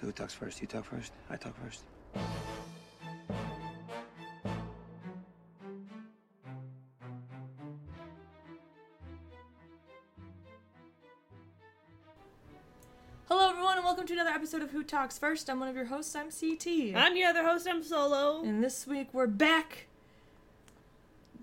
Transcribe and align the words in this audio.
So 0.00 0.06
who 0.06 0.12
talks 0.12 0.32
first? 0.32 0.62
You 0.62 0.66
talk 0.66 0.86
first? 0.86 1.12
I 1.28 1.36
talk 1.36 1.54
first? 1.62 1.82
Hello, 13.28 13.50
everyone, 13.50 13.76
and 13.76 13.84
welcome 13.84 14.06
to 14.06 14.14
another 14.14 14.30
episode 14.30 14.62
of 14.62 14.70
Who 14.70 14.82
Talks 14.82 15.18
First. 15.18 15.50
I'm 15.50 15.60
one 15.60 15.68
of 15.68 15.76
your 15.76 15.84
hosts. 15.84 16.16
I'm 16.16 16.30
CT. 16.30 16.96
I'm 16.96 17.14
your 17.14 17.28
other 17.28 17.44
host, 17.44 17.68
I'm 17.68 17.82
Solo. 17.82 18.42
and 18.42 18.64
this 18.64 18.86
week 18.86 19.08
we're 19.12 19.26
back 19.26 19.86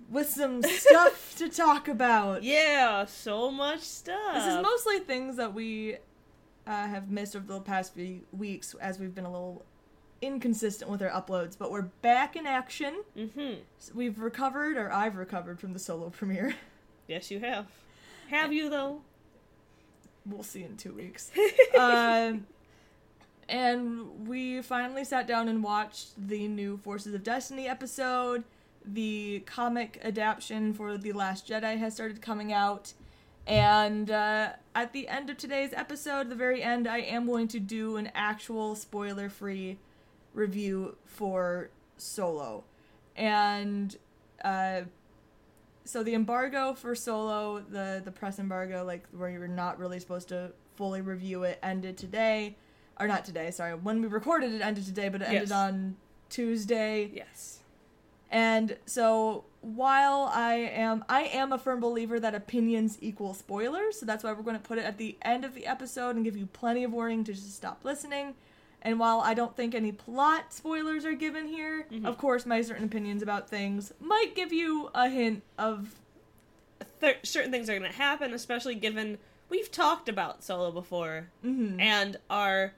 with 0.10 0.32
some 0.32 0.64
stuff 0.64 1.36
to 1.38 1.48
talk 1.48 1.88
about. 1.88 2.42
Yeah, 2.42 3.06
so 3.06 3.52
much 3.52 3.82
stuff. 3.82 4.34
This 4.34 4.48
is 4.48 4.64
mostly 4.64 4.98
things 4.98 5.36
that 5.36 5.54
we 5.54 5.98
uh, 6.68 6.88
have 6.88 7.10
missed 7.10 7.36
over 7.36 7.46
the 7.46 7.62
past 7.62 7.94
few 7.94 8.22
weeks 8.32 8.76
as 8.82 9.00
we've 9.00 9.16
been 9.16 9.26
a 9.26 9.32
little 9.32 9.66
inconsistent 10.22 10.92
with 10.92 11.02
our 11.02 11.10
uploads, 11.10 11.58
but 11.58 11.72
we're 11.72 11.84
back 12.02 12.36
in 12.36 12.46
action. 12.46 13.04
Mm-hmm. 13.16 13.62
So 13.80 13.94
we've 13.96 14.20
recovered, 14.20 14.78
or 14.78 14.92
I've 14.92 15.16
recovered 15.16 15.60
from 15.60 15.74
the 15.74 15.80
solo 15.80 16.10
premiere. 16.12 16.56
Yes, 17.08 17.32
you 17.32 17.40
have. 17.40 17.68
Have 18.30 18.52
you, 18.52 18.70
though? 18.70 19.02
We'll 20.26 20.44
see 20.44 20.64
in 20.64 20.76
two 20.76 20.94
weeks. 20.94 21.32
um, 21.80 22.46
and 23.48 24.28
we 24.28 24.62
finally 24.62 25.06
sat 25.06 25.26
down 25.26 25.48
and 25.48 25.64
watched 25.64 26.10
the 26.18 26.50
new 26.50 26.78
Forces 26.78 27.14
of 27.14 27.24
Destiny 27.24 27.68
episode. 27.68 28.44
The 28.86 29.44
comic 29.46 30.02
adaptation 30.04 30.74
for 30.74 30.98
The 30.98 31.14
Last 31.14 31.48
Jedi 31.48 31.78
has 31.78 31.94
started 31.94 32.22
coming 32.22 32.52
out. 32.52 32.94
And 33.48 34.12
uh, 34.12 34.50
at 34.76 34.92
the 34.92 35.08
end 35.08 35.30
of 35.30 35.38
today's 35.38 35.72
episode, 35.74 36.30
the 36.30 36.36
very 36.36 36.62
end, 36.62 36.86
I 36.86 36.98
am 37.00 37.26
going 37.26 37.48
to 37.50 37.60
do 37.62 37.96
an 37.96 38.12
actual 38.14 38.76
spoiler 38.76 39.30
free 39.30 39.78
review 40.34 40.98
for 41.06 41.70
Solo. 41.96 42.66
And 43.16 43.96
uh, 44.44 44.82
so 45.86 46.04
the 46.04 46.14
embargo 46.14 46.74
for 46.74 46.94
Solo, 46.94 47.60
the 47.60 48.02
the 48.04 48.12
press 48.12 48.38
embargo, 48.38 48.84
like 48.84 49.08
where 49.16 49.30
you 49.30 49.40
were 49.40 49.48
not 49.48 49.80
really 49.80 50.00
supposed 50.00 50.28
to 50.28 50.52
fully 50.76 51.00
review 51.00 51.44
it, 51.44 51.58
ended 51.64 51.98
today, 51.98 52.58
or 53.00 53.08
not 53.08 53.24
today. 53.24 53.50
Sorry, 53.52 53.74
when 53.74 54.02
we 54.02 54.08
recorded 54.08 54.52
it 54.52 54.62
ended 54.62 54.86
today, 54.86 55.08
but 55.08 55.22
it 55.22 55.30
ended 55.30 55.54
on 55.54 55.96
Tuesday. 56.30 57.10
Yes. 57.14 57.62
And 58.30 58.78
so 58.86 59.46
while 59.76 60.32
I 60.34 60.54
am 60.56 61.04
I 61.10 61.24
am 61.24 61.52
a 61.52 61.58
firm 61.58 61.80
believer 61.82 62.20
that 62.20 62.34
opinions 62.34 62.98
equal 63.02 63.34
spoilers, 63.34 64.00
so 64.00 64.06
that's 64.06 64.24
why 64.24 64.32
we're 64.32 64.44
going 64.44 64.56
to 64.56 64.62
put 64.62 64.78
it 64.78 64.86
at 64.86 64.98
the 64.98 65.18
end 65.22 65.44
of 65.44 65.54
the 65.54 65.66
episode 65.66 66.16
and 66.16 66.24
give 66.24 66.38
you 66.38 66.46
plenty 66.46 66.84
of 66.86 66.94
warning 66.94 67.24
to 67.26 67.34
just 67.34 67.54
stop 67.56 67.82
listening. 67.84 68.36
And 68.82 69.00
while 69.00 69.20
I 69.20 69.34
don't 69.34 69.56
think 69.58 69.76
any 69.76 69.92
plot 69.92 70.54
spoilers 70.54 71.04
are 71.04 71.14
given 71.14 71.48
here, 71.48 71.86
Mhm. 71.92 72.06
of 72.06 72.18
course 72.18 72.46
my 72.46 72.62
certain 72.62 72.86
opinions 72.86 73.22
about 73.22 73.50
things 73.50 73.92
might 74.00 74.34
give 74.36 74.54
you 74.54 74.90
a 74.96 75.10
hint 75.10 75.44
of 75.58 75.96
Th- 77.02 77.18
certain 77.24 77.52
things 77.52 77.70
are 77.70 77.78
going 77.78 77.92
to 77.92 77.98
happen, 77.98 78.34
especially 78.34 78.74
given 78.76 79.18
we've 79.50 79.72
talked 79.72 80.10
about 80.10 80.44
Solo 80.44 80.72
before, 80.72 81.28
mhm. 81.44 81.80
and 81.80 82.18
our. 82.30 82.74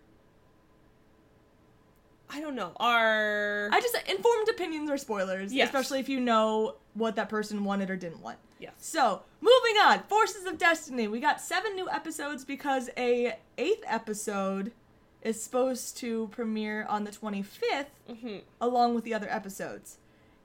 I 2.30 2.41
don't 2.41 2.55
know. 2.55 2.72
Our. 2.80 3.69
I 3.72 3.80
just 3.81 3.95
informed 4.08 4.49
opinions 4.49 4.89
are 4.89 4.97
spoilers, 4.97 5.52
Yes. 5.53 5.67
especially 5.69 5.99
if 5.99 6.09
you 6.09 6.19
know 6.19 6.75
what 6.94 7.16
that 7.16 7.30
person 7.30 7.63
wanted 7.63 7.89
or 7.89 7.95
didn't 7.95 8.21
want. 8.21 8.38
Yes. 8.59 8.73
So, 8.77 9.21
moving 9.41 9.77
on, 9.81 10.03
Forces 10.03 10.45
of 10.45 10.58
Destiny. 10.58 11.08
We 11.08 11.19
got 11.19 11.41
seven 11.41 11.75
new 11.75 11.89
episodes 11.89 12.45
because 12.45 12.89
a 12.97 13.38
eighth 13.58 13.83
episode 13.88 14.73
is 15.21 15.41
supposed 15.41 15.97
to 15.97 16.27
premiere 16.31 16.86
on 16.88 17.03
the 17.03 17.11
25th 17.11 17.88
hmm 18.21 18.38
along 18.61 18.95
with 18.95 19.03
the 19.03 19.14
other 19.14 19.27
episodes. 19.30 19.97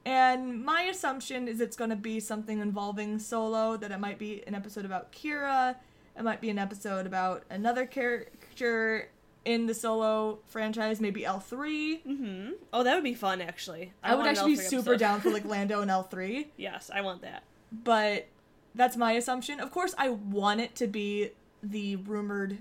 And 0.05 0.63
my 0.63 0.81
assumption 0.83 1.47
is 1.47 1.59
it's 1.61 1.75
going 1.75 1.89
to 1.89 1.95
be 1.95 2.19
something 2.19 2.59
involving 2.59 3.17
Solo, 3.19 3.75
that 3.77 3.91
it 3.91 3.99
might 3.99 4.19
be 4.19 4.43
an 4.45 4.53
episode 4.53 4.85
about 4.85 5.11
Qi'ra, 5.11 5.75
it 6.17 6.23
might 6.23 6.41
be 6.41 6.49
an 6.49 6.59
episode 6.59 7.05
about 7.05 7.43
another 7.49 7.85
character 7.85 9.09
in 9.45 9.67
the 9.67 9.73
Solo 9.73 10.39
franchise, 10.47 10.99
maybe 10.99 11.21
L3. 11.21 12.01
hmm 12.03 12.49
Oh, 12.73 12.83
that 12.83 12.95
would 12.95 13.03
be 13.03 13.13
fun, 13.13 13.41
actually. 13.41 13.93
I, 14.03 14.15
would 14.15 14.25
actually 14.25 14.55
be 14.55 14.57
super 14.57 14.93
episode. 14.93 14.99
down 14.99 15.21
for 15.21 15.29
like 15.31 15.45
Lando 15.53 15.81
and 15.81 15.89
L3, 15.91 16.47
Yes, 16.57 16.89
I 16.93 17.01
want 17.01 17.21
that. 17.21 17.43
but 17.71 18.27
that's 18.73 18.97
my 18.97 19.13
assumption. 19.13 19.59
Of 19.59 19.71
course, 19.71 19.93
I 19.97 20.09
want 20.09 20.59
it 20.61 20.75
to 20.77 20.87
be 20.87 21.29
the 21.63 21.95
rumored 21.97 22.57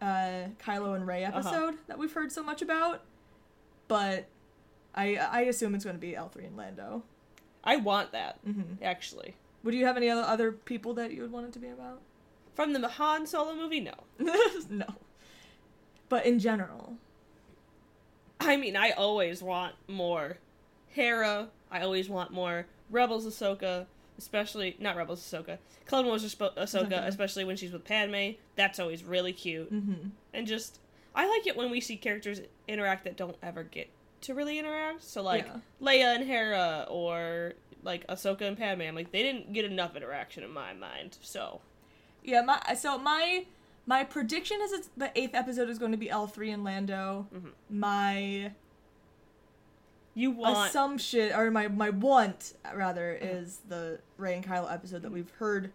uh, 0.00 0.48
Kylo 0.62 0.94
and 0.94 1.06
Rey 1.06 1.24
Uh-huh. 1.24 1.38
episode 1.38 1.74
that 1.88 1.98
we've 1.98 2.12
heard 2.12 2.30
so 2.30 2.42
much 2.42 2.60
about, 2.62 3.02
but 3.88 4.28
I 4.94 5.16
I 5.16 5.40
assume 5.42 5.74
it's 5.74 5.84
going 5.84 5.96
to 5.96 6.00
be 6.00 6.12
L3 6.12 6.46
and 6.46 6.56
Lando. 6.56 7.02
I 7.64 7.76
want 7.76 8.12
that, 8.12 8.38
hmm 8.44 8.74
actually. 8.82 9.36
Would 9.62 9.72
you 9.74 9.86
have 9.86 9.96
any 9.96 10.10
other 10.10 10.22
other 10.22 10.52
people 10.52 10.92
that 10.94 11.12
you 11.12 11.22
would 11.22 11.32
want 11.32 11.46
it 11.46 11.52
to 11.54 11.58
be 11.58 11.68
about? 11.68 12.02
From 12.54 12.72
the 12.74 12.86
Han 12.86 13.26
Solo 13.26 13.54
movie, 13.56 13.80
no. 13.80 13.94
no, 14.70 14.86
but 16.14 16.24
in 16.26 16.38
general, 16.38 16.94
I 18.38 18.56
mean, 18.56 18.76
I 18.76 18.90
always 18.90 19.42
want 19.42 19.74
more 19.88 20.36
Hera. 20.90 21.48
I 21.72 21.80
always 21.80 22.08
want 22.08 22.30
more 22.30 22.66
Rebels 22.88 23.26
Ahsoka, 23.26 23.86
especially 24.16 24.76
not 24.78 24.94
Rebels 24.96 25.20
Ahsoka, 25.20 25.58
Clone 25.86 26.06
Wars 26.06 26.22
Ahsoka, 26.24 26.56
Ahsoka. 26.56 27.04
especially 27.08 27.42
when 27.44 27.56
she's 27.56 27.72
with 27.72 27.84
Padme. 27.84 28.36
That's 28.54 28.78
always 28.78 29.02
really 29.02 29.32
cute, 29.32 29.70
hmm 29.70 30.10
and 30.32 30.46
just 30.46 30.78
I 31.16 31.28
like 31.28 31.48
it 31.48 31.56
when 31.56 31.68
we 31.72 31.80
see 31.80 31.96
characters 31.96 32.40
interact 32.68 33.02
that 33.04 33.16
don't 33.16 33.36
ever 33.42 33.64
get 33.64 33.88
to 34.20 34.34
really 34.34 34.56
interact. 34.60 35.02
So 35.02 35.20
like 35.20 35.46
Yeah. 35.46 35.56
Leia 35.82 36.14
and 36.14 36.24
Hera, 36.24 36.86
or 36.88 37.54
like 37.82 38.06
Ahsoka 38.06 38.42
and 38.42 38.56
Padme. 38.56 38.82
I'm 38.82 38.94
like 38.94 39.10
they 39.10 39.22
didn't 39.24 39.52
get 39.52 39.64
enough 39.64 39.96
interaction 39.96 40.44
in 40.44 40.52
my 40.52 40.74
mind. 40.74 41.18
So 41.22 41.60
yeah. 42.22 42.42
My 42.42 42.60
so 42.74 42.98
my 42.98 43.46
my 43.86 44.04
prediction 44.04 44.58
is 44.62 44.72
it's 44.72 44.88
the 44.96 45.10
eighth 45.18 45.34
episode 45.34 45.68
is 45.68 45.78
going 45.78 45.92
to 45.92 45.98
be 45.98 46.06
L3 46.08 46.52
and 46.54 46.64
Lando. 46.64 47.26
Mhm. 47.34 47.50
My 47.70 48.52
you 50.14 50.30
want 50.30 50.68
assumption 50.68 51.32
or 51.34 51.50
my 51.50 51.68
my 51.68 51.90
want 51.90 52.54
rather 52.74 53.18
Uh-huh. 53.20 53.26
is 53.38 53.60
the 53.68 54.00
Rey 54.16 54.34
and 54.36 54.44
Kylo 54.46 54.72
episode 54.72 55.02
that 55.02 55.10
we've 55.12 55.30
heard 55.32 55.72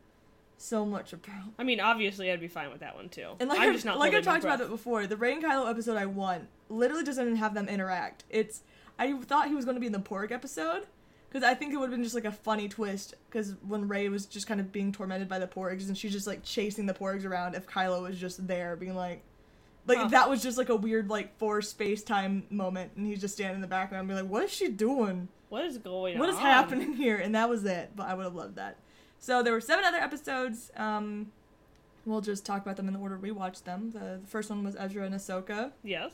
so 0.58 0.86
much 0.86 1.14
about. 1.14 1.54
I 1.58 1.64
mean, 1.64 1.80
obviously, 1.80 2.32
I'd 2.32 2.40
be 2.40 2.48
fine 2.48 2.70
with 2.72 2.80
that 2.82 2.96
one 2.96 3.10
too. 3.10 3.30
And 3.40 3.50
like 3.50 3.60
I'm 3.60 3.74
just 3.74 3.86
not 3.86 4.00
like 4.00 4.14
I 4.14 4.22
talked 4.22 4.44
about 4.44 4.62
it 4.62 4.70
before, 4.70 5.08
the 5.08 5.18
Rey 5.18 5.34
and 5.34 5.44
Kylo 5.44 5.70
episode 5.70 5.98
I 5.98 6.06
want 6.06 6.48
literally 6.70 7.04
doesn't 7.04 7.24
even 7.26 7.38
have 7.38 7.54
them 7.54 7.68
interact. 7.70 8.24
It's 8.30 8.64
I 8.98 9.14
thought 9.22 9.48
he 9.48 9.56
was 9.56 9.66
going 9.66 9.76
to 9.76 9.82
be 9.82 9.88
in 9.88 9.94
the 9.94 10.00
Porg 10.00 10.32
episode 10.32 10.88
because 11.30 11.44
I 11.44 11.54
think 11.54 11.74
it 11.74 11.78
would 11.78 11.86
have 11.90 11.92
been 11.92 12.04
just 12.04 12.16
like 12.16 12.26
a 12.26 12.32
funny 12.32 12.68
twist 12.68 13.14
because 13.30 13.56
when 13.68 13.88
Rey 13.88 14.10
was 14.10 14.26
just 14.26 14.48
kind 14.48 14.60
of 14.60 14.72
being 14.72 14.92
tormented 14.92 15.30
by 15.30 15.38
the 15.40 15.48
Porgs 15.48 15.88
and 15.88 15.98
she's 15.98 16.12
just 16.12 16.26
like 16.28 16.44
chasing 16.44 16.86
the 16.88 16.94
Porgs 16.94 17.26
around, 17.26 17.56
if 17.56 17.68
Kylo 17.68 18.02
was 18.04 18.18
just 18.20 18.48
there 18.48 18.76
being 18.76 18.96
like. 18.96 19.22
Like 19.88 19.98
Huh. 19.98 20.08
that 20.10 20.30
was 20.30 20.44
just 20.44 20.58
like 20.58 20.70
a 20.70 20.76
weird 20.76 21.10
like 21.10 21.36
force 21.40 21.70
space 21.70 22.04
time 22.04 22.44
moment, 22.52 22.92
and 22.96 23.08
he's 23.08 23.22
just 23.22 23.34
standing 23.34 23.56
in 23.56 23.62
the 23.62 23.68
background, 23.68 24.08
being 24.08 24.20
like, 24.20 24.30
"What 24.30 24.44
is 24.44 24.52
she 24.52 24.68
doing? 24.68 25.30
What 25.48 25.66
is 25.66 25.80
going 25.80 26.14
on? 26.16 26.20
What 26.20 26.30
is 26.30 26.38
happening 26.38 26.94
here?" 26.94 27.18
And 27.18 27.34
that 27.34 27.50
was 27.50 27.66
it. 27.66 27.92
But 27.96 28.08
I 28.08 28.14
would 28.14 28.24
have 28.26 28.36
loved 28.36 28.56
that. 28.58 28.78
So 29.18 29.42
there 29.42 29.52
were 29.54 29.62
seven 29.62 29.86
other 29.86 29.98
episodes. 29.98 30.70
Um, 30.76 31.32
we'll 32.06 32.22
just 32.22 32.46
talk 32.46 32.62
about 32.62 32.76
them 32.78 32.88
in 32.88 32.94
the 32.94 33.00
order 33.00 33.18
we 33.18 33.32
watched 33.32 33.66
them. 33.66 33.92
The, 33.92 34.20
the 34.22 34.28
first 34.28 34.50
one 34.52 34.64
was 34.64 34.76
Ezra 34.78 35.06
and 35.06 35.16
Ahsoka. 35.16 35.72
Yes. 35.84 36.12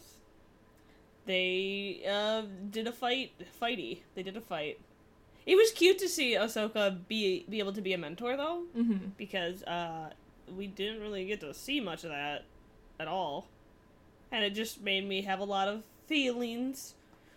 They 1.26 2.02
uh, 2.08 2.44
did 2.70 2.88
a 2.88 2.92
fight, 2.92 3.32
fighty. 3.62 4.02
They 4.14 4.24
did 4.24 4.38
a 4.38 4.42
fight. 4.42 4.80
It 5.46 5.56
was 5.56 5.72
cute 5.72 6.00
to 6.00 6.10
see 6.10 6.34
Ahsoka 6.36 6.98
be 7.08 7.46
be 7.50 7.60
able 7.60 7.74
to 7.74 7.82
be 7.82 7.94
a 7.94 7.98
mentor 7.98 8.36
though, 8.36 8.64
Mm-hmm. 8.78 9.10
because 9.18 9.62
uh, 9.64 10.10
we 10.58 10.68
didn't 10.68 11.02
really 11.02 11.26
get 11.26 11.40
to 11.42 11.54
see 11.54 11.80
much 11.80 12.04
of 12.04 12.10
that 12.10 12.44
at 13.00 13.08
all, 13.08 13.48
and 14.32 14.44
it 14.44 14.52
just 14.56 14.82
made 14.82 15.08
me 15.08 15.22
have 15.24 15.40
a 15.40 15.44
lot 15.44 15.68
of 15.68 15.84
feelings 16.08 16.96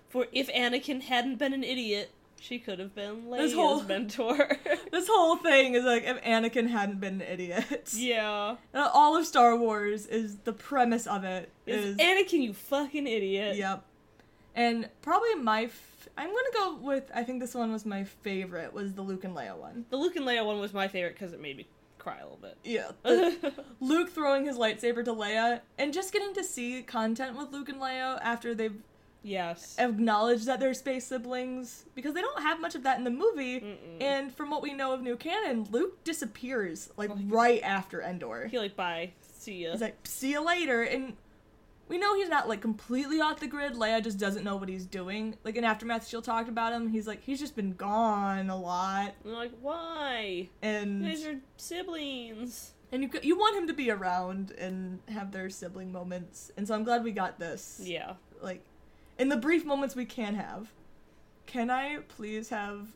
for 0.09 0.27
if 0.33 0.49
Anakin 0.49 1.03
hadn't 1.03 1.37
been 1.37 1.53
an 1.53 1.63
idiot, 1.65 2.11
she 2.41 2.59
could 2.59 2.79
have 2.79 2.95
been 2.95 3.25
Leia's 3.27 3.39
This 3.51 3.55
whole- 3.55 3.83
mentor. 3.95 4.57
This 4.91 5.07
whole 5.07 5.37
thing 5.37 5.75
is 5.75 5.85
like 5.85 6.05
if 6.05 6.17
Anakin 6.23 6.71
hadn't 6.71 6.99
been 7.01 7.21
an 7.21 7.29
idiot. 7.29 7.93
yeah, 7.95 8.57
All 8.75 9.17
of 9.19 9.27
Star 9.27 9.55
Wars 9.55 10.07
is 10.07 10.37
the 10.45 10.53
premise 10.55 11.07
of 11.07 11.25
it 11.25 11.51
is 11.67 11.85
is 11.85 11.97
Anakin 11.99 12.41
you 12.43 12.55
fucking 12.55 13.07
idiot? 13.07 13.57
Yep. 13.57 13.85
And 14.55 14.89
probably 15.03 15.35
my 15.35 15.69
I'm 16.19 16.29
gonna 16.29 16.49
go 16.53 16.77
with 16.83 17.11
I 17.15 17.23
think 17.23 17.41
this 17.41 17.55
one 17.55 17.73
was 17.73 17.87
my 17.87 18.05
favorite 18.05 18.73
was 18.73 18.93
the 18.95 19.03
Luke 19.03 19.25
and 19.25 19.35
Leia 19.37 19.57
one. 19.57 19.85
The 19.91 19.97
Luke 19.97 20.17
and 20.17 20.27
Leia 20.27 20.45
one 20.45 20.59
was 20.59 20.75
my 20.75 20.89
favorite 20.89 21.15
because 21.15 21.33
it 21.33 21.41
made 21.41 21.57
me 21.57 21.67
cry 21.99 22.19
a 22.19 22.23
little 22.25 22.39
bit. 22.39 22.57
Yeah. 22.65 22.91
Luke 23.81 24.11
throwing 24.11 24.45
his 24.45 24.57
lightsaber 24.57 25.05
to 25.05 25.13
Leia 25.13 25.61
and 25.79 25.93
just 25.93 26.13
getting 26.13 26.35
to 26.35 26.43
see 26.45 26.83
content 26.83 27.37
with 27.37 27.51
Luke 27.53 27.69
and 27.69 27.81
Leia 27.81 28.19
after 28.23 28.55
they've 28.55 28.77
yes. 29.23 29.77
acknowledged 29.79 30.47
that 30.47 30.59
they're 30.61 30.75
space 30.75 31.07
siblings 31.07 31.85
because 31.95 32.15
they 32.15 32.21
don't 32.21 32.43
have 32.43 32.61
much 32.61 32.75
of 32.75 32.83
that 32.83 32.99
in 32.99 33.05
the 33.05 33.11
movie. 33.11 33.61
Mm-mm. 33.61 34.01
And 34.03 34.35
from 34.35 34.51
what 34.51 34.63
we 34.63 34.73
know 34.75 34.93
of 34.93 35.03
new 35.03 35.17
canon, 35.17 35.69
Luke 35.71 36.03
disappears 36.05 36.91
like 36.97 37.11
Oh, 37.11 37.15
he- 37.15 37.27
right 37.27 37.63
after 37.63 38.01
Endor. 38.03 38.49
He 38.49 38.59
like 38.59 38.75
bye, 38.77 39.13
see 39.21 39.65
ya. 39.65 39.73
He's 39.73 39.81
like, 39.81 39.99
"See 40.05 40.31
you 40.33 40.45
later," 40.45 40.83
and 40.83 41.15
we 41.89 41.99
know 41.99 42.15
he's 42.15 42.29
not 42.29 42.49
like 42.49 42.61
completely 42.61 43.21
off 43.21 43.41
the 43.41 43.47
grid. 43.47 43.75
Leia 43.75 44.03
just 44.03 44.19
doesn't 44.19 44.45
know 44.45 44.57
what 44.57 44.69
he's 44.69 44.85
doing. 44.87 45.37
Like 45.45 45.57
in 45.57 45.65
Aftermath, 45.65 46.07
she'll 46.07 46.23
talk 46.23 46.49
about 46.49 46.73
him. 46.73 46.89
He's 46.89 47.07
like 47.07 47.23
he's 47.23 47.41
just 47.41 47.57
been 47.57 47.73
gone 47.73 48.51
a 48.51 48.57
lot, 48.59 49.15
I'm 49.25 49.33
like, 49.33 49.53
why? 49.61 50.49
and 50.63 51.03
You 51.05 51.11
guys 51.11 51.27
are 51.27 51.41
siblings. 51.57 52.73
and 52.93 53.03
you 53.03 53.11
you 53.23 53.39
want 53.39 53.57
him 53.57 53.67
to 53.67 53.75
be 53.75 53.91
around 53.91 54.53
and 54.53 54.99
have 55.09 55.33
their 55.33 55.51
sibling 55.51 55.93
moments. 55.93 56.51
And 56.57 56.67
so 56.67 56.75
I'm 56.75 56.85
glad 56.85 57.05
we 57.05 57.13
got 57.13 57.39
this. 57.39 57.81
Yeah. 57.83 58.15
Like 58.43 58.63
in 59.19 59.29
the 59.29 59.37
brief 59.37 59.65
moments 59.65 59.97
we 59.97 60.05
can 60.05 60.35
have. 60.35 60.71
Can 61.47 61.71
I 61.71 62.01
please 62.09 62.51
have 62.51 62.89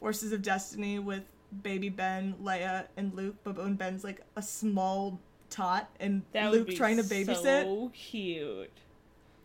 Forces 0.00 0.32
of 0.32 0.42
Destiny 0.42 0.98
with 0.98 1.22
baby 1.62 1.88
Ben, 1.88 2.34
Leia, 2.42 2.86
and 2.96 3.14
Luke, 3.14 3.36
but 3.44 3.56
when 3.56 3.74
Ben's 3.74 4.02
like 4.02 4.22
a 4.34 4.42
small 4.42 5.20
tot 5.52 5.88
and 6.00 6.22
That 6.32 6.50
Luke 6.52 6.70
trying 6.74 6.96
to 6.96 7.02
babysit? 7.02 7.42
so 7.64 7.90
cute. 7.94 8.70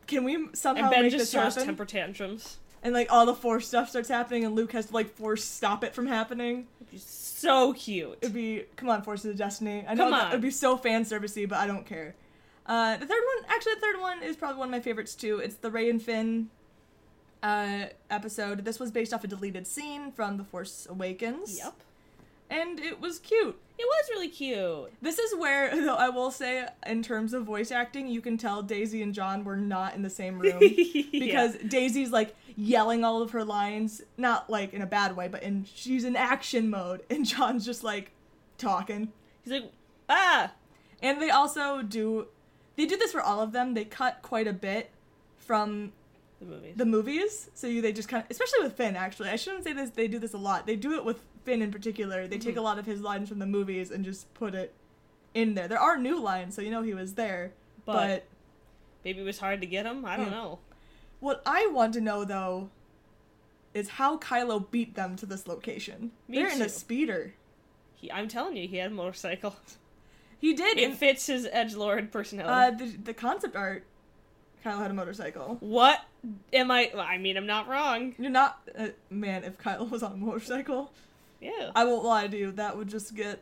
Can 0.08 0.24
we 0.24 0.48
somehow 0.54 0.84
And 0.84 0.92
Ben 0.92 1.02
make 1.04 1.12
just 1.12 1.32
this 1.32 1.34
happen? 1.34 1.66
temper 1.66 1.86
tantrums. 1.86 2.58
and 2.82 2.94
like 2.94 3.12
all 3.12 3.26
the 3.26 3.34
force 3.36 3.68
stuff 3.68 3.90
starts 3.90 4.08
happening, 4.10 4.46
and 4.46 4.56
Luke 4.56 4.72
has 4.72 4.86
to 4.88 4.94
like 4.94 5.10
force 5.16 5.44
stop 5.44 5.84
it 5.84 5.94
from 5.94 6.08
happening. 6.08 6.68
It'd 6.80 6.92
be 6.92 6.98
so 6.98 7.74
cute. 7.74 8.18
It'd 8.22 8.34
be 8.34 8.64
come 8.78 8.88
on, 8.90 9.02
Forces 9.02 9.32
of 9.32 9.38
Destiny. 9.38 9.84
I 9.88 9.94
know 9.94 10.28
it'd 10.30 10.42
be 10.42 10.50
so 10.52 10.78
fan 10.78 11.04
servicey, 11.04 11.48
but 11.48 11.58
I 11.58 11.68
don't 11.68 11.86
care. 11.86 12.16
Uh, 12.66 12.98
the 12.98 13.06
third 13.06 13.22
one, 13.36 13.46
actually, 13.50 13.76
the 13.76 13.80
third 13.82 14.00
one 14.00 14.22
is 14.24 14.36
probably 14.36 14.60
one 14.60 14.68
of 14.68 14.72
my 14.72 14.80
favorites 14.82 15.16
too. 15.16 15.40
It's 15.40 15.56
the 15.56 15.72
Rey 15.72 15.90
and 15.90 16.02
Finn 16.02 16.50
uh, 17.44 17.86
episode. 18.10 18.66
This 18.66 18.80
was 18.80 18.92
based 18.92 19.14
off 19.14 19.24
a 19.24 19.28
deleted 19.28 19.66
scene 19.68 20.12
from 20.12 20.38
The 20.38 20.44
Force 20.44 20.86
Awakens. 20.90 21.58
Yep. 21.58 21.74
And 22.50 22.80
it 22.80 23.02
was 23.02 23.20
cute. 23.20 23.60
It 23.78 23.86
was 23.86 24.10
really 24.10 24.30
cute. 24.30 24.92
This 25.02 25.20
is 25.20 25.36
where, 25.36 25.70
though, 25.86 25.96
I 25.96 26.10
will 26.10 26.32
say, 26.32 26.68
in 26.86 27.04
terms 27.04 27.34
of 27.34 27.44
voice 27.44 27.72
acting, 27.72 28.08
you 28.08 28.22
can 28.22 28.38
tell 28.38 28.64
Daisy 28.64 29.02
and 29.02 29.14
John 29.14 29.44
were 29.44 29.58
not 29.58 29.94
in 29.96 30.02
the 30.02 30.10
same 30.10 30.40
room. 30.42 30.60
because 31.12 31.56
Daisy's 31.68 32.12
like 32.12 32.36
yelling 32.56 33.04
all 33.04 33.22
of 33.22 33.32
her 33.32 33.44
lines, 33.44 34.02
not 34.18 34.50
like 34.50 34.74
in 34.74 34.82
a 34.82 34.88
bad 34.88 35.16
way, 35.16 35.28
but 35.28 35.44
in 35.44 35.66
she's 35.74 36.04
in 36.06 36.16
action 36.16 36.70
mode, 36.70 37.04
and 37.10 37.26
John's 37.34 37.66
just 37.66 37.84
like 37.84 38.12
talking. 38.58 39.12
he's 39.44 39.54
like, 39.54 39.72
ah, 40.10 40.52
And 41.04 41.22
they 41.22 41.30
also 41.30 41.82
do, 41.84 42.28
they 42.78 42.86
do 42.86 42.98
this 42.98 43.12
for 43.12 43.22
all 43.22 43.42
of 43.42 43.52
them. 43.52 43.74
They 43.74 43.86
cut 43.86 44.20
quite 44.22 44.48
a 44.48 44.54
bit 44.54 44.90
from 45.38 45.92
the 46.40 46.46
movies. 46.46 46.74
the 46.78 46.86
movies, 46.86 47.50
so 47.54 47.68
you, 47.68 47.82
they 47.82 47.92
just 47.94 48.10
kind 48.10 48.24
of, 48.24 48.32
especially 48.32 48.64
with 48.64 48.74
Finn. 48.74 48.96
Actually, 48.96 49.30
I 49.30 49.36
shouldn't 49.36 49.64
say 49.64 49.74
this. 49.74 49.92
They 49.92 50.08
do 50.08 50.18
this 50.20 50.34
a 50.34 50.38
lot. 50.38 50.66
They 50.66 50.76
do 50.76 50.94
it 50.96 51.04
with 51.06 51.22
Finn 51.48 51.62
in 51.62 51.72
particular. 51.72 52.28
They 52.28 52.38
take 52.40 52.56
Mhm. 52.56 52.60
a 52.60 52.62
lot 52.62 52.78
of 52.78 52.86
his 52.86 53.00
lines 53.00 53.30
from 53.30 53.40
the 53.40 53.46
movies 53.46 53.90
and 53.90 54.04
just 54.04 54.32
put 54.34 54.54
it 54.54 54.74
in 55.34 55.54
there. 55.54 55.70
There 55.70 55.80
are 55.80 55.98
new 55.98 56.20
lines, 56.20 56.54
so 56.56 56.62
you 56.62 56.70
know 56.70 56.82
he 56.82 56.94
was 56.94 57.14
there. 57.14 57.54
but, 57.86 57.94
but 57.94 58.26
maybe 59.06 59.22
it 59.22 59.24
was 59.24 59.40
hard 59.40 59.62
to 59.62 59.66
get 59.68 59.86
him. 59.86 60.04
I 60.04 60.18
don't 60.18 60.26
Yeah. 60.26 60.32
know. 60.34 60.60
What 61.22 61.42
I 61.46 61.68
want 61.68 61.94
to 61.94 62.02
know 62.02 62.26
though 62.26 62.70
is 63.74 63.92
how 63.92 64.18
Kylo 64.18 64.70
beat 64.70 64.96
them 64.96 65.16
to 65.16 65.26
this 65.26 65.48
location. 65.48 66.12
Me 66.28 66.40
They're 66.40 66.50
in 66.52 66.62
a 66.62 66.68
speeder. 66.68 67.34
He, 67.96 68.12
I'm 68.12 68.28
telling 68.28 68.58
you, 68.58 68.68
he 68.68 68.76
had 68.78 68.92
a 68.92 68.94
motorcycle. 68.94 69.56
He 70.40 70.54
did. 70.54 70.78
It 70.78 70.84
In, 70.92 70.96
fits 70.96 71.28
his 71.28 71.48
edge 71.52 71.74
lord 71.76 72.04
uh, 72.04 72.08
personality. 72.12 72.86
the 72.92 72.98
the 73.06 73.14
concept 73.14 73.56
art. 73.56 73.86
Kylo 74.66 74.80
had 74.80 74.92
a 74.92 74.94
motorcycle. 74.94 75.56
what 75.62 76.02
am 76.52 76.70
I? 76.72 76.92
well, 76.94 77.06
I 77.08 77.18
mean, 77.18 77.38
I'm 77.38 77.48
not 77.48 77.68
wrong. 77.70 78.14
You're 78.20 78.30
not, 78.32 78.60
uh, 78.78 78.90
man. 79.10 79.46
If 79.46 79.58
Kylo 79.58 79.90
was 79.96 80.04
on 80.04 80.12
a 80.12 80.18
motorcycle, 80.18 80.92
Yeah. 81.42 81.72
I 81.76 81.86
won't 81.86 82.04
lie 82.06 82.28
to 82.28 82.38
you. 82.38 82.52
That 82.52 82.78
would 82.78 82.88
just 82.88 83.16
get. 83.16 83.40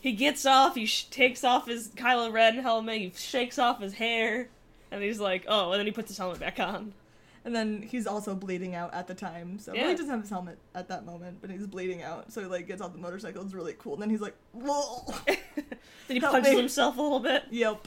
He 0.00 0.12
gets 0.12 0.46
off. 0.46 0.74
He 0.76 0.86
sh- 0.86 1.04
takes 1.04 1.42
off 1.44 1.66
his 1.66 1.88
Kylo 1.88 2.32
Ren 2.32 2.58
helmet. 2.58 2.98
He 3.00 3.12
shakes 3.16 3.58
off 3.58 3.80
his 3.80 3.94
hair, 3.94 4.48
and 4.90 5.02
he's 5.02 5.18
like, 5.20 5.44
"Oh!" 5.48 5.72
And 5.72 5.78
then 5.80 5.86
he 5.86 5.92
puts 5.92 6.08
his 6.08 6.18
helmet 6.18 6.38
back 6.40 6.60
on. 6.60 6.92
And 7.44 7.54
then 7.54 7.82
he's 7.82 8.06
also 8.08 8.34
bleeding 8.34 8.74
out 8.74 8.92
at 8.92 9.06
the 9.06 9.14
time, 9.14 9.58
so 9.60 9.72
well, 9.72 9.88
he 9.88 9.92
doesn't 9.94 10.08
have 10.10 10.20
his 10.20 10.30
helmet 10.30 10.58
at 10.74 10.88
that 10.88 11.06
moment, 11.06 11.38
but 11.40 11.48
he's 11.48 11.66
bleeding 11.66 12.02
out. 12.02 12.32
So 12.32 12.40
he 12.40 12.46
like 12.46 12.66
gets 12.66 12.82
off 12.82 12.92
the 12.92 12.98
motorcycle. 12.98 13.42
It's 13.44 13.54
really 13.54 13.74
cool. 13.74 13.94
And 13.94 14.02
then 14.02 14.10
he's 14.10 14.20
like, 14.20 14.34
"Whoa!" 14.52 15.04
then 15.26 15.36
he 16.08 16.18
Help 16.18 16.32
punches 16.32 16.52
me. 16.52 16.58
himself 16.58 16.96
a 16.98 17.02
little 17.02 17.20
bit. 17.20 17.44
yep. 17.50 17.86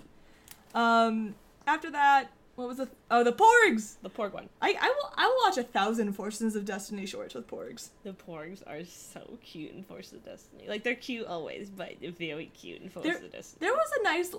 Um. 0.73 1.35
After 1.67 1.91
that, 1.91 2.29
what 2.59 2.67
was 2.67 2.77
the? 2.77 2.89
Oh, 3.09 3.23
the 3.23 3.31
Porgs. 3.31 3.95
The 4.01 4.09
Porg 4.09 4.33
one. 4.33 4.49
I, 4.61 4.75
I 4.79 4.87
will 4.89 5.13
I 5.15 5.25
will 5.27 5.49
watch 5.49 5.57
a 5.57 5.63
thousand 5.63 6.11
Forces 6.13 6.55
of 6.55 6.65
Destiny 6.65 7.05
shorts 7.05 7.33
with 7.33 7.47
Porgs. 7.47 7.89
The 8.03 8.11
Porgs 8.13 8.61
are 8.67 8.83
so 8.85 9.37
cute 9.43 9.71
in 9.73 9.83
Forces 9.83 10.13
of 10.13 10.25
Destiny. 10.25 10.65
Like 10.67 10.83
they're 10.83 10.95
cute 10.95 11.25
always, 11.27 11.69
but 11.69 11.93
very 12.17 12.47
cute 12.47 12.81
in 12.81 12.89
Forces 12.89 13.11
There- 13.13 13.23
of 13.25 13.31
Destiny. 13.31 13.59
There 13.61 13.73
was 13.73 13.89
a 13.99 14.03
nice 14.03 14.35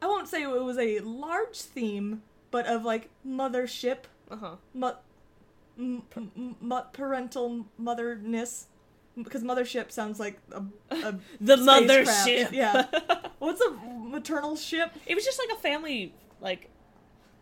I 0.00 0.06
won't 0.06 0.28
say 0.28 0.42
it 0.42 0.48
was 0.48 0.78
a 0.78 1.00
large 1.00 1.56
theme, 1.60 2.22
but 2.50 2.66
of 2.66 2.84
like 2.84 3.10
mothership, 3.26 4.04
Uh 4.30 4.36
huh. 4.36 4.56
mu- 4.74 4.90
m- 5.78 6.02
m- 6.16 6.56
m- 6.62 6.82
parental 6.92 7.66
motherness, 7.78 8.66
because 9.20 9.42
mothership 9.42 9.90
sounds 9.90 10.20
like 10.20 10.38
a, 10.52 10.62
a 10.90 11.18
The 11.40 11.56
mothership. 11.56 12.52
Yeah. 12.52 12.86
what's 13.38 13.60
a 13.62 13.70
maternal 13.70 14.56
ship? 14.56 14.92
it 15.06 15.14
was 15.14 15.24
just 15.24 15.38
like 15.40 15.56
a 15.58 15.60
family. 15.60 16.12
Like 16.40 16.68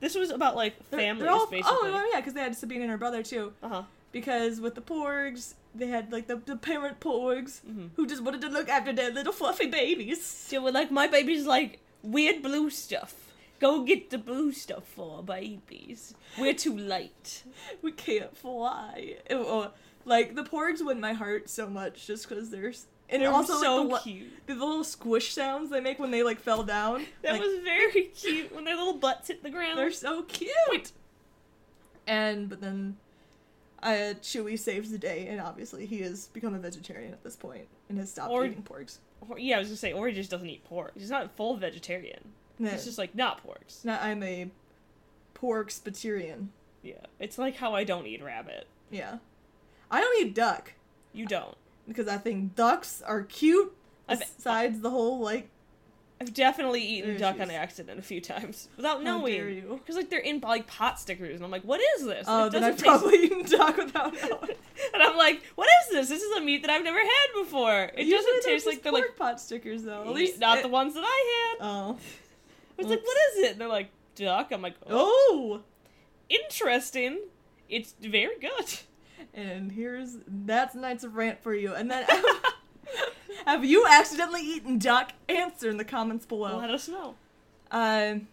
this 0.02 0.14
was 0.14 0.30
about 0.30 0.54
like 0.56 0.74
They're- 0.90 1.00
families 1.00 1.22
they're 1.24 1.32
all- 1.32 1.46
basically. 1.46 1.72
Oh 1.90 2.10
yeah, 2.12 2.20
because 2.20 2.34
they 2.34 2.40
had 2.42 2.54
Sabine 2.54 2.82
and 2.82 2.90
her 2.90 2.98
brother 2.98 3.22
too. 3.22 3.54
Uh 3.62 3.68
huh. 3.68 3.82
Because 4.12 4.60
with 4.60 4.74
the 4.74 4.82
Porgs, 4.82 5.54
they 5.74 5.86
had 5.86 6.12
like 6.12 6.26
the, 6.26 6.36
the 6.36 6.56
parent 6.56 7.00
Porgs 7.00 7.62
Mhm. 7.66 7.88
who 7.96 8.06
just 8.06 8.22
wanted 8.22 8.42
to 8.42 8.48
look 8.50 8.68
after 8.68 8.92
their 8.92 9.10
little 9.10 9.32
fluffy 9.32 9.68
babies. 9.68 10.22
So 10.26 10.62
we're 10.62 10.70
like, 10.72 10.90
my 10.90 11.06
baby's 11.06 11.46
like 11.46 11.78
weird 12.02 12.42
blue 12.42 12.68
stuff. 12.68 13.14
Go 13.58 13.84
get 13.84 14.10
the 14.10 14.18
blue 14.18 14.52
stuff 14.52 14.84
for 14.88 15.16
our 15.18 15.22
babies. 15.22 16.14
We're 16.38 16.52
too 16.52 16.76
light. 16.76 17.44
we 17.80 17.92
can't 17.92 18.36
fly. 18.36 19.16
Oh, 19.30 19.70
like 20.04 20.34
the 20.34 20.42
porgs 20.42 20.84
win 20.84 21.00
my 21.00 21.12
heart 21.14 21.48
so 21.48 21.68
much 21.68 22.06
just 22.08 22.28
because 22.28 22.50
there's 22.50 22.86
and 23.12 23.22
They're 23.22 23.30
also 23.32 23.60
so 23.60 23.82
like, 23.82 24.02
the, 24.04 24.10
cute. 24.10 24.46
the 24.46 24.54
little 24.54 24.82
squish 24.84 25.32
sounds 25.32 25.70
they 25.70 25.80
make 25.80 25.98
when 25.98 26.10
they 26.10 26.22
like 26.22 26.40
fell 26.40 26.62
down. 26.64 27.06
That 27.22 27.32
like, 27.32 27.40
was 27.42 27.60
very 27.62 28.04
cute 28.06 28.54
when 28.54 28.64
their 28.64 28.76
little 28.76 28.94
butts 28.94 29.28
hit 29.28 29.42
the 29.42 29.50
ground. 29.50 29.78
they're 29.78 29.92
so 29.92 30.22
cute. 30.22 30.92
And 32.06 32.48
but 32.48 32.60
then, 32.60 32.96
uh, 33.82 34.14
Chewie 34.22 34.58
saves 34.58 34.90
the 34.90 34.98
day, 34.98 35.26
and 35.28 35.40
obviously 35.40 35.86
he 35.86 36.00
has 36.00 36.26
become 36.28 36.54
a 36.54 36.58
vegetarian 36.58 37.12
at 37.12 37.22
this 37.22 37.36
point 37.36 37.66
and 37.88 37.98
has 37.98 38.10
stopped 38.10 38.30
Or- 38.32 38.44
eating 38.46 38.62
porgs. 38.62 38.98
Or, 39.28 39.38
yeah, 39.38 39.56
I 39.56 39.58
was 39.60 39.68
gonna 39.68 39.76
say, 39.76 39.92
or 39.92 40.08
he 40.08 40.14
just 40.14 40.30
doesn't 40.30 40.48
eat 40.48 40.64
pork. 40.64 40.92
He's 40.96 41.10
not 41.10 41.36
full 41.36 41.56
vegetarian. 41.56 42.32
No, 42.58 42.70
He's 42.70 42.84
just 42.84 42.98
like 42.98 43.14
not 43.14 43.46
porks. 43.46 43.84
now 43.84 43.98
I'm 44.02 44.22
a 44.24 44.50
pork 45.34 45.70
spaterian. 45.70 46.48
Yeah, 46.82 46.94
it's 47.20 47.38
like 47.38 47.56
how 47.56 47.72
I 47.74 47.84
don't 47.84 48.06
eat 48.06 48.22
rabbit. 48.22 48.66
Yeah, 48.90 49.18
I 49.90 50.00
don't 50.00 50.26
eat 50.26 50.34
duck 50.34 50.72
You 51.12 51.26
don't. 51.26 51.56
Because 51.88 52.08
I 52.08 52.18
think 52.18 52.54
ducks 52.54 53.02
are 53.02 53.22
cute. 53.22 53.72
Besides 54.08 54.80
the 54.80 54.90
whole 54.90 55.20
like 55.20 55.48
I've 56.20 56.34
definitely 56.34 56.82
eaten 56.82 57.16
duck 57.18 57.40
on 57.40 57.50
accident 57.50 57.98
a 57.98 58.02
few 58.02 58.20
times 58.20 58.68
without 58.76 58.98
How 58.98 59.04
dare 59.04 59.44
knowing. 59.46 59.56
you. 59.56 59.80
Because 59.82 59.96
like 59.96 60.08
they're 60.10 60.20
in 60.20 60.38
like 60.40 60.66
pot 60.68 61.00
stickers, 61.00 61.34
and 61.36 61.44
I'm 61.44 61.50
like, 61.50 61.62
what 61.64 61.80
is 61.96 62.04
this? 62.06 62.26
Oh, 62.28 62.48
then 62.48 62.62
I've 62.62 62.74
taste. 62.74 62.84
probably 62.84 63.18
eaten 63.24 63.42
duck 63.42 63.76
without 63.76 64.12
knowing. 64.22 64.54
and 64.94 65.02
I'm 65.02 65.16
like, 65.16 65.42
what 65.56 65.68
is 65.84 65.92
this? 65.94 66.08
This 66.10 66.22
is 66.22 66.36
a 66.36 66.40
meat 66.40 66.62
that 66.62 66.70
I've 66.70 66.84
never 66.84 66.98
had 67.00 67.42
before. 67.42 67.84
It 67.84 68.00
Usually 68.06 68.12
doesn't 68.18 68.32
they're 68.44 68.52
taste 68.52 68.66
like 68.66 68.74
just 68.76 68.84
they're 68.84 68.92
pork 68.92 69.04
like 69.08 69.16
pot 69.16 69.40
stickers 69.40 69.82
though. 69.82 70.02
At 70.02 70.10
least 70.14 70.38
not 70.38 70.58
it- 70.58 70.62
the 70.62 70.68
ones 70.68 70.94
that 70.94 71.04
I 71.04 71.56
had. 71.58 71.66
Oh. 71.66 71.98
I 72.78 72.82
was 72.82 72.86
like, 72.90 73.02
what 73.04 73.16
is 73.32 73.38
it? 73.44 73.52
And 73.52 73.60
they're 73.60 73.68
like, 73.68 73.90
duck. 74.14 74.52
I'm 74.52 74.62
like, 74.62 74.76
oh, 74.88 75.60
Oh. 75.60 75.60
interesting. 76.28 77.18
It's 77.68 77.94
very 78.00 78.38
good. 78.38 78.78
And 79.34 79.72
here's 79.72 80.16
that's 80.26 80.74
Knights 80.74 81.04
of 81.04 81.14
Rant 81.16 81.42
for 81.42 81.54
you. 81.54 81.74
And 81.74 81.90
then 81.90 82.06
have 83.46 83.64
you 83.64 83.86
accidentally 83.88 84.42
eaten 84.42 84.78
duck? 84.78 85.12
Answer 85.28 85.70
in 85.70 85.76
the 85.76 85.84
comments 85.84 86.26
below. 86.26 86.58
Let 86.58 86.70
us 86.70 86.88
know. 86.88 87.14
Um, 87.70 88.28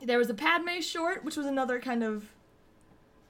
there 0.00 0.18
was 0.18 0.30
a 0.30 0.34
Padme 0.34 0.80
short, 0.80 1.24
which 1.24 1.36
was 1.36 1.46
another 1.46 1.80
kind 1.80 2.02
of 2.02 2.24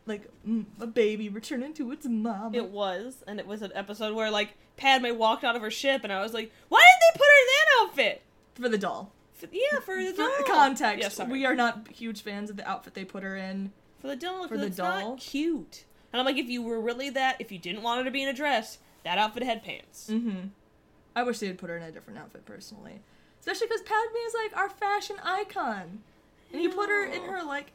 like 0.06 0.28
mm, 0.46 0.64
a 0.80 0.86
baby 0.86 1.28
returning 1.28 1.74
to 1.74 1.90
its 1.92 2.06
mom. 2.06 2.54
It 2.54 2.68
was, 2.70 3.22
and 3.26 3.38
it 3.38 3.46
was 3.46 3.62
an 3.62 3.72
episode 3.74 4.14
where 4.14 4.30
like 4.30 4.54
Padme 4.76 5.16
walked 5.16 5.44
out 5.44 5.56
of 5.56 5.62
her 5.62 5.70
ship, 5.70 6.02
and 6.04 6.12
I 6.12 6.22
was 6.22 6.34
like, 6.34 6.52
why 6.68 6.80
did 6.80 7.14
they 7.14 7.18
put 7.18 7.26
her 7.26 7.40
in 7.40 7.46
that 7.46 7.88
outfit? 7.88 8.22
for 8.54 8.68
the 8.68 8.78
doll. 8.78 9.12
For, 9.34 9.48
yeah, 9.50 9.80
for 9.80 9.96
the 9.96 10.12
For 10.12 10.16
doll. 10.18 10.30
context, 10.46 11.18
Yeah, 11.18 11.24
we 11.26 11.46
are 11.46 11.54
not 11.54 11.88
huge 11.88 12.22
fans 12.22 12.50
of 12.50 12.56
the 12.56 12.68
outfit 12.68 12.94
they 12.94 13.04
put 13.04 13.22
her 13.22 13.34
in. 13.34 13.72
for 13.98 14.08
the 14.08 14.16
doll. 14.16 14.46
for 14.46 14.58
the 14.58 14.66
it's 14.66 14.76
doll. 14.76 15.16
cute. 15.16 15.84
And 16.12 16.20
I'm 16.20 16.26
like, 16.26 16.36
if 16.36 16.48
you 16.48 16.62
were 16.62 16.80
really 16.80 17.10
that, 17.10 17.36
if 17.40 17.50
you 17.50 17.58
didn't 17.58 17.82
want 17.82 17.98
her 18.00 18.04
to 18.04 18.10
be 18.10 18.22
in 18.22 18.28
a 18.28 18.32
dress, 18.34 18.78
that 19.04 19.18
outfit 19.18 19.42
had 19.42 19.62
pants. 19.62 20.08
Mm-hmm. 20.10 20.48
I 21.16 21.22
wish 21.22 21.38
they 21.38 21.46
had 21.46 21.58
put 21.58 21.70
her 21.70 21.76
in 21.76 21.82
a 21.82 21.90
different 21.92 22.18
outfit 22.18 22.44
personally, 22.46 23.00
especially 23.40 23.66
because 23.66 23.82
Padme 23.82 24.16
is 24.26 24.34
like 24.34 24.56
our 24.56 24.68
fashion 24.70 25.16
icon, 25.22 26.00
and 26.52 26.62
you 26.62 26.70
put 26.70 26.88
her 26.88 27.04
in 27.04 27.22
her 27.22 27.42
like 27.44 27.72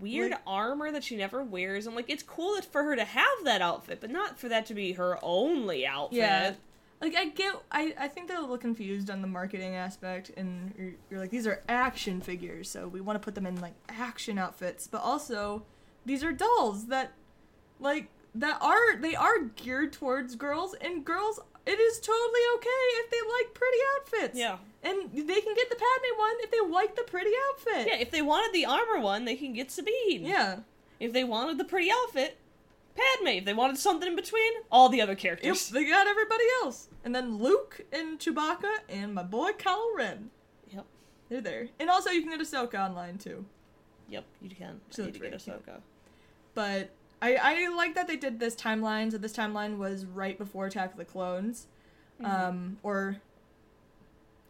Weird 0.00 0.30
Like- 0.30 0.40
armor 0.46 0.90
that 0.92 1.04
she 1.04 1.14
never 1.14 1.42
wears. 1.44 1.86
I'm 1.86 1.94
like, 1.94 2.08
it's 2.08 2.22
cool 2.22 2.54
that 2.54 2.64
for 2.64 2.82
her 2.84 2.96
to 2.96 3.04
have 3.04 3.44
that 3.44 3.60
outfit, 3.60 4.00
but 4.00 4.10
not 4.10 4.38
for 4.38 4.48
that 4.48 4.64
to 4.66 4.74
be 4.74 4.92
her 4.94 5.18
only 5.22 5.86
outfit. 5.86 6.16
yeah. 6.18 6.54
like 7.02 7.14
I 7.14 7.26
get 7.26 7.54
I, 7.70 7.94
I 7.98 8.08
think 8.08 8.26
they're 8.28 8.38
a 8.38 8.40
little 8.40 8.56
confused 8.56 9.10
on 9.10 9.20
the 9.20 9.28
marketing 9.28 9.74
aspect 9.76 10.30
and 10.38 10.72
you're, 10.78 10.92
you're 11.10 11.20
like 11.20 11.30
these 11.30 11.46
are 11.46 11.62
action 11.68 12.22
figures 12.22 12.70
so 12.70 12.88
we 12.88 13.02
want 13.02 13.20
to 13.20 13.24
put 13.24 13.34
them 13.34 13.44
in 13.44 13.60
like 13.60 13.74
action 13.90 14.38
outfits 14.38 14.86
but 14.86 15.02
also 15.02 15.64
these 16.06 16.24
are 16.24 16.32
dolls 16.32 16.86
that 16.86 17.12
like 17.80 18.08
that 18.34 18.58
are 18.60 18.96
they 18.96 19.14
are 19.14 19.40
geared 19.56 19.92
towards 19.92 20.34
girls 20.36 20.74
and 20.80 21.04
girls 21.04 21.40
it 21.66 21.78
is 21.78 21.98
totally 22.00 22.40
okay 22.56 22.84
if 23.00 23.10
they 23.10 23.16
like 23.38 23.54
pretty 23.54 23.78
outfits 23.96 24.38
Yeah. 24.38 24.58
and 24.82 25.10
they 25.12 25.40
can 25.40 25.54
get 25.54 25.70
the 25.70 25.76
Padme 25.76 26.18
one 26.18 26.32
if 26.40 26.50
they 26.50 26.60
like 26.60 26.94
the 26.96 27.02
pretty 27.04 27.30
outfit 27.50 27.86
Yeah, 27.88 27.98
if 27.98 28.10
they 28.10 28.22
wanted 28.22 28.52
the 28.52 28.66
armor 28.66 29.00
one, 29.00 29.24
they 29.24 29.36
can 29.36 29.52
get 29.52 29.70
Sabine. 29.70 30.24
yeah 30.24 30.58
If 31.00 31.12
they 31.12 31.24
wanted 31.24 31.58
the 31.58 31.64
pretty 31.64 31.90
outfit, 31.90 32.38
Padme. 32.96 33.28
If 33.38 33.44
they 33.44 33.54
wanted 33.54 33.76
something 33.78 34.08
in 34.08 34.14
between, 34.14 34.52
all 34.70 34.88
the 34.88 35.00
other 35.00 35.14
characters. 35.16 35.70
Yep, 35.70 35.74
they 35.74 35.88
got 35.90 36.06
everybody 36.06 36.44
else 36.62 36.88
and 37.04 37.14
then 37.14 37.38
Luke 37.38 37.80
and 37.92 38.18
Chewbacca 38.18 38.78
and 38.88 39.14
my 39.14 39.22
boy 39.22 39.50
Kylo 39.52 39.96
Ren 39.96 40.30
Yep. 40.70 40.84
they're 41.28 41.40
there 41.40 41.68
and 41.80 41.88
also 41.88 42.10
you 42.10 42.20
can 42.20 42.30
get 42.30 42.40
Ahsoka 42.40 42.74
online 42.78 43.16
too 43.18 43.44
Yep, 44.10 44.24
you 44.42 44.50
can. 44.50 44.66
I 44.66 44.72
looks 44.72 44.98
need 44.98 45.04
to 45.14 45.18
get 45.18 45.20
very 45.30 45.38
cute. 45.38 45.64
Ahsoka. 45.66 45.80
But 46.54 46.90
I, 47.22 47.36
I 47.36 47.68
like 47.74 47.94
that 47.94 48.06
they 48.06 48.16
did 48.16 48.38
this 48.40 48.54
timeline. 48.54 49.10
So 49.10 49.18
this 49.18 49.32
timeline 49.32 49.78
was 49.78 50.04
right 50.04 50.36
before 50.36 50.66
Attack 50.66 50.92
of 50.92 50.98
the 50.98 51.04
Clones, 51.04 51.66
um, 52.22 52.78
or 52.82 53.16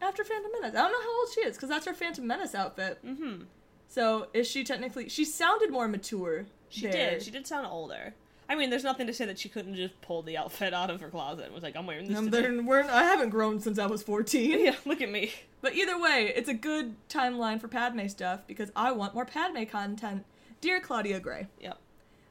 after 0.01 0.23
Phantom 0.23 0.51
Menace. 0.59 0.75
I 0.77 0.81
don't 0.81 0.91
know 0.91 1.01
how 1.01 1.19
old 1.19 1.29
she 1.33 1.41
is 1.41 1.55
because 1.55 1.69
that's 1.69 1.85
her 1.85 1.93
Phantom 1.93 2.25
Menace 2.27 2.53
outfit. 2.55 2.99
Mm-hmm. 3.05 3.43
So 3.87 4.27
is 4.33 4.47
she 4.47 4.63
technically? 4.63 5.09
She 5.09 5.25
sounded 5.25 5.71
more 5.71 5.87
mature. 5.87 6.45
She 6.69 6.87
there. 6.87 7.11
did. 7.11 7.23
She 7.23 7.31
did 7.31 7.47
sound 7.47 7.67
older. 7.67 8.13
I 8.47 8.53
mean, 8.55 8.69
there's 8.69 8.83
nothing 8.83 9.07
to 9.07 9.13
say 9.13 9.25
that 9.25 9.39
she 9.39 9.49
couldn't 9.49 9.75
just 9.75 9.99
pull 10.01 10.21
the 10.21 10.37
outfit 10.37 10.71
out 10.73 10.91
of 10.91 11.01
her 11.01 11.09
closet 11.09 11.45
and 11.45 11.53
was 11.53 11.63
like, 11.63 11.75
"I'm 11.75 11.87
wearing 11.87 12.07
this." 12.07 12.17
Um, 12.17 12.25
today." 12.25 12.41
they're- 12.41 12.83
I 12.89 13.03
haven't 13.03 13.29
grown 13.29 13.59
since 13.59 13.79
I 13.79 13.87
was 13.87 14.03
fourteen. 14.03 14.59
yeah, 14.65 14.75
look 14.85 15.01
at 15.01 15.09
me. 15.09 15.31
But 15.61 15.73
either 15.75 15.99
way, 15.99 16.31
it's 16.35 16.49
a 16.49 16.53
good 16.53 16.95
timeline 17.09 17.59
for 17.59 17.67
Padme 17.67 18.05
stuff 18.07 18.41
because 18.45 18.71
I 18.75 18.91
want 18.91 19.15
more 19.15 19.25
Padme 19.25 19.63
content. 19.63 20.25
Dear 20.61 20.79
Claudia 20.79 21.19
Gray, 21.19 21.47
Yep. 21.59 21.77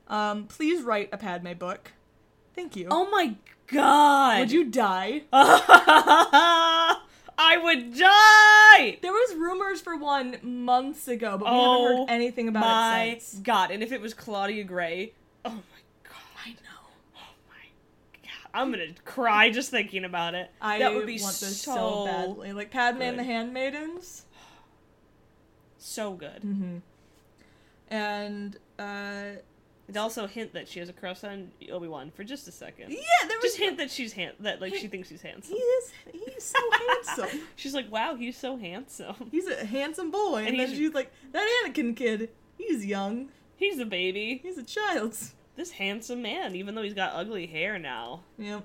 Um, 0.09 0.45
please 0.45 0.83
write 0.83 1.09
a 1.13 1.17
Padme 1.17 1.53
book. 1.53 1.93
Thank 2.55 2.77
you. 2.77 2.89
Oh 2.91 3.11
my 3.11 3.35
god! 3.67 4.41
Would 4.41 4.53
you 4.53 4.65
die? 4.65 5.23
I 7.37 7.57
would 7.57 7.97
die. 7.99 8.99
There 9.03 9.13
was 9.13 9.35
rumors 9.35 9.81
for 9.81 9.97
one 9.97 10.39
months 10.43 11.09
ago, 11.09 11.37
but 11.37 11.47
we 11.47 11.51
Oh 11.51 11.83
haven't 11.83 11.99
heard 11.99 12.15
anything 12.15 12.49
about 12.49 12.61
my 12.61 13.03
it 13.05 13.23
since. 13.23 13.43
god! 13.43 13.71
And 13.71 13.83
if 13.83 13.91
it 13.91 14.01
was 14.01 14.15
Claudia 14.15 14.63
Gray, 14.65 15.13
oh 15.45 15.51
my 15.51 15.59
god! 16.05 16.15
I 16.47 16.51
know. 16.51 16.89
Oh 17.17 17.35
my 17.49 17.67
god! 18.23 18.51
I'm 18.55 18.71
gonna 18.71 18.95
cry 19.05 19.51
just 19.51 19.71
thinking 19.71 20.05
about 20.05 20.35
it. 20.35 20.51
I 20.61 20.79
that 20.79 20.95
would 20.95 21.07
be 21.07 21.21
want 21.21 21.35
so, 21.35 21.75
so 21.75 22.05
badly. 22.07 22.53
Like 22.53 22.71
Padme 22.71 23.03
and 23.03 23.19
the. 23.19 23.25
Handmaidens. 23.25 24.27
So 25.79 26.13
good. 26.13 26.41
Mm-hmm. 26.43 26.77
And 27.89 28.57
uh, 28.79 29.41
And 29.87 29.97
also 29.99 30.27
hint 30.27 30.55
that 30.55 30.67
she 30.67 30.79
has 30.81 30.89
a 30.89 30.95
crush 30.95 31.25
on 31.25 31.51
Obi 31.71 31.89
Wan 31.89 32.11
for 32.11 32.25
just 32.25 32.49
a 32.49 32.53
second. 32.53 32.91
yeah, 32.91 33.29
there 33.29 33.37
was 33.37 33.51
Just 33.51 33.57
hint 33.59 33.77
that 33.79 33.91
she's 33.91 34.15
hand 34.15 34.35
that 34.41 34.61
like 34.61 34.75
she 34.75 34.89
thinks 34.89 35.09
she's 35.09 35.21
He 35.21 35.35
is. 35.55 35.93
He's 36.11 36.43
so 36.45 36.59
handsome. 36.89 37.41
She's 37.57 37.75
like, 37.75 37.93
wow, 37.93 38.15
he's 38.15 38.37
so 38.37 38.57
handsome. 38.57 39.29
He's 39.31 39.47
a 39.47 39.65
handsome 39.67 40.11
boy, 40.11 40.39
and, 40.39 40.49
And 40.49 40.61
then 40.61 40.71
she's 40.71 40.95
like, 40.95 41.13
that 41.33 41.65
Anakin 41.67 41.95
kid. 41.95 42.31
He's 42.57 42.87
young. 42.87 43.29
He's 43.57 43.79
a 43.79 43.85
baby. 43.85 44.41
He's 44.43 44.57
a 44.59 44.63
child. 44.63 45.17
This 45.57 45.73
handsome 45.73 46.23
man, 46.23 46.57
even 46.57 46.75
though 46.75 46.83
he's 46.83 46.95
got 46.95 47.13
ugly 47.15 47.47
hair 47.47 47.79
now. 47.79 48.23
Yep. 48.39 48.65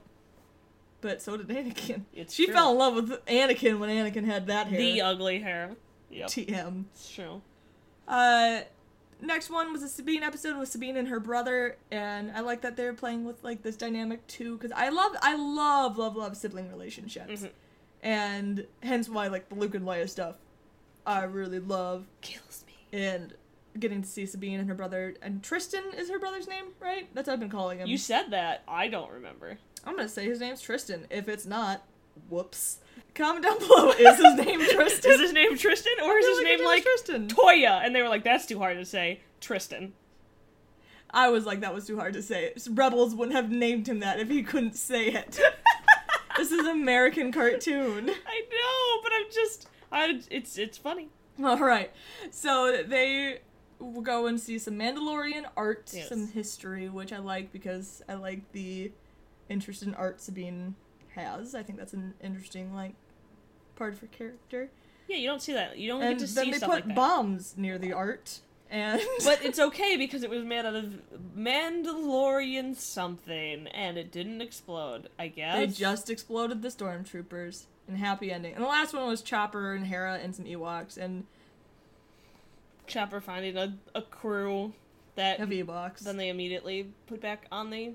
But 1.01 1.21
so 1.21 1.37
did 1.37 1.47
Anakin. 1.47 2.03
It's 2.13 2.33
she 2.33 2.45
true. 2.45 2.53
fell 2.53 2.71
in 2.71 2.77
love 2.77 2.95
with 2.95 3.25
Anakin 3.25 3.79
when 3.79 3.89
Anakin 3.89 4.25
had 4.25 4.47
that 4.47 4.67
hair. 4.67 4.79
The 4.79 5.01
ugly 5.01 5.39
hair. 5.39 5.75
Yep. 6.11 6.27
TM. 6.29 6.85
It's 6.93 7.11
true. 7.11 7.41
Uh, 8.07 8.61
next 9.21 9.49
one 9.49 9.71
was 9.73 9.83
a 9.83 9.89
Sabine 9.89 10.23
episode 10.23 10.57
with 10.57 10.69
Sabine 10.69 10.97
and 10.97 11.07
her 11.07 11.19
brother, 11.19 11.77
and 11.91 12.31
I 12.31 12.39
like 12.41 12.61
that 12.61 12.75
they're 12.77 12.93
playing 12.93 13.25
with 13.25 13.43
like 13.43 13.61
this 13.63 13.75
dynamic 13.75 14.25
too, 14.27 14.57
because 14.57 14.71
I 14.75 14.89
love, 14.89 15.11
I 15.21 15.35
love, 15.35 15.97
love, 15.97 16.15
love 16.15 16.37
sibling 16.37 16.69
relationships, 16.69 17.43
Mhm. 17.43 17.49
and 18.01 18.67
hence 18.83 19.09
why 19.09 19.27
like 19.27 19.49
the 19.49 19.55
Luke 19.55 19.75
and 19.75 19.85
Leia 19.85 20.09
stuff, 20.09 20.35
I 21.05 21.23
really 21.23 21.59
love, 21.59 22.05
Kills 22.21 22.63
me. 22.67 22.99
and 22.99 23.33
getting 23.79 24.01
to 24.01 24.07
see 24.07 24.25
Sabine 24.25 24.59
and 24.59 24.67
her 24.69 24.75
brother, 24.75 25.15
and 25.21 25.43
Tristan 25.43 25.83
is 25.95 26.09
her 26.09 26.19
brother's 26.19 26.47
name, 26.47 26.65
right? 26.79 27.07
That's 27.13 27.27
what 27.27 27.33
I've 27.33 27.39
been 27.39 27.49
calling 27.49 27.79
him. 27.79 27.87
You 27.87 27.97
said 27.97 28.31
that. 28.31 28.63
I 28.67 28.87
don't 28.87 29.11
remember. 29.11 29.57
I'm 29.85 29.95
gonna 29.95 30.09
say 30.09 30.25
his 30.25 30.39
name's 30.39 30.61
Tristan. 30.61 31.07
If 31.09 31.29
it's 31.29 31.45
not, 31.45 31.85
whoops. 32.29 32.79
Comment 33.15 33.43
down 33.43 33.59
below. 33.59 33.91
Is 33.97 34.17
his 34.17 34.35
name 34.45 34.59
Tristan? 34.69 35.11
Is 35.11 35.19
his 35.21 35.33
name 35.33 35.57
Tristan 35.57 35.93
or 36.03 36.17
is 36.17 36.25
his 36.27 36.37
like 36.37 36.45
name 36.45 36.63
like 36.65 36.83
Tristan? 36.83 37.27
Toya? 37.27 37.83
And 37.83 37.93
they 37.95 38.01
were 38.01 38.07
like, 38.09 38.23
that's 38.23 38.45
too 38.45 38.59
hard 38.59 38.77
to 38.77 38.85
say. 38.85 39.19
Tristan. 39.41 39.93
I 41.11 41.29
was 41.29 41.45
like, 41.45 41.61
that 41.61 41.73
was 41.73 41.87
too 41.87 41.97
hard 41.97 42.13
to 42.13 42.21
say. 42.21 42.53
Rebels 42.69 43.15
wouldn't 43.15 43.35
have 43.35 43.49
named 43.51 43.87
him 43.89 43.99
that 43.99 44.19
if 44.19 44.29
he 44.29 44.43
couldn't 44.43 44.75
say 44.75 45.07
it. 45.07 45.39
this 46.37 46.51
is 46.51 46.65
American 46.67 47.31
cartoon. 47.31 48.09
I 48.09 48.41
know, 48.41 49.01
but 49.03 49.11
I'm 49.13 49.25
just. 49.33 49.67
I, 49.91 50.21
it's 50.29 50.57
it's 50.57 50.77
funny. 50.77 51.09
All 51.43 51.57
right, 51.57 51.91
so 52.31 52.83
they 52.85 53.39
go 54.03 54.27
and 54.27 54.39
see 54.39 54.59
some 54.59 54.75
Mandalorian 54.75 55.45
art, 55.57 55.89
Yes. 55.93 56.09
some 56.09 56.27
history, 56.27 56.89
which 56.89 57.11
I 57.13 57.17
like 57.19 57.51
because 57.51 58.03
I 58.07 58.15
like 58.15 58.51
the 58.51 58.91
interest 59.47 59.81
in 59.83 59.95
art 59.95 60.21
Sabine 60.21 60.75
has. 61.15 61.55
I 61.55 61.63
think 61.63 61.79
that's 61.79 61.93
an 61.93 62.13
interesting 62.21 62.73
like 62.73 62.93
part 63.75 63.93
of 63.93 63.99
her 63.99 64.07
character. 64.07 64.69
Yeah, 65.07 65.17
you 65.17 65.27
don't 65.27 65.41
see 65.41 65.53
that. 65.53 65.77
You 65.77 65.89
don't 65.89 66.01
and 66.01 66.19
get 66.19 66.27
to 66.27 66.33
then 66.33 66.45
see 66.45 66.51
they 66.51 66.57
stuff 66.57 66.69
put 66.69 66.75
like 66.75 66.87
that. 66.87 66.95
bombs 66.95 67.55
near 67.57 67.77
the 67.79 67.93
art, 67.93 68.41
and 68.69 69.01
But 69.23 69.43
it's 69.43 69.57
okay 69.59 69.97
because 69.97 70.21
it 70.23 70.29
was 70.29 70.43
made 70.43 70.65
out 70.65 70.75
of 70.75 71.01
Mandalorian 71.37 72.75
something, 72.75 73.67
and 73.67 73.97
it 73.97 74.11
didn't 74.11 74.41
explode. 74.41 75.09
I 75.17 75.29
guess. 75.29 75.57
They 75.57 75.67
just 75.67 76.09
exploded 76.09 76.61
the 76.61 76.69
stormtroopers. 76.69 77.65
And 77.87 77.97
happy 77.97 78.31
ending. 78.31 78.53
And 78.53 78.63
the 78.63 78.67
last 78.67 78.93
one 78.93 79.07
was 79.07 79.23
Chopper 79.23 79.73
and 79.73 79.87
Hera 79.87 80.19
and 80.21 80.35
some 80.35 80.45
Ewoks 80.45 80.95
and 80.95 81.25
Chopper 82.85 83.19
finding 83.19 83.57
a, 83.57 83.77
a 83.95 84.03
crew 84.03 84.73
that 85.15 85.39
of 85.39 85.49
Ewoks. 85.49 86.01
then 86.01 86.17
they 86.17 86.29
immediately 86.29 86.91
put 87.07 87.19
back 87.19 87.47
on 87.51 87.71
the 87.71 87.93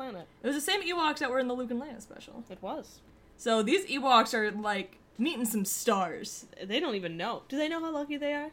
planet. 0.00 0.26
It 0.42 0.46
was 0.46 0.56
the 0.56 0.62
same 0.62 0.82
Ewoks 0.82 1.18
that 1.18 1.30
were 1.30 1.38
in 1.38 1.46
the 1.46 1.52
Luke 1.54 1.70
and 1.70 1.82
Leia 1.82 2.00
special. 2.00 2.42
It 2.48 2.62
was. 2.62 3.00
So 3.36 3.62
these 3.62 3.84
Ewoks 3.86 4.32
are 4.32 4.50
like 4.50 4.96
meeting 5.18 5.44
some 5.44 5.66
stars. 5.66 6.46
They 6.62 6.80
don't 6.80 6.94
even 6.94 7.18
know. 7.18 7.42
Do 7.48 7.58
they 7.58 7.68
know 7.68 7.80
how 7.80 7.92
lucky 7.92 8.16
they 8.16 8.32
are? 8.32 8.50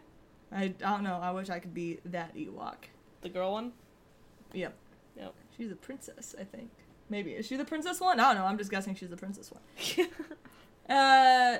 I, 0.51 0.63
I 0.63 0.67
don't 0.67 1.03
know. 1.03 1.19
I 1.21 1.31
wish 1.31 1.49
I 1.49 1.59
could 1.59 1.73
be 1.73 1.99
that 2.03 2.35
Ewok. 2.35 2.89
The 3.21 3.29
girl 3.29 3.53
one. 3.53 3.71
Yep. 4.51 4.75
Yep. 5.17 5.33
She's 5.55 5.71
a 5.71 5.75
princess, 5.75 6.35
I 6.39 6.43
think. 6.43 6.69
Maybe 7.09 7.31
is 7.31 7.45
she 7.45 7.55
the 7.55 7.63
princess 7.63 8.01
one? 8.01 8.19
I 8.19 8.33
don't 8.33 8.41
know. 8.41 8.45
I'm 8.45 8.57
just 8.57 8.69
guessing 8.69 8.93
she's 8.95 9.09
the 9.09 9.17
princess 9.17 9.51
one. 9.51 10.07
Uh, 10.89 11.57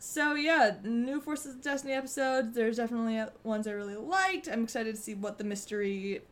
so 0.00 0.34
yeah, 0.34 0.74
new 0.82 1.20
Forces 1.20 1.54
of 1.54 1.62
Destiny 1.62 1.92
episodes. 1.92 2.56
There's 2.56 2.78
definitely 2.78 3.22
ones 3.44 3.68
I 3.68 3.70
really 3.70 3.94
liked. 3.94 4.48
I'm 4.48 4.64
excited 4.64 4.96
to 4.96 5.00
see 5.00 5.14
what 5.14 5.38
the 5.38 5.44
mystery 5.44 6.22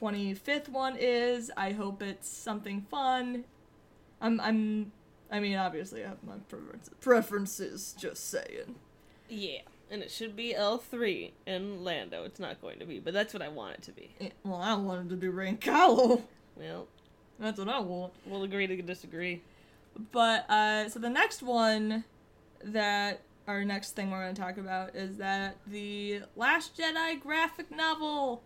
25th 0.00 0.68
one 0.68 0.96
is. 0.98 1.50
I 1.56 1.72
hope 1.72 2.02
it's 2.02 2.28
something 2.28 2.82
fun. 2.90 3.44
I'm 4.20 4.40
I'm 4.40 4.92
I 5.30 5.40
mean 5.40 5.56
obviously 5.56 6.04
I 6.04 6.08
have 6.08 6.22
my 6.24 6.36
preferences. 6.48 6.94
Preferences, 7.00 7.94
just 7.98 8.30
saying. 8.30 8.74
yeah, 9.28 9.58
and 9.90 10.02
it 10.02 10.10
should 10.10 10.34
be 10.36 10.54
L 10.54 10.78
three 10.78 11.32
in 11.46 11.82
Lando. 11.84 12.24
It's 12.24 12.40
not 12.40 12.60
going 12.60 12.78
to 12.78 12.86
be, 12.86 12.98
but 13.00 13.12
that's 13.14 13.32
what 13.34 13.42
I 13.42 13.48
want 13.48 13.74
it 13.76 13.82
to 13.82 13.92
be. 13.92 14.14
Eh, 14.20 14.30
Well, 14.44 14.60
I 14.60 14.74
wanted 14.74 15.08
to 15.10 15.16
be 15.16 15.28
Rain 15.28 15.56
Kylo. 15.58 16.22
Well, 16.56 16.86
That's 17.40 17.58
what 17.58 17.68
I 17.68 17.80
want. 17.80 18.12
we'll 18.26 18.44
agree 18.44 18.66
to 18.68 18.80
disagree. 18.82 19.42
But 20.12 20.48
uh, 20.50 20.88
so 20.88 20.98
the 21.00 21.10
next 21.10 21.42
one 21.42 22.04
that 22.62 23.22
our 23.46 23.64
next 23.64 23.90
thing 23.96 24.10
we're 24.10 24.22
going 24.22 24.34
to 24.34 24.40
talk 24.40 24.56
about 24.56 24.94
is 24.94 25.18
that 25.18 25.56
the 25.66 26.22
Last 26.36 26.76
Jedi 26.78 27.20
graphic 27.20 27.70
novel 27.70 28.42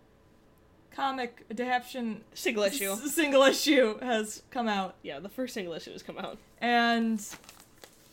comic 0.91 1.45
adaptation 1.51 2.21
Single 2.33 2.63
issue. 2.63 2.91
s- 2.91 3.11
single 3.13 3.43
issue 3.43 3.97
has 3.99 4.43
come 4.51 4.67
out, 4.67 4.95
Yeah, 5.03 5.19
the 5.19 5.29
first 5.29 5.53
single 5.53 5.73
issue 5.73 5.91
has 5.93 6.03
come 6.03 6.17
out. 6.17 6.37
and 6.61 7.19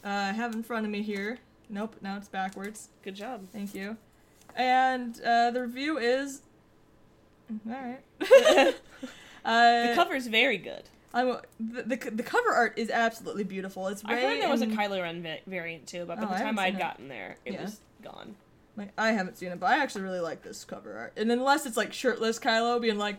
uh, 0.04 0.08
I 0.08 0.32
have 0.32 0.54
in 0.54 0.62
front 0.62 0.86
of 0.86 0.92
me 0.92 1.02
here. 1.02 1.38
Nope, 1.68 1.96
now 2.00 2.16
it's 2.16 2.28
backwards. 2.28 2.88
Good 3.02 3.16
job. 3.16 3.46
Thank 3.52 3.74
you. 3.74 3.96
And 4.54 5.20
uh, 5.22 5.50
the 5.50 5.62
review 5.62 5.98
is 5.98 6.42
all 7.68 7.72
right. 7.74 8.00
uh, 9.44 9.88
The 9.88 9.92
cover 9.94 10.14
is 10.14 10.26
very 10.28 10.58
good. 10.58 10.84
I'm, 11.14 11.36
the, 11.58 11.82
the 11.82 12.10
the 12.10 12.22
cover 12.22 12.50
art 12.50 12.74
is 12.76 12.90
absolutely 12.90 13.44
beautiful. 13.44 13.86
It's 13.88 14.02
I 14.04 14.14
heard 14.20 14.40
there 14.42 14.50
was 14.50 14.60
a 14.62 14.66
Kylo 14.66 15.00
Ren 15.00 15.22
va- 15.22 15.38
variant 15.46 15.86
too, 15.86 16.04
but 16.06 16.18
by 16.18 16.24
Oh, 16.24 16.28
the 16.28 16.34
time 16.38 16.58
I'd 16.58 16.78
gotten 16.78 17.08
there, 17.08 17.36
it 17.46 17.54
Yeah. 17.54 17.62
was 17.62 17.80
gone. 18.02 18.34
Like 18.76 18.92
I 18.98 19.12
haven't 19.12 19.38
seen 19.38 19.52
it, 19.52 19.60
but 19.60 19.66
I 19.66 19.82
actually 19.82 20.02
really 20.02 20.20
like 20.20 20.42
this 20.42 20.64
cover 20.64 20.96
art. 20.96 21.14
And 21.16 21.32
unless 21.32 21.66
it's 21.66 21.76
like 21.76 21.92
shirtless 21.92 22.38
Kylo 22.38 22.80
being 22.80 22.98
like, 22.98 23.18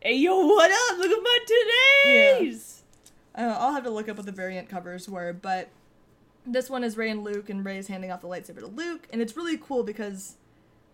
Hey 0.00 0.16
yo, 0.16 0.46
what 0.46 0.70
up? 0.70 0.98
Look 0.98 1.10
at 1.10 1.22
my 1.22 1.38
today's. 1.46 2.82
Uh, 3.36 3.54
I'll 3.58 3.72
have 3.72 3.84
to 3.84 3.90
look 3.90 4.08
up 4.08 4.16
what 4.16 4.26
the 4.26 4.32
variant 4.32 4.68
covers 4.68 5.08
were, 5.08 5.32
but 5.32 5.68
this 6.46 6.68
one 6.68 6.82
is 6.82 6.96
Rey 6.96 7.10
and 7.10 7.22
Luke, 7.22 7.48
and 7.48 7.64
Rey's 7.64 7.86
handing 7.86 8.10
off 8.10 8.22
the 8.22 8.28
lightsaber 8.28 8.60
to 8.60 8.66
Luke, 8.66 9.06
and 9.12 9.22
it's 9.22 9.36
really 9.36 9.56
cool 9.56 9.82
because 9.82 10.36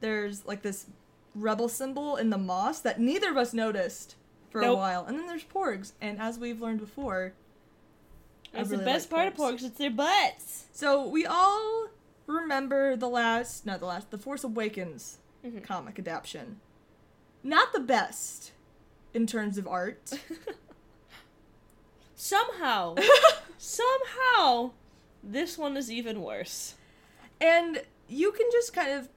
there's 0.00 0.44
like 0.44 0.62
this 0.62 0.86
rebel 1.34 1.68
symbol 1.68 2.16
in 2.16 2.30
the 2.30 2.38
moss 2.38 2.80
that 2.80 3.00
neither 3.00 3.30
of 3.30 3.36
us 3.36 3.54
noticed 3.54 4.16
for 4.50 4.60
a 4.60 4.74
while, 4.74 5.06
and 5.06 5.18
then 5.18 5.26
there's 5.26 5.44
Porgs, 5.44 5.92
and 6.00 6.20
as 6.20 6.38
we've 6.38 6.60
learned 6.60 6.80
before, 6.80 7.32
I 8.52 8.58
That's 8.58 8.70
really 8.70 8.84
the 8.84 8.90
best 8.90 9.10
like 9.10 9.18
part 9.18 9.28
of 9.32 9.34
porgs. 9.38 9.64
It's 9.64 9.78
their 9.78 9.90
butts. 9.90 10.66
So 10.72 11.06
we 11.08 11.26
all 11.26 11.88
remember 12.26 12.96
the 12.96 13.08
last, 13.08 13.64
not 13.66 13.80
the 13.80 13.86
last, 13.86 14.10
the 14.10 14.18
Force 14.18 14.44
Awakens 14.44 15.18
Mhm. 15.44 15.62
comic 15.62 15.98
adaptation. 15.98 16.60
Not 17.42 17.72
the 17.72 17.80
best 17.80 18.52
in 19.14 19.26
terms 19.26 19.56
of 19.58 19.66
art. 19.68 20.12
Somehow, 22.14 22.96
somehow, 23.58 24.70
this 25.22 25.58
one 25.58 25.76
is 25.76 25.90
even 25.90 26.22
worse. 26.22 26.74
and 27.40 27.82
you 28.08 28.30
can 28.32 28.46
just 28.52 28.72
kind 28.72 28.92
of 28.92 29.08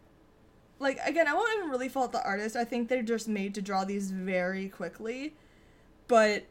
like 0.80 0.98
again, 1.06 1.28
I 1.28 1.34
won't 1.34 1.52
even 1.58 1.70
really 1.70 1.88
fault 1.90 2.12
the 2.12 2.24
artist. 2.24 2.56
I 2.56 2.64
think 2.66 2.90
they're 2.90 3.04
just 3.04 3.28
made 3.28 3.54
to 3.56 3.62
draw 3.62 3.86
these 3.86 4.12
very 4.12 4.68
quickly. 4.68 5.36
But 6.08 6.46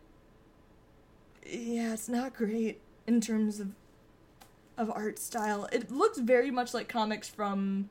yeah, 1.44 1.92
it's 1.94 2.08
not 2.08 2.34
great 2.34 2.80
in 3.06 3.20
terms 3.20 3.58
of 3.60 3.68
of 4.78 4.90
art 4.90 5.18
style. 5.18 5.68
It 5.72 5.90
looks 5.90 6.18
very 6.18 6.50
much 6.50 6.72
like 6.72 6.88
comics 6.88 7.28
from 7.28 7.90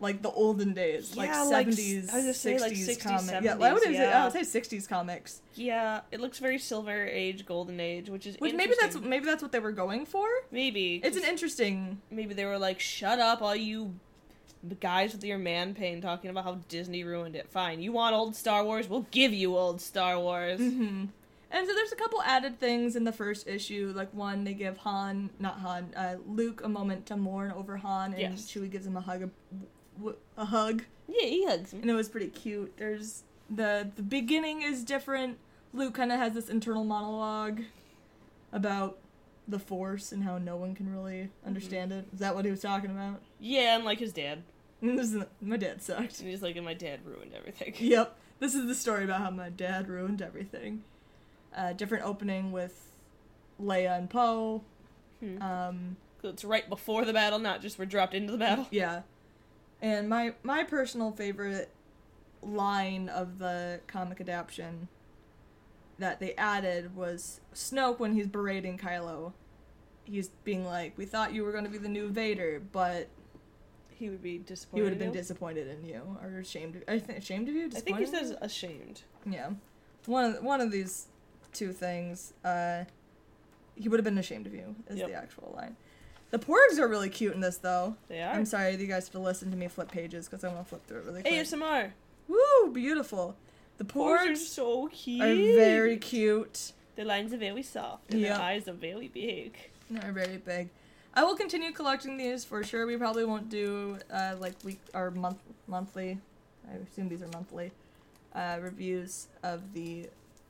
like 0.00 0.22
the 0.22 0.30
olden 0.30 0.74
days, 0.74 1.16
like 1.16 1.28
Yeah, 1.28 1.42
like 1.42 1.66
seventies, 1.66 2.08
I 2.12 2.16
was 2.18 2.44
like, 2.44 2.72
60s 2.72 2.88
60s, 2.88 3.00
comics. 3.02 3.44
Yeah, 3.44 3.52
I 3.54 3.72
would 3.72 3.82
70s, 3.82 3.96
say 3.96 4.12
I 4.12 4.24
would 4.24 4.32
say 4.32 4.42
sixties 4.44 4.86
comics. 4.86 5.42
Yeah, 5.54 6.00
it 6.12 6.20
looks 6.20 6.38
very 6.38 6.58
Silver 6.58 7.06
Age, 7.06 7.44
Golden 7.44 7.80
Age, 7.80 8.08
which 8.08 8.26
is 8.26 8.36
Which 8.38 8.54
maybe 8.54 8.74
that's 8.80 8.98
maybe 9.00 9.24
that's 9.26 9.42
what 9.42 9.52
they 9.52 9.58
were 9.58 9.72
going 9.72 10.06
for. 10.06 10.26
maybe 10.50 11.00
It's 11.02 11.16
an 11.16 11.24
interesting. 11.24 12.00
maybe 12.10 12.32
they 12.34 12.44
were 12.44 12.58
like, 12.58 12.78
"Shut 12.80 13.18
up, 13.18 13.42
all 13.42 13.56
you 13.56 13.94
guys 14.80 15.12
with 15.12 15.24
your 15.24 15.38
man 15.38 15.74
pain 15.74 16.00
talking 16.00 16.30
about 16.30 16.44
how 16.44 16.60
Disney 16.68 17.02
ruined 17.02 17.34
it." 17.34 17.48
Fine, 17.50 17.80
you 17.80 17.90
want 17.92 18.14
old 18.14 18.36
Star 18.36 18.64
Wars? 18.64 18.88
We'll 18.88 19.06
give 19.10 19.32
you 19.32 19.56
old 19.56 19.80
Star 19.80 20.18
Wars. 20.18 20.60
hmm 20.60 21.06
And 21.50 21.66
so 21.66 21.74
there's 21.74 21.92
a 21.92 21.96
couple 21.96 22.20
added 22.22 22.60
things 22.60 22.94
in 22.94 23.04
the 23.04 23.12
first 23.12 23.46
issue. 23.48 23.92
Like 23.96 24.12
one, 24.12 24.44
they 24.44 24.52
give 24.52 24.76
Han, 24.78 25.30
not 25.38 25.58
Han, 25.60 25.92
uh, 25.96 26.16
Luke 26.26 26.60
a 26.62 26.68
moment 26.68 27.06
to 27.06 27.16
mourn 27.16 27.52
over 27.52 27.78
Han, 27.78 28.12
and 28.12 28.20
Yes. 28.20 28.42
Chewie 28.50 28.70
gives 28.70 28.86
him 28.86 28.96
a 28.96 29.00
hug, 29.00 29.30
A 30.36 30.44
hug, 30.44 30.82
Yeah, 31.08 31.26
he 31.26 31.46
hugs 31.46 31.72
him. 31.72 31.80
and 31.80 31.90
it 31.90 31.94
was 31.94 32.08
pretty 32.10 32.28
cute. 32.28 32.76
There's 32.76 33.22
the 33.50 33.90
the 33.96 34.02
beginning 34.02 34.60
is 34.62 34.84
different. 34.84 35.38
Luke 35.72 35.94
kind 35.94 36.12
of 36.12 36.18
has 36.18 36.34
this 36.34 36.48
internal 36.50 36.84
monologue 36.84 37.62
about 38.52 38.98
the 39.46 39.58
Force 39.58 40.12
and 40.12 40.22
how 40.24 40.36
no 40.38 40.56
one 40.56 40.74
can 40.74 40.92
really 40.92 41.30
understand 41.46 41.92
it. 41.92 42.06
Is 42.12 42.20
that 42.20 42.34
what 42.34 42.44
he 42.44 42.50
was 42.50 42.60
talking 42.60 42.90
about? 42.90 43.20
Yeah, 43.40 43.76
and 43.76 43.84
like 43.86 43.98
his 43.98 44.12
dad, 44.12 44.42
my 44.82 45.56
dad 45.56 45.80
sucked. 45.82 46.20
and 46.20 46.28
he's 46.28 46.42
like, 46.42 46.56
"And 46.56 46.64
my 46.66 46.74
dad 46.74 47.00
ruined 47.06 47.32
everything." 47.34 47.74
Yep. 47.78 48.14
This 48.38 48.54
is 48.54 48.66
the 48.66 48.74
story 48.74 49.04
about 49.04 49.20
how 49.22 49.30
my 49.30 49.48
dad 49.48 49.88
ruined 49.88 50.20
everything. 50.22 50.84
Uh, 51.56 51.72
different 51.72 52.04
opening 52.04 52.52
with 52.52 52.92
Leia 53.60 53.96
and 53.98 54.08
Poe. 54.10 54.62
Hmm. 55.20 55.42
Um, 55.42 55.96
So 56.22 56.28
it's 56.28 56.44
right 56.44 56.68
before 56.68 57.04
the 57.04 57.12
battle, 57.12 57.38
not 57.38 57.62
just 57.62 57.78
we're 57.78 57.86
dropped 57.86 58.14
into 58.14 58.32
the 58.32 58.38
battle. 58.38 58.66
yeah. 58.70 59.02
And 59.80 60.08
my 60.08 60.34
my 60.42 60.64
personal 60.64 61.12
favorite 61.12 61.70
line 62.42 63.08
of 63.08 63.38
the 63.38 63.80
comic 63.86 64.20
adaptation 64.20 64.88
that 65.98 66.20
they 66.20 66.34
added 66.34 66.94
was 66.94 67.40
Snoke 67.54 67.98
when 67.98 68.12
he's 68.14 68.26
berating 68.28 68.78
Kylo. 68.78 69.32
He's 70.04 70.28
being 70.44 70.64
like, 70.64 70.96
"We 70.96 71.04
thought 71.06 71.32
you 71.34 71.44
were 71.44 71.52
going 71.52 71.64
to 71.64 71.70
be 71.70 71.78
the 71.78 71.88
new 71.88 72.08
Vader, 72.08 72.60
but 72.72 73.08
He 73.90 74.08
would 74.10 74.22
be 74.22 74.38
disappointed. 74.38 74.76
he 74.78 74.82
would 74.82 74.92
have 74.92 74.98
been 74.98 75.12
disappointed 75.12 75.66
in 75.68 75.84
you 75.84 76.16
or 76.22 76.38
ashamed. 76.38 76.76
Of, 76.76 76.82
I 76.88 76.98
think 76.98 77.18
ashamed 77.18 77.48
of 77.48 77.54
you. 77.54 77.66
I 77.66 77.80
think 77.80 77.98
he 77.98 78.06
says 78.06 78.34
ashamed. 78.40 79.02
Yeah, 79.26 79.50
one 80.06 80.24
of 80.36 80.42
one 80.42 80.60
of 80.60 80.70
these 80.70 81.06
two 81.58 81.72
things. 81.72 82.32
Uh, 82.44 82.84
he 83.74 83.88
would 83.88 83.98
have 83.98 84.04
been 84.04 84.18
ashamed 84.18 84.46
of 84.46 84.54
you. 84.54 84.74
Is 84.88 84.98
Yep. 84.98 85.08
the 85.08 85.14
actual 85.14 85.52
line. 85.56 85.76
The 86.30 86.38
porgs 86.38 86.78
are 86.78 86.86
really 86.88 87.08
cute 87.08 87.34
in 87.34 87.40
this, 87.40 87.56
though. 87.58 87.96
They 88.08 88.22
are. 88.22 88.32
I'm 88.34 88.44
sorry 88.44 88.74
you 88.76 88.86
guys 88.86 89.04
have 89.06 89.12
to 89.12 89.18
listen 89.18 89.50
to 89.50 89.56
me 89.56 89.66
flip 89.68 89.90
pages 89.90 90.26
because 90.26 90.44
I'm 90.44 90.52
gonna 90.52 90.64
flip 90.64 90.86
through 90.86 90.98
it 90.98 91.04
really 91.04 91.22
quick. 91.22 91.34
ASMR. 91.34 91.92
Woo, 92.28 92.70
beautiful. 92.72 93.34
The 93.78 93.84
Porgs 93.84 94.32
are 94.32 94.36
so 94.36 94.88
cute. 94.88 95.22
are 95.22 95.34
very 95.34 95.96
cute. 95.96 96.72
The 96.96 97.04
lines 97.04 97.32
are 97.32 97.38
very 97.38 97.62
soft, 97.62 98.10
and 98.10 98.20
Yeah. 98.20 98.34
their 98.34 98.42
eyes 98.42 98.68
are 98.68 98.72
very 98.72 99.08
big. 99.08 99.56
They're 99.90 100.12
very 100.12 100.36
big. 100.36 100.68
I 101.14 101.24
will 101.24 101.36
continue 101.36 101.72
collecting 101.72 102.16
these 102.18 102.44
for 102.44 102.62
sure. 102.62 102.86
We 102.86 102.96
probably 102.96 103.24
won't 103.24 103.48
do 103.48 103.98
uh, 104.12 104.34
like 104.38 104.54
week 104.64 104.80
or 104.92 105.10
month 105.10 105.38
monthly. 105.66 106.18
I 106.70 106.74
assume 106.76 107.08
these 107.08 107.22
are 107.22 107.28
monthly 107.28 107.70
uh, 108.34 108.58
reviews 108.60 109.28
of 109.42 109.72
the 109.72 110.08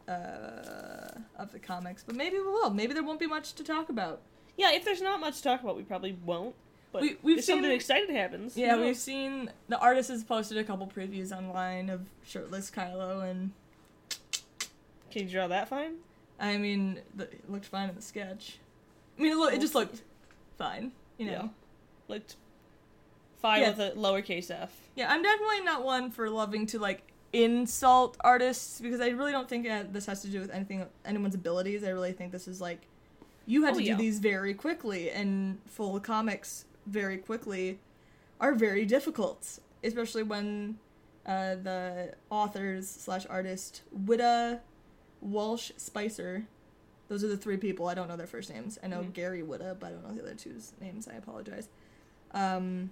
uh, 0.09 1.19
of 1.39 1.53
the 1.53 1.59
comics, 1.59 2.03
but 2.03 2.17
maybe 2.17 2.37
we 2.37 2.43
will. 2.45 2.71
Maybe 2.71 2.95
there 2.95 3.03
won't 3.03 3.21
be 3.21 3.27
much 3.27 3.53
to 3.55 3.65
talk 3.65 3.89
about. 3.89 4.21
Yeah, 4.57 4.73
if 4.73 4.85
there's 4.85 5.03
not 5.03 5.21
much 5.21 5.37
to 5.39 5.43
talk 5.43 5.63
about, 5.63 5.77
we 5.77 5.83
probably 5.83 6.17
won't. 6.25 6.55
But 6.91 7.03
We- 7.03 7.19
we've 7.23 7.39
if 7.39 7.45
something 7.45 7.65
seen- 7.65 7.73
exciting 7.73 8.15
happens, 8.17 8.57
Yeah, 8.57 8.77
we've 8.77 8.97
seen 8.97 9.53
the 9.69 9.79
artist 9.79 10.09
has 10.09 10.25
posted 10.25 10.57
a 10.57 10.65
couple 10.65 10.87
previews 10.87 11.37
online 11.37 11.91
of 11.91 12.07
shirtless 12.25 12.71
Kylo, 12.71 13.29
and 13.31 13.53
Can 15.11 15.23
you 15.25 15.29
draw 15.31 15.47
that 15.49 15.69
fine? 15.69 15.97
I 16.41 16.57
mean, 16.59 17.01
the, 17.15 17.25
it 17.25 17.51
looked 17.51 17.67
fine 17.67 17.89
in 17.89 17.95
the 17.95 18.03
sketch. 18.03 18.59
I 19.19 19.23
mean, 19.23 19.33
it, 19.33 19.37
look, 19.37 19.53
it 19.55 19.61
just 19.61 19.75
looked 19.75 20.03
fine, 20.57 20.93
you 21.19 21.27
know. 21.27 21.33
Yeah. 21.33 21.49
Looked 22.09 22.37
fine 23.41 23.63
Yeah. 23.63 23.71
with 23.71 23.81
a 23.81 23.91
lowercase 23.93 24.51
f. 24.51 24.71
Yeah, 24.97 25.11
I'm 25.13 25.23
definitely 25.23 25.61
not 25.63 25.83
one 25.85 26.11
for 26.11 26.29
loving 26.31 26.67
to 26.67 26.79
like 26.79 27.03
insult 27.33 28.17
artists 28.21 28.81
because 28.81 29.01
I 29.01 29.09
really 29.09 29.33
don't 29.33 29.49
think 29.49 29.69
uh, 29.69 29.85
this 29.91 30.07
has 30.07 30.23
to 30.23 30.29
do 30.29 30.41
with 30.41 30.51
anything 30.51 30.87
anyone's 31.05 31.35
abilities. 31.35 31.85
I 31.85 31.91
really 31.91 32.13
think 32.13 32.33
this 32.33 32.49
is 32.49 32.61
like 32.61 32.87
you 33.47 33.65
had 33.65 33.75
Oh, 33.75 33.79
to 33.79 33.85
yeah. 33.85 33.97
do 33.97 34.03
these 34.03 34.19
very 34.19 34.55
quickly 34.55 35.11
and 35.11 35.59
full 35.67 35.99
comics 36.01 36.65
very 36.87 37.19
quickly 37.19 37.79
are 38.41 38.55
very 38.55 38.85
difficult, 38.87 39.59
especially 39.85 40.23
when 40.23 40.79
uh, 41.27 41.57
the 41.57 42.15
authors 42.31 42.89
slash 42.89 43.27
artist 43.29 43.83
Whitta 44.07 44.61
Walsh 45.21 45.71
Spicer. 45.77 46.47
Those 47.09 47.25
are 47.25 47.29
the 47.29 47.37
three 47.37 47.57
people. 47.57 47.89
I 47.89 47.95
don't 47.95 48.09
know 48.09 48.17
their 48.17 48.27
first 48.27 48.51
names. 48.51 48.79
I 48.83 48.87
know 48.87 49.01
Mhm. 49.01 49.13
Gary 49.15 49.43
Whitta, 49.43 49.77
but 49.79 49.87
I 49.89 49.91
don't 49.91 50.07
know 50.09 50.15
the 50.15 50.23
other 50.23 50.35
two's 50.35 50.73
names. 50.81 51.09
I 51.09 51.15
apologize. 51.15 51.69
Um, 52.33 52.91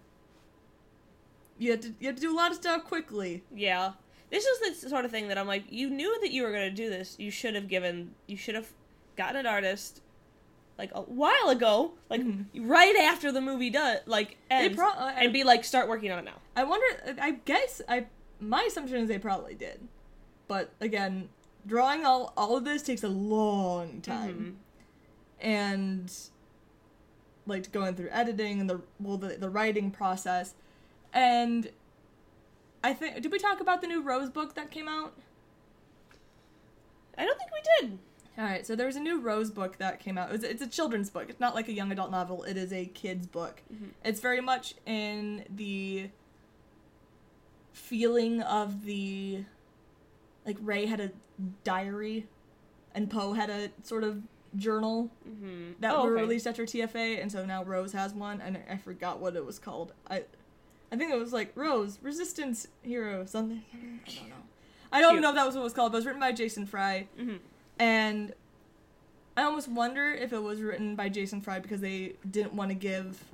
you 1.58 1.70
had 1.70 1.82
to 1.82 1.94
you 2.00 2.06
had 2.08 2.16
to 2.16 2.20
do 2.22 2.34
a 2.34 2.36
lot 2.36 2.50
of 2.50 2.56
stuff 2.56 2.84
quickly. 2.84 3.42
Yeah. 3.54 3.92
This 4.30 4.44
is 4.44 4.82
the 4.82 4.88
sort 4.88 5.04
of 5.04 5.10
thing 5.10 5.28
that 5.28 5.38
I'm 5.38 5.46
like, 5.46 5.64
you 5.70 5.88
knew 5.90 6.18
that 6.20 6.30
you 6.32 6.42
were 6.42 6.50
going 6.52 6.68
to 6.68 6.74
do 6.74 6.88
this. 6.90 7.14
You 7.18 7.30
should 7.30 7.54
have 7.54 7.68
given, 7.68 8.14
you 8.26 8.36
should 8.36 8.54
have 8.56 8.68
gotten 9.16 9.36
an 9.36 9.46
artist 9.46 10.00
like 10.78 10.90
a 10.94 11.00
while 11.02 11.48
ago, 11.48 11.92
like 12.10 12.20
Mhm. 12.20 12.44
right 12.56 12.96
after 12.96 13.30
the 13.32 13.40
movie 13.40 13.70
does, 13.70 14.00
like 14.06 14.36
ends, 14.50 14.76
pro- 14.76 14.88
I, 14.90 15.12
and 15.12 15.32
be 15.32 15.42
like, 15.44 15.64
start 15.64 15.88
working 15.88 16.10
on 16.10 16.18
it 16.18 16.24
now. 16.26 16.40
I 16.54 16.64
wonder. 16.64 16.86
I 17.20 17.30
guess 17.44 17.80
I 17.88 18.06
my 18.40 18.62
assumption 18.64 18.98
is 18.98 19.08
they 19.08 19.18
probably 19.18 19.54
did, 19.54 19.88
but 20.48 20.70
again, 20.80 21.30
drawing 21.66 22.04
all 22.04 22.34
all 22.36 22.56
of 22.58 22.64
this 22.64 22.82
takes 22.82 23.02
a 23.02 23.08
long 23.08 24.02
time, 24.02 24.58
and 25.40 26.12
like 27.46 27.70
going 27.72 27.94
through 27.94 28.08
editing 28.10 28.60
and 28.60 28.68
the 28.68 28.80
well 29.00 29.16
the 29.16 29.28
the 29.38 29.48
writing 29.48 29.90
process, 29.90 30.54
and 31.12 31.70
I 32.84 32.92
think 32.92 33.20
did 33.22 33.32
we 33.32 33.38
talk 33.38 33.60
about 33.60 33.80
the 33.80 33.86
new 33.86 34.02
Rose 34.02 34.30
book 34.30 34.54
that 34.54 34.70
came 34.70 34.88
out? 34.88 35.14
I 37.18 37.24
don't 37.24 37.38
think 37.38 37.50
we 37.52 37.86
did. 37.88 37.98
All 38.38 38.44
right, 38.44 38.66
so 38.66 38.76
there 38.76 38.86
was 38.86 38.96
a 38.96 39.00
new 39.00 39.18
Rose 39.20 39.50
book 39.50 39.78
that 39.78 39.98
came 39.98 40.18
out. 40.18 40.30
It's, 40.34 40.44
it's 40.44 40.60
a 40.62 40.66
children's 40.66 41.08
book. 41.08 41.26
It's 41.30 41.40
not 41.40 41.54
like 41.54 41.68
a 41.68 41.72
young 41.72 41.90
adult 41.90 42.10
novel. 42.10 42.42
It 42.44 42.58
is 42.58 42.70
a 42.72 42.84
kids 42.86 43.26
book. 43.26 43.62
Mhm. 43.72 43.90
It's 44.04 44.20
very 44.20 44.42
much 44.42 44.74
in 44.84 45.44
the 45.48 46.10
feeling 47.72 48.42
of 48.42 48.84
the 48.84 49.44
like 50.44 50.56
Rey 50.60 50.86
had 50.86 51.00
a 51.00 51.10
diary, 51.64 52.26
and 52.94 53.10
Poe 53.10 53.32
had 53.32 53.50
a 53.50 53.70
sort 53.82 54.04
of 54.04 54.22
journal 54.54 55.10
Mm-hmm. 55.28 55.72
that 55.80 55.94
oh, 55.94 56.04
were 56.04 56.12
okay. 56.14 56.22
released 56.22 56.46
after 56.46 56.64
TFA, 56.64 57.20
and 57.20 57.32
so 57.32 57.44
now 57.44 57.64
Rose 57.64 57.92
has 57.92 58.14
one, 58.14 58.40
and 58.40 58.58
I 58.70 58.76
forgot 58.76 59.18
what 59.18 59.34
it 59.34 59.44
was 59.44 59.58
called. 59.58 59.92
I, 60.08 60.24
I 60.92 60.96
think 60.96 61.12
it 61.12 61.18
was 61.18 61.32
like 61.32 61.52
Rose 61.54 61.98
Resistance 62.02 62.68
Hero 62.82 63.24
something. 63.26 63.62
I 63.72 63.76
don't 63.76 64.28
know. 64.28 64.34
I 64.92 65.00
don't 65.00 65.10
Cute. 65.14 65.22
know 65.22 65.28
if 65.30 65.34
that 65.34 65.46
was 65.46 65.54
what 65.54 65.60
it 65.62 65.64
was 65.64 65.72
called, 65.72 65.92
but 65.92 65.96
it 65.96 66.00
was 66.00 66.06
written 66.06 66.20
by 66.20 66.32
Jason 66.32 66.64
Fry. 66.66 67.08
Mhm. 67.18 67.40
And 67.78 68.34
I 69.36 69.42
almost 69.42 69.68
wonder 69.68 70.12
if 70.12 70.32
it 70.32 70.38
was 70.42 70.60
written 70.62 70.94
by 70.96 71.08
Jason 71.08 71.40
Fry 71.40 71.58
because 71.58 71.80
they 71.80 72.14
didn't 72.30 72.54
want 72.54 72.70
to 72.70 72.74
give 72.74 73.24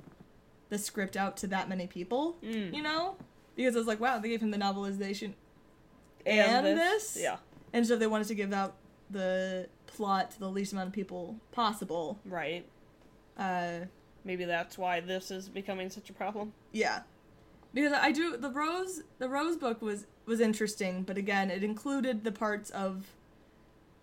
the 0.69 0.77
script 0.77 1.15
out 1.15 1.37
to 1.37 1.47
that 1.47 1.69
many 1.69 1.85
people, 1.87 2.37
Mm. 2.43 2.73
you 2.73 2.81
know? 2.81 3.15
Because 3.55 3.75
it 3.75 3.77
was 3.77 3.87
like, 3.87 3.99
wow, 3.99 4.17
they 4.17 4.29
gave 4.29 4.41
him 4.41 4.49
the 4.51 4.57
novelization 4.57 5.33
and, 6.25 6.65
this. 6.65 7.17
Yeah. 7.19 7.37
And 7.71 7.85
so 7.85 7.95
they 7.95 8.07
wanted 8.07 8.27
to 8.27 8.35
give 8.35 8.51
out 8.51 8.75
the 9.09 9.67
plot 9.85 10.31
to 10.31 10.39
the 10.39 10.49
least 10.49 10.73
amount 10.73 10.87
of 10.87 10.93
people 10.93 11.39
possible. 11.51 12.19
Right. 12.25 12.65
Uh, 13.37 13.81
Maybe 14.25 14.45
that's 14.45 14.77
why 14.77 15.01
this 15.01 15.29
is 15.31 15.49
becoming 15.49 15.89
such 15.89 16.09
a 16.09 16.13
problem. 16.13 16.53
yeah, 16.71 17.01
because 17.73 17.93
I 17.93 18.11
do 18.11 18.37
the 18.37 18.49
Rose 18.49 19.01
the 19.19 19.29
Rose 19.29 19.57
book 19.57 19.81
was 19.81 20.05
was 20.25 20.39
interesting, 20.39 21.03
but 21.03 21.17
again, 21.17 21.49
it 21.51 21.63
included 21.63 22.23
the 22.23 22.31
parts 22.31 22.69
of 22.69 23.07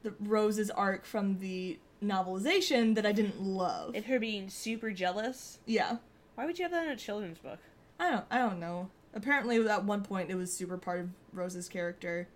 the 0.03 0.15
Rose's 0.21 0.71
arc 0.71 1.05
from 1.05 1.39
the 1.39 1.79
novelization 2.03 2.95
that 2.95 3.05
I 3.07 3.13
didn't 3.13 3.41
love. 3.41 3.95
And 3.95 4.05
her 4.07 4.19
being 4.19 4.49
super 4.49 4.91
jealous. 4.91 5.59
yeah, 5.67 5.97
Why 6.35 6.47
would 6.47 6.59
you 6.59 6.65
have 6.65 6.73
that 6.73 6.87
in 6.87 6.93
a 6.93 6.97
children's 6.97 7.39
book? 7.39 7.59
I 7.99 8.11
don't 8.11 8.25
I 8.31 8.39
don't 8.39 8.61
know. 8.61 8.91
Apparently, 9.13 9.57
at 9.69 9.85
one 9.85 10.03
point, 10.03 10.31
it 10.31 10.37
was 10.37 10.53
super 10.53 10.79
part 10.79 11.01
of 11.01 11.11
Rose's 11.33 11.69
character. 11.69 12.29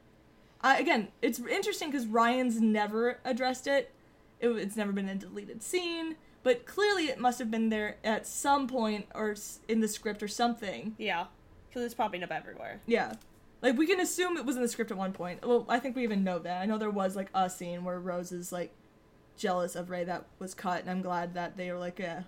Uh, 0.61 0.77
again, 0.79 1.09
it's 1.23 1.39
interesting 1.39 1.91
because 1.91 2.07
Ryan's 2.07 2.61
never 2.61 3.21
addressed 3.25 3.67
it. 3.67 3.93
it. 4.41 4.49
It's 4.49 4.77
never 4.77 4.93
been 4.93 5.09
a 5.09 5.15
deleted 5.15 5.63
scene, 5.63 6.17
but 6.45 6.67
clearly 6.67 7.09
it 7.09 7.19
must 7.19 7.41
have 7.41 7.51
been 7.51 7.71
there 7.71 7.97
at 8.05 8.27
some 8.27 8.69
point 8.69 9.07
or 9.15 9.35
in 9.67 9.81
the 9.81 9.89
script 9.89 10.23
or 10.23 10.29
something. 10.29 10.95
Yeah. 10.99 11.27
Because 11.69 11.83
it's 11.83 11.95
popping 11.95 12.23
up 12.23 12.31
everywhere. 12.31 12.81
Yeah. 12.87 13.15
Like 13.63 13.77
we 13.77 13.87
can 13.87 13.99
assume 13.99 14.37
it 14.37 14.45
was 14.45 14.55
in 14.55 14.63
the 14.63 14.69
script 14.69 14.91
at 14.93 14.97
one 14.97 15.13
point. 15.13 15.45
Well, 15.45 15.65
I 15.69 15.81
think 15.81 15.97
we 15.97 16.05
even 16.05 16.23
know 16.23 16.39
that. 16.39 16.63
I 16.63 16.67
know 16.67 16.79
there 16.79 16.91
was 16.91 17.17
like 17.17 17.31
a 17.35 17.51
scene 17.51 17.83
where 17.83 17.99
Rose 17.99 18.31
is 18.31 18.53
like 18.53 18.71
jealous 19.37 19.75
of 19.75 19.91
Rey 19.91 20.05
that 20.05 20.27
was 20.39 20.55
cut, 20.55 20.83
and 20.83 20.91
I'm 20.91 21.03
glad 21.03 21.35
that 21.35 21.57
they 21.57 21.73
were 21.73 21.79
like, 21.79 21.99
yeah, 21.99 22.25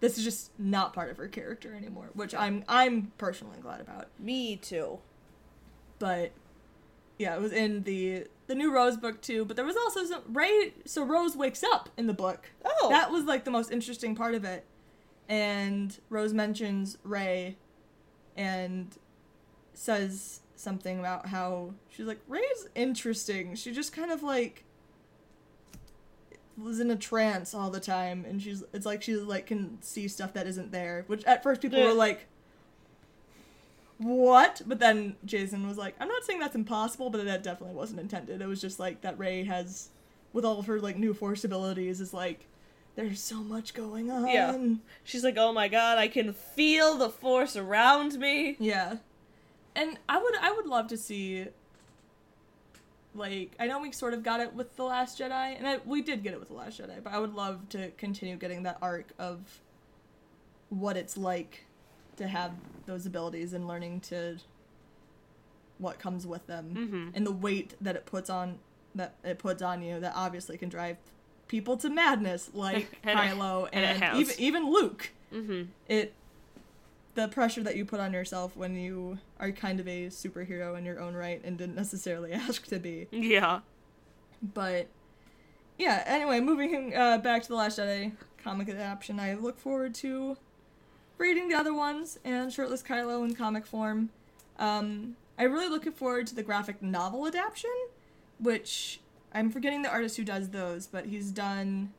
this 0.00 0.16
is 0.16 0.24
just 0.24 0.50
not 0.58 0.94
part 0.94 1.10
of 1.10 1.18
her 1.18 1.28
character 1.28 1.74
anymore, 1.74 2.08
which 2.14 2.34
I'm 2.34 2.64
I'm 2.68 3.12
personally 3.18 3.58
glad 3.60 3.80
about. 3.80 4.08
Me 4.18 4.56
too. 4.56 4.98
But 5.98 6.32
yeah, 7.18 7.34
it 7.34 7.40
was 7.40 7.52
in 7.52 7.82
the 7.82 8.26
the 8.46 8.54
new 8.54 8.72
Rose 8.72 8.96
book 8.96 9.20
too. 9.20 9.44
But 9.44 9.56
there 9.56 9.64
was 9.64 9.76
also 9.76 10.04
some 10.04 10.22
Rey. 10.32 10.72
So 10.86 11.04
Rose 11.04 11.36
wakes 11.36 11.62
up 11.62 11.88
in 11.96 12.06
the 12.06 12.14
book. 12.14 12.50
Oh. 12.64 12.88
That 12.90 13.10
was 13.10 13.24
like 13.24 13.44
the 13.44 13.50
most 13.50 13.70
interesting 13.70 14.14
part 14.14 14.34
of 14.34 14.44
it. 14.44 14.64
And 15.28 15.96
Rose 16.08 16.32
mentions 16.32 16.96
Rey 17.04 17.56
and 18.36 18.96
says 19.74 20.40
something 20.56 20.98
about 20.98 21.26
how 21.26 21.74
she's 21.90 22.06
like, 22.06 22.20
Rey's 22.26 22.68
interesting. 22.74 23.54
She 23.54 23.72
just 23.72 23.92
kind 23.92 24.10
of 24.10 24.22
like 24.22 24.64
was 26.56 26.80
in 26.80 26.90
a 26.90 26.96
trance 26.96 27.54
all 27.54 27.70
the 27.70 27.78
time 27.78 28.24
and 28.28 28.42
she's 28.42 28.64
it's 28.72 28.84
like 28.84 29.00
she 29.00 29.14
like 29.14 29.46
can 29.46 29.80
see 29.80 30.08
stuff 30.08 30.32
that 30.32 30.46
isn't 30.46 30.72
there. 30.72 31.04
Which 31.06 31.24
at 31.24 31.42
first 31.42 31.60
people 31.60 31.78
Yeah. 31.78 31.86
were 31.88 31.92
like 31.94 32.26
what? 33.98 34.62
But 34.66 34.78
then 34.78 35.16
Jason 35.24 35.66
was 35.66 35.76
like, 35.76 35.94
I'm 36.00 36.08
not 36.08 36.24
saying 36.24 36.40
that's 36.40 36.54
impossible, 36.54 37.10
but 37.10 37.24
that 37.24 37.42
definitely 37.42 37.76
wasn't 37.76 38.00
intended. 38.00 38.40
It 38.40 38.46
was 38.46 38.60
just 38.60 38.78
like 38.78 39.00
that 39.02 39.18
Rey 39.18 39.44
has, 39.44 39.90
with 40.32 40.44
all 40.44 40.58
of 40.58 40.66
her 40.66 40.80
like 40.80 40.96
new 40.96 41.12
force 41.12 41.44
abilities, 41.44 42.00
is 42.00 42.14
like, 42.14 42.46
there's 42.94 43.20
so 43.20 43.36
much 43.36 43.74
going 43.74 44.10
on. 44.10 44.26
Yeah. 44.26 44.56
She's 45.04 45.22
like, 45.22 45.36
oh 45.36 45.52
my 45.52 45.68
god, 45.68 45.98
I 45.98 46.08
can 46.08 46.32
feel 46.32 46.96
the 46.96 47.10
force 47.10 47.56
around 47.56 48.18
me. 48.18 48.56
Yeah. 48.58 48.96
And 49.76 49.98
I 50.08 50.18
would 50.18 50.34
I 50.40 50.50
would 50.50 50.66
love 50.66 50.88
to 50.88 50.96
see 50.96 51.46
like 53.14 53.52
I 53.60 53.66
know 53.66 53.80
we 53.80 53.92
sort 53.92 54.14
of 54.14 54.22
got 54.24 54.40
it 54.40 54.52
with 54.52 54.74
The 54.76 54.82
Last 54.82 55.18
Jedi, 55.18 55.56
and 55.56 55.66
I, 55.66 55.78
we 55.84 56.02
did 56.02 56.22
get 56.22 56.32
it 56.32 56.40
with 56.40 56.48
The 56.48 56.54
Last 56.54 56.80
Jedi, 56.80 57.02
but 57.02 57.12
I 57.12 57.18
would 57.18 57.34
love 57.34 57.68
to 57.70 57.90
continue 57.92 58.36
getting 58.36 58.64
that 58.64 58.78
arc 58.82 59.12
of 59.18 59.60
what 60.70 60.96
it's 60.96 61.16
like 61.16 61.64
to 62.18 62.28
have 62.28 62.52
those 62.86 63.06
abilities 63.06 63.52
and 63.52 63.66
learning 63.66 64.00
to 64.00 64.38
what 65.78 65.98
comes 65.98 66.26
with 66.26 66.46
them 66.46 66.74
Mhm. 66.74 67.16
and 67.16 67.26
the 67.26 67.32
weight 67.32 67.74
that 67.80 67.94
it 67.96 68.04
puts 68.06 68.28
on 68.28 68.58
that 68.94 69.14
it 69.22 69.38
puts 69.38 69.62
on 69.62 69.82
you 69.82 70.00
that 70.00 70.12
obviously 70.16 70.58
can 70.58 70.68
drive 70.68 70.96
people 71.46 71.76
to 71.76 71.88
madness 71.88 72.50
like 72.52 72.98
And 73.04 73.18
Kylo 73.18 73.68
and 73.72 74.02
and, 74.02 74.16
even 74.18 74.34
even 74.38 74.70
Luke 74.70 75.10
Mm-hmm. 75.32 75.64
it 75.88 76.12
the 77.14 77.28
pressure 77.28 77.62
that 77.62 77.76
you 77.76 77.84
put 77.84 78.00
on 78.00 78.12
yourself 78.12 78.56
when 78.56 78.76
you 78.76 79.18
are 79.40 79.50
kind 79.52 79.78
of 79.80 79.86
a 79.88 80.06
superhero 80.06 80.76
in 80.78 80.84
your 80.84 81.00
own 81.00 81.14
right 81.14 81.40
and 81.44 81.58
didn't 81.58 81.74
necessarily 81.74 82.32
ask 82.46 82.66
to 82.68 82.78
be. 82.78 83.08
Yeah. 83.10 83.60
But 84.54 84.86
yeah, 85.78 86.02
anyway, 86.06 86.38
moving 86.40 86.94
uh, 86.96 87.18
back 87.18 87.42
to 87.42 87.48
the 87.48 87.56
Last 87.56 87.78
Jedi 87.78 88.12
comic 88.42 88.68
adaptation, 88.68 89.18
I 89.20 89.34
look 89.34 89.58
forward 89.58 89.94
to 89.96 90.36
reading 91.18 91.48
the 91.48 91.54
other 91.54 91.74
ones 91.74 92.18
and 92.24 92.52
Shirtless 92.52 92.82
Kylo 92.82 93.24
in 93.24 93.34
comic 93.34 93.66
form. 93.66 94.10
Um, 94.58 95.16
I'm 95.38 95.52
really 95.52 95.68
looking 95.68 95.92
forward 95.92 96.26
to 96.28 96.34
the 96.34 96.42
graphic 96.42 96.82
novel 96.82 97.26
adaptation, 97.26 97.70
which 98.38 99.00
I'm 99.32 99.50
forgetting 99.50 99.82
the 99.82 99.90
artist 99.90 100.16
who 100.16 100.24
does 100.24 100.48
those, 100.50 100.86
but 100.86 101.06
he's 101.06 101.30
done 101.30 101.92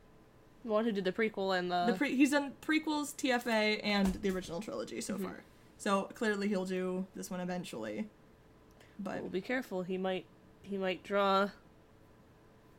The 0.65 0.71
one 0.71 0.85
who 0.85 0.91
did 0.91 1.03
the 1.05 1.11
prequel 1.11 1.57
and 1.57 1.71
the. 1.71 1.85
the 1.87 1.93
pre- 1.93 2.15
he's 2.15 2.31
done 2.31 2.53
prequels, 2.61 3.15
TFA, 3.15 3.79
and 3.83 4.13
the 4.21 4.29
original 4.29 4.61
trilogy 4.61 4.99
so 5.01 5.17
far. 5.17 5.43
So 5.77 6.03
clearly 6.15 6.47
he'll 6.49 6.65
do 6.65 7.05
this 7.15 7.29
one 7.31 7.39
eventually. 7.39 8.07
But 8.99 9.21
we'll 9.21 9.29
be 9.29 9.41
careful. 9.41 9.83
He 9.83 9.97
might. 9.97 10.25
He 10.61 10.77
might 10.77 11.03
draw. 11.03 11.49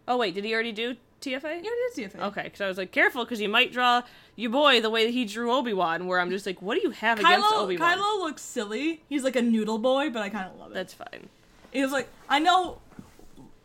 Oh 0.06 0.18
wait, 0.18 0.34
did 0.34 0.44
he 0.44 0.52
already 0.52 0.72
do 0.72 0.96
TFA? 1.20 1.42
yeah, 1.42 1.70
it 1.70 1.98
is 1.98 2.12
TFA. 2.12 2.20
Okay, 2.28 2.42
because 2.44 2.60
I 2.60 2.66
was 2.68 2.78
like, 2.78 2.92
careful, 2.92 3.24
because 3.24 3.40
you 3.40 3.48
might 3.48 3.72
draw 3.72 4.02
your 4.36 4.50
boy 4.50 4.80
the 4.80 4.90
way 4.90 5.04
that 5.04 5.12
he 5.12 5.24
drew 5.24 5.52
Obi 5.52 5.72
Wan. 5.72 6.06
Where 6.06 6.20
I'm 6.20 6.30
just 6.30 6.46
like, 6.46 6.60
what 6.62 6.74
do 6.76 6.80
you 6.82 6.90
have 6.90 7.18
against 7.20 7.46
Obi 7.52 7.76
Wan? 7.76 7.98
Kylo 7.98 8.20
looks 8.20 8.42
silly. 8.42 9.02
He's 9.08 9.24
like 9.24 9.36
a 9.36 9.42
noodle 9.42 9.78
boy, 9.78 10.10
but 10.10 10.22
I 10.22 10.28
kind 10.28 10.50
of 10.50 10.58
love 10.58 10.70
it. 10.70 10.74
That's 10.74 10.94
fine. 10.94 11.28
He 11.72 11.82
was 11.82 11.92
like, 11.92 12.08
I 12.28 12.38
know, 12.38 12.78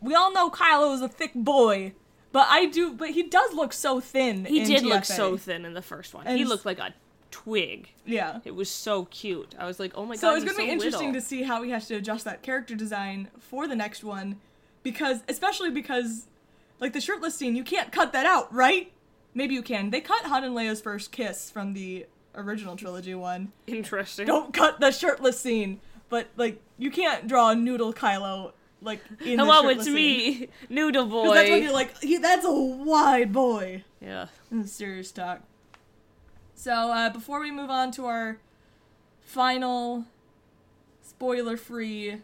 we 0.00 0.14
all 0.14 0.32
know 0.32 0.50
Kylo 0.50 0.94
is 0.94 1.00
a 1.00 1.08
thick 1.08 1.32
boy, 1.34 1.92
but 2.32 2.46
I 2.50 2.66
do, 2.66 2.92
but 2.92 3.10
he 3.10 3.22
does 3.24 3.52
look 3.54 3.72
so 3.72 4.00
thin. 4.00 4.44
He 4.44 4.64
did 4.64 4.84
look 4.84 5.04
so 5.04 5.36
thin 5.36 5.64
in 5.64 5.74
the 5.74 5.82
first 5.82 6.14
one. 6.14 6.26
And 6.26 6.36
he 6.38 6.44
looked 6.44 6.66
like 6.66 6.78
a 6.78 6.94
twig. 7.30 7.88
Yeah. 8.04 8.40
It 8.44 8.54
was 8.54 8.70
so 8.70 9.06
cute. 9.06 9.54
I 9.58 9.66
was 9.66 9.80
like, 9.80 9.92
oh 9.94 10.04
my 10.06 10.16
So 10.16 10.28
god, 10.28 10.36
it's 10.36 10.44
he's 10.44 10.52
gonna 10.52 10.64
be 10.64 10.68
so 10.68 10.72
interesting 10.72 11.06
little. 11.08 11.20
to 11.22 11.26
see 11.26 11.42
how 11.42 11.62
he 11.62 11.70
has 11.70 11.88
to 11.88 11.94
adjust 11.96 12.24
that 12.24 12.42
character 12.42 12.74
design 12.74 13.28
for 13.38 13.66
the 13.66 13.74
next 13.74 14.04
one, 14.04 14.40
because 14.82 15.22
especially 15.28 15.70
because, 15.70 16.26
like 16.80 16.92
the 16.92 17.00
shirtless 17.00 17.34
scene, 17.34 17.56
you 17.56 17.64
can't 17.64 17.92
cut 17.92 18.12
that 18.12 18.26
out, 18.26 18.52
right? 18.52 18.92
Maybe 19.34 19.54
you 19.54 19.62
can. 19.62 19.90
They 19.90 20.00
cut 20.00 20.24
Han 20.24 20.44
and 20.44 20.54
Leia's 20.56 20.80
first 20.80 21.12
kiss 21.12 21.50
from 21.50 21.74
the 21.74 22.06
original 22.34 22.76
trilogy 22.76 23.14
one. 23.14 23.52
Interesting. 23.66 24.26
Don't 24.26 24.52
cut 24.52 24.80
the 24.80 24.90
shirtless 24.90 25.38
scene, 25.38 25.80
but 26.08 26.28
like 26.36 26.60
you 26.78 26.90
can't 26.90 27.26
draw 27.26 27.50
a 27.50 27.54
noodle 27.54 27.92
Kylo 27.92 28.52
like 28.82 29.00
in 29.24 29.38
Hello, 29.38 29.62
the 29.62 29.68
it's 29.70 29.84
shirtless 29.84 29.86
scene. 29.86 30.40
me, 30.40 30.48
Noodle 30.68 31.06
Boy. 31.06 31.22
Because 31.22 31.34
that's 31.34 31.50
when 31.50 31.62
you're 31.62 31.72
like, 31.72 31.98
he, 32.02 32.18
that's 32.18 32.44
a 32.44 32.52
wide 32.52 33.32
boy. 33.32 33.84
yeah. 34.00 34.26
serious 34.64 35.10
talk. 35.12 35.42
So, 36.54 36.72
uh, 36.72 37.10
before 37.10 37.40
we 37.40 37.50
move 37.50 37.70
on 37.70 37.90
to 37.92 38.06
our 38.06 38.38
final 39.20 40.06
spoiler 41.02 41.56
free 41.56 42.22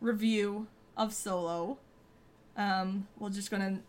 review 0.00 0.66
of 0.96 1.12
Solo, 1.12 1.78
um, 2.56 3.06
we're 3.18 3.30
just 3.30 3.50
gonna 3.50 3.80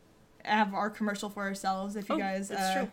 have 0.44 0.74
our 0.74 0.90
commercial 0.90 1.30
for 1.30 1.44
ourselves 1.44 1.96
if 1.96 2.08
you 2.10 2.16
Oh, 2.16 2.20
guys 2.20 2.52
uh, 2.52 2.86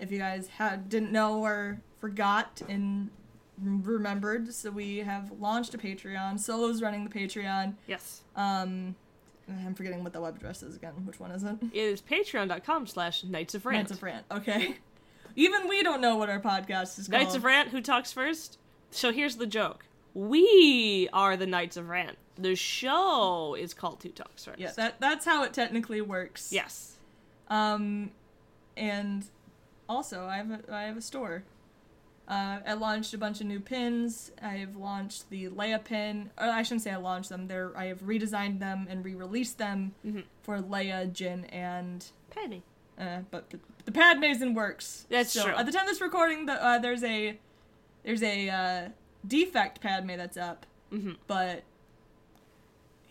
if 0.00 0.10
you 0.10 0.18
guys 0.18 0.48
had 0.48 0.88
didn't 0.88 1.12
know 1.12 1.42
or 1.44 1.80
forgot 2.00 2.60
and 2.68 3.10
remembered 3.62 4.52
so 4.52 4.70
we 4.70 4.98
have 4.98 5.32
launched 5.40 5.74
a 5.74 5.78
patreon 5.78 6.38
solo's 6.38 6.82
running 6.82 7.04
the 7.04 7.10
patreon 7.10 7.74
Yes. 7.86 8.22
um 8.36 8.94
i'm 9.48 9.74
forgetting 9.74 10.02
what 10.04 10.12
the 10.12 10.20
web 10.20 10.36
address 10.36 10.62
is 10.62 10.76
again 10.76 10.92
which 11.04 11.18
one 11.20 11.30
is 11.30 11.42
it 11.42 11.56
It 11.72 11.78
is 11.78 12.02
patreon.com 12.02 12.86
slash 12.86 13.24
Knights 13.24 13.54
of 13.54 13.64
Rant. 13.64 13.88
Knights 13.88 13.92
of 13.92 14.02
Rant. 14.02 14.26
Okay. 14.30 14.76
Even 15.36 15.68
we 15.68 15.82
don't 15.82 16.00
know 16.00 16.16
what 16.16 16.28
our 16.30 16.40
podcast 16.40 16.98
is 16.98 17.08
called. 17.08 17.22
Knights 17.22 17.34
of 17.34 17.44
Rant, 17.44 17.68
who 17.68 17.80
talks 17.82 18.10
first? 18.12 18.58
So 18.90 19.12
here's 19.12 19.36
the 19.36 19.46
joke. 19.46 19.84
We 20.14 21.08
are 21.12 21.36
the 21.36 21.46
Knights 21.46 21.76
of 21.76 21.88
Rant. 21.90 22.16
The 22.38 22.54
show 22.54 23.54
is 23.58 23.72
called 23.74 24.00
Two 24.00 24.10
Talks 24.10 24.44
First. 24.44 24.58
Yeah, 24.58 24.70
that 24.76 25.00
that's 25.00 25.24
how 25.24 25.44
it 25.44 25.52
technically 25.54 26.00
works. 26.00 26.52
Yes. 26.52 26.96
Um, 27.48 28.10
and 28.76 29.24
also 29.88 30.26
I 30.26 30.36
have 30.36 30.50
a, 30.50 30.60
I 30.74 30.82
have 30.82 30.96
a 30.96 31.00
store. 31.02 31.44
Uh, 32.28 32.58
I 32.66 32.72
launched 32.74 33.14
a 33.14 33.18
bunch 33.18 33.40
of 33.40 33.46
new 33.46 33.60
pins. 33.60 34.32
I've 34.42 34.74
launched 34.76 35.30
the 35.30 35.48
Leia 35.48 35.82
pin. 35.82 36.30
Or 36.36 36.46
I 36.48 36.62
shouldn't 36.62 36.82
say 36.82 36.90
I 36.90 36.96
launched 36.96 37.28
them. 37.28 37.46
They're 37.46 37.72
I 37.76 37.86
have 37.86 38.02
redesigned 38.02 38.58
them 38.58 38.86
and 38.90 39.04
re-released 39.04 39.58
them 39.58 39.94
Mhm. 40.04 40.24
for 40.42 40.58
Leia, 40.58 41.08
Jyn, 41.10 41.46
and 41.54 42.04
Penny. 42.30 42.64
Uh, 42.98 43.20
but 43.30 43.50
the, 43.50 43.60
the 43.84 43.92
Padme's 43.92 44.42
in 44.42 44.54
works. 44.54 45.06
That's 45.08 45.30
so 45.32 45.44
true. 45.44 45.54
At 45.54 45.66
the 45.66 45.72
time 45.72 45.82
of 45.82 45.88
this 45.88 46.00
recording, 46.00 46.46
the, 46.46 46.54
uh, 46.62 46.78
there's 46.80 47.04
a 47.04 47.38
there's 48.02 48.22
a 48.22 48.48
uh, 48.48 48.88
defect 49.26 49.80
Padme 49.80 50.16
that's 50.16 50.36
up, 50.36 50.66
hmm 50.90 51.12
but 51.28 51.62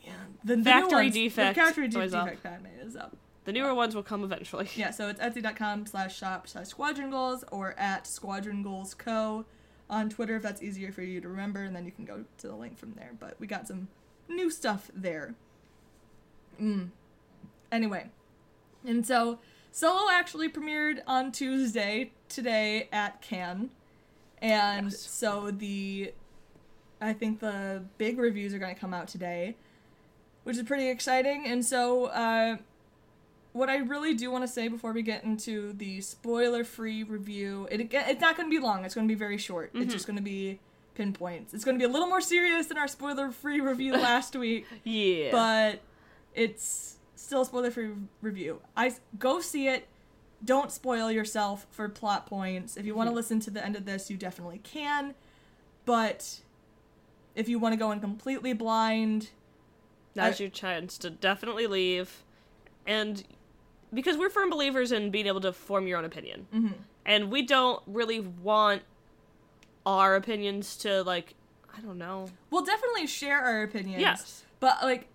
yeah, 0.06 0.12
the, 0.44 0.56
the 0.58 0.64
Factory 0.64 1.04
ones, 1.06 1.14
defect 1.16 1.56
The 1.58 1.62
factory 1.62 1.86
up. 1.86 1.92
defect 1.92 2.44
Padme 2.44 2.66
is 2.82 2.96
up. 2.96 3.16
The 3.46 3.52
newer 3.52 3.74
ones 3.76 3.94
will 3.96 4.04
come 4.04 4.24
eventually. 4.24 4.68
Yeah, 4.76 4.92
so 4.92 5.08
it's 5.10 5.20
etsy.com 5.20 5.86
slash 5.86 6.18
shop 6.18 6.48
slash 6.48 6.68
squadron 6.68 7.12
goals 7.12 7.44
or 7.52 7.76
at 7.78 8.08
squadron 8.08 8.64
goals 8.64 8.94
co 8.94 9.46
on 9.90 10.10
Twitter 10.10 10.36
if 10.38 10.42
that's 10.42 10.64
easier 10.64 10.92
for 10.92 11.04
you 11.04 11.22
to 11.22 11.28
remember, 11.28 11.64
and 11.64 11.76
then 11.76 11.86
you 11.86 11.92
can 11.92 12.06
go 12.06 12.24
to 12.40 12.48
the 12.48 12.56
link 12.56 12.78
from 12.78 12.94
there. 12.94 13.12
But 13.20 13.36
we 13.40 13.46
got 13.48 13.68
some 13.68 13.88
new 14.28 14.50
stuff 14.50 14.90
there. 14.96 15.36
Mm. 16.62 16.90
anyway, 17.72 18.10
and 18.88 19.06
so 19.06 19.40
Solo 19.72 20.10
actually 20.10 20.48
premiered 20.50 21.02
on 21.06 21.32
Tuesday 21.34 22.12
today 22.30 22.88
at 22.94 23.22
Cannes, 23.22 23.70
and 24.42 24.86
Yes. 24.88 25.00
so 25.02 25.52
the 25.52 26.14
I 27.02 27.12
think 27.14 27.42
the 27.42 27.84
big 27.98 28.18
reviews 28.18 28.54
are 28.54 28.60
going 28.60 28.74
to 28.74 28.80
come 28.80 28.94
out 28.94 29.08
today, 29.10 29.58
which 30.46 30.56
is 30.56 30.64
pretty 30.64 30.88
exciting. 30.88 31.46
And 31.46 31.64
so, 31.66 32.06
uh, 32.06 32.56
what 33.52 33.70
I 33.70 33.78
really 33.78 34.14
do 34.14 34.32
want 34.32 34.44
to 34.44 34.48
say 34.48 34.68
before 34.70 34.92
we 34.94 35.02
get 35.02 35.24
into 35.24 35.74
the 35.74 36.02
spoiler-free 36.02 37.04
review, 37.04 37.68
it 37.70 37.90
it's 37.92 38.22
not 38.22 38.36
going 38.38 38.50
to 38.50 38.58
be 38.58 38.62
long. 38.64 38.84
It's 38.86 38.96
going 38.96 39.08
to 39.08 39.14
be 39.14 39.18
very 39.18 39.38
short. 39.38 39.72
It's 39.74 39.92
just 39.94 40.08
going 40.08 40.18
to 40.18 40.22
be 40.24 40.60
pinpoints. 40.96 41.54
It's 41.54 41.64
going 41.66 41.76
to 41.76 41.80
be 41.80 41.90
a 41.90 41.92
little 41.92 42.08
more 42.08 42.22
serious 42.22 42.68
than 42.68 42.78
our 42.78 42.88
spoiler-free 42.88 43.60
review 43.62 43.94
last 43.98 44.36
week 44.36 44.66
Yeah. 44.84 45.32
but 45.32 45.80
it's 46.34 46.96
still 47.16 47.42
a 47.42 47.46
spoiler-free 47.46 47.92
review. 48.22 48.62
I 48.76 48.94
go 49.20 49.40
see 49.42 49.68
it. 49.68 49.88
Don't 50.44 50.70
spoil 50.72 51.10
yourself 51.12 51.66
for 51.72 51.88
plot 51.90 52.28
points. 52.28 52.76
If 52.78 52.86
you 52.86 52.94
want 52.94 53.10
to 53.10 53.16
listen 53.16 53.40
to 53.42 53.50
the 53.50 53.64
end 53.64 53.76
of 53.76 53.86
this, 53.86 54.10
you 54.10 54.18
definitely 54.18 54.60
can. 54.64 55.16
But 55.86 56.40
if 57.36 57.48
you 57.48 57.58
want 57.58 57.74
to 57.74 57.78
go 57.78 57.92
in 57.92 58.00
completely 58.02 58.52
blind, 58.54 59.30
Now's 60.16 60.40
I- 60.40 60.44
your 60.46 60.50
chance 60.52 60.98
to 61.00 61.10
definitely 61.10 61.68
leave. 61.68 62.24
And 62.88 63.24
because 63.94 64.18
we're 64.18 64.30
firm 64.30 64.50
believers 64.50 64.92
in 64.92 65.12
being 65.12 65.28
able 65.28 65.42
to 65.42 65.52
form 65.54 65.88
your 65.88 65.98
own 65.98 66.06
opinion. 66.06 66.48
mhm. 66.54 66.74
And 67.06 67.32
we 67.32 67.44
don't 67.44 67.82
really 67.86 68.20
want 68.20 68.82
our 69.86 70.16
opinions 70.16 70.76
to, 70.78 71.04
like, 71.04 71.36
I 71.78 71.82
don't 71.82 71.98
know. 72.00 72.28
we'll 72.50 72.64
definitely 72.66 73.06
share 73.06 73.40
our 73.42 73.62
opinions. 73.64 74.02
Yes. 74.02 74.44
But 74.60 74.82
like 74.82 75.08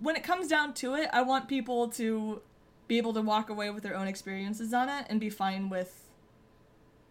when 0.00 0.16
it 0.16 0.24
comes 0.24 0.48
down 0.48 0.74
to 0.74 0.94
it, 0.94 1.08
I 1.12 1.22
want 1.22 1.48
people 1.48 1.88
to 1.90 2.40
be 2.88 2.96
able 2.98 3.12
to 3.12 3.20
walk 3.20 3.50
away 3.50 3.68
with 3.70 3.82
their 3.82 3.94
own 3.94 4.08
experiences 4.08 4.72
on 4.72 4.88
it 4.88 5.06
and 5.10 5.20
be 5.20 5.28
fine 5.30 5.68
with 5.68 6.08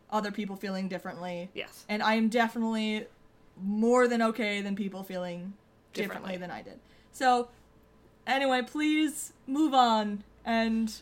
other 0.09 0.31
people 0.31 0.55
feeling 0.55 0.87
differently. 0.87 1.49
Yes. 1.53 1.85
And 1.87 2.01
I 2.01 2.15
am 2.15 2.29
definitely 2.29 3.05
more 3.61 4.07
than 4.07 4.21
okay 4.21 4.61
than 4.61 4.75
people 4.75 5.03
feeling 5.03 5.53
Differently. 5.93 6.33
differently 6.33 6.37
than 6.37 6.51
I 6.51 6.61
did. 6.61 6.79
So 7.17 7.47
anyway, 8.27 8.61
please 8.61 9.33
move 9.47 9.73
on 9.73 10.23
and 10.45 10.93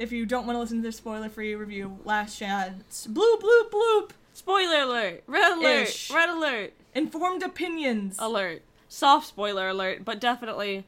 if 0.00 0.10
you 0.10 0.26
don't 0.26 0.44
want 0.44 0.56
to 0.56 0.60
listen 0.60 0.78
to 0.78 0.82
this 0.82 0.96
spoiler-free 0.96 1.54
review, 1.54 2.00
last 2.04 2.36
chance. 2.36 3.06
Bloop 3.08 3.40
bloop 3.40 3.70
bloop. 3.70 4.10
Spoiler 4.32 4.82
alert! 4.82 5.22
Red 5.28 5.58
alert! 5.58 5.88
Ish. 5.88 6.10
Red 6.10 6.28
alert! 6.28 6.72
Informed 6.92 7.44
opinions. 7.44 8.16
Alert. 8.18 8.62
Soft 8.88 9.28
spoiler 9.28 9.68
alert, 9.68 10.04
but 10.04 10.20
definitely. 10.20 10.86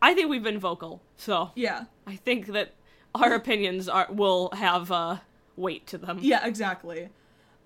I 0.00 0.14
think 0.14 0.30
we've 0.30 0.42
been 0.42 0.58
vocal, 0.58 1.02
so 1.18 1.50
yeah. 1.54 1.84
I 2.06 2.16
think 2.16 2.46
that 2.46 2.72
our 3.14 3.34
opinions 3.40 3.86
are 3.86 4.06
will 4.10 4.48
have 4.52 4.90
uh, 4.90 5.18
weight 5.56 5.86
to 5.88 5.98
them. 5.98 6.20
Yeah, 6.22 6.46
exactly. 6.46 7.10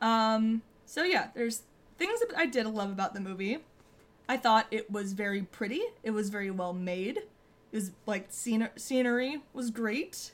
Um, 0.00 0.62
so 0.84 1.04
yeah, 1.04 1.28
there's 1.34 1.62
things 1.96 2.18
that 2.20 2.36
I 2.36 2.46
did 2.46 2.66
love 2.66 2.90
about 2.90 3.14
the 3.14 3.20
movie. 3.20 3.58
I 4.28 4.36
thought 4.36 4.66
it 4.70 4.90
was 4.90 5.14
very 5.14 5.42
pretty. 5.42 5.82
It 6.02 6.10
was 6.10 6.28
very 6.28 6.50
well 6.50 6.72
made. 6.74 7.18
It 7.18 7.26
was 7.72 7.92
like 8.06 8.30
scen- 8.30 8.70
scenery 8.76 9.42
was 9.52 9.70
great. 9.70 10.32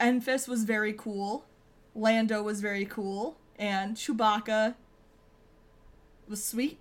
Enfys 0.00 0.48
was 0.48 0.64
very 0.64 0.92
cool. 0.92 1.44
Lando 1.94 2.42
was 2.42 2.60
very 2.60 2.84
cool, 2.84 3.36
and 3.58 3.96
Chewbacca 3.96 4.74
was 6.28 6.42
sweet. 6.42 6.78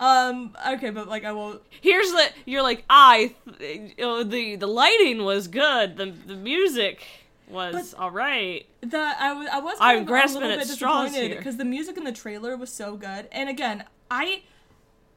Um. 0.00 0.56
Okay, 0.72 0.90
but 0.90 1.08
like 1.08 1.24
I 1.24 1.32
won't. 1.32 1.62
Here's 1.80 2.10
the 2.10 2.28
you're 2.46 2.62
like 2.62 2.84
I, 2.90 3.34
th- 3.58 3.92
you 3.96 4.04
know, 4.04 4.24
the 4.24 4.56
the 4.56 4.66
lighting 4.66 5.24
was 5.24 5.46
good. 5.46 5.96
The 5.96 6.06
the 6.06 6.34
music 6.34 7.06
was 7.48 7.92
But- 7.92 8.00
all 8.00 8.10
right. 8.10 8.66
The 8.80 8.98
I 9.18 9.32
was 9.32 9.48
I 9.52 9.58
was 9.60 9.76
I'm 9.80 10.04
grasping 10.04 10.42
a 10.42 10.46
little 10.46 10.58
bit 10.58 10.68
disappointed 10.68 11.36
because 11.36 11.56
the 11.56 11.64
music 11.64 11.96
in 11.96 12.04
the 12.04 12.12
trailer 12.12 12.56
was 12.56 12.70
so 12.72 12.96
good. 12.96 13.28
And 13.32 13.48
again, 13.48 13.84
I 14.10 14.42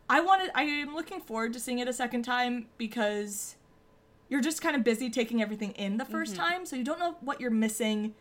I 0.09 0.21
wanted 0.21 0.51
I 0.55 0.63
am 0.63 0.93
looking 0.95 1.19
forward 1.21 1.53
to 1.53 1.59
seeing 1.59 1.79
it 1.79 1.87
a 1.87 1.93
second 1.93 2.23
time 2.23 2.67
because 2.77 3.55
you're 4.29 4.41
just 4.41 4.61
kind 4.61 4.75
of 4.75 4.83
busy 4.83 5.09
taking 5.09 5.41
everything 5.41 5.71
in 5.71 5.97
the 5.97 6.03
1st 6.05 6.31
Mm-hmm. 6.33 6.35
time, 6.41 6.65
so 6.65 6.75
you 6.75 6.83
don't 6.83 6.99
know 6.99 7.15
what 7.21 7.39
you're 7.39 7.49
missing. 7.51 8.13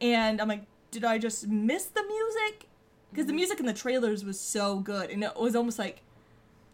And 0.00 0.40
I'm 0.40 0.48
like, 0.48 0.64
did 0.90 1.04
I 1.04 1.18
just 1.18 1.46
miss 1.46 1.84
the 1.84 2.02
music? 2.02 2.66
Because 3.10 3.26
the 3.26 3.30
Mm-hmm. 3.32 3.36
music 3.36 3.60
in 3.60 3.66
the 3.66 3.72
trailers 3.72 4.24
was 4.24 4.38
so 4.40 4.80
good, 4.80 5.10
and 5.10 5.22
it 5.22 5.36
was 5.36 5.54
almost 5.54 5.78
like 5.78 6.00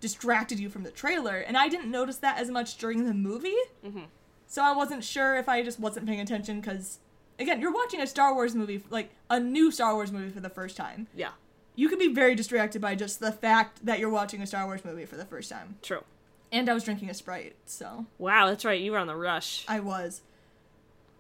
distracted 0.01 0.59
you 0.59 0.71
from 0.71 0.83
the 0.83 0.91
trailer. 0.91 1.37
And 1.37 1.59
I 1.59 1.69
didn't 1.69 1.91
notice 1.91 2.17
that 2.19 2.39
as 2.39 2.51
much 2.51 2.79
during 2.79 3.05
the 3.05 3.13
movie. 3.13 3.55
Mhm. 3.85 4.05
So 4.51 4.65
I 4.65 4.73
wasn't 4.73 5.05
sure 5.05 5.37
if 5.37 5.49
I 5.49 5.63
just 5.63 5.79
wasn't 5.79 6.07
paying 6.09 6.19
attention 6.19 6.61
because, 6.61 6.99
again, 7.39 7.61
you're 7.61 7.73
watching 7.73 8.01
a 8.01 8.07
Star 8.07 8.35
Wars 8.35 8.53
movie, 8.53 8.83
like 8.91 9.11
a 9.31 9.39
new 9.39 9.71
Star 9.71 9.95
Wars 9.95 10.11
movie 10.11 10.31
for 10.31 10.41
the 10.41 10.49
first 10.51 10.77
time. 10.77 11.07
Yeah, 11.15 11.31
You 11.77 11.89
could 11.89 12.01
be 12.01 12.13
very 12.13 12.35
distracted 12.35 12.83
by 12.83 12.97
just 12.97 13.21
the 13.21 13.31
fact 13.31 13.87
that 13.87 14.01
you're 14.01 14.11
watching 14.11 14.43
a 14.43 14.47
Star 14.49 14.67
Wars 14.67 14.85
movie 14.85 15.07
for 15.07 15.17
the 15.17 15.25
first 15.25 15.49
time. 15.51 15.77
true. 15.83 16.03
And 16.51 16.69
I 16.69 16.75
was 16.75 16.83
drinking 16.83 17.09
a 17.11 17.15
Sprite, 17.15 17.55
so 17.65 18.07
Wow, 18.19 18.49
that's 18.49 18.65
right. 18.65 18.81
You 18.81 18.91
were 18.91 18.99
on 18.99 19.07
the 19.07 19.15
rush. 19.15 19.65
I 19.69 19.79
was. 19.79 20.23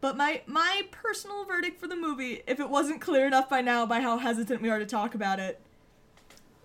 But 0.01 0.17
my 0.17 0.41
my 0.47 0.83
personal 0.91 1.45
verdict 1.45 1.79
for 1.81 1.87
the 1.87 1.95
movie, 1.95 2.43
if 2.49 2.59
it 2.59 2.69
wasn't 2.69 3.01
clear 3.01 3.29
enough 3.29 3.49
by 3.49 3.61
now 3.61 3.87
by 3.87 4.01
how 4.01 4.19
hesitant 4.19 4.61
we 4.61 4.71
are 4.71 4.81
to 4.81 4.87
talk 4.87 5.15
about 5.15 5.39
it, 5.39 5.61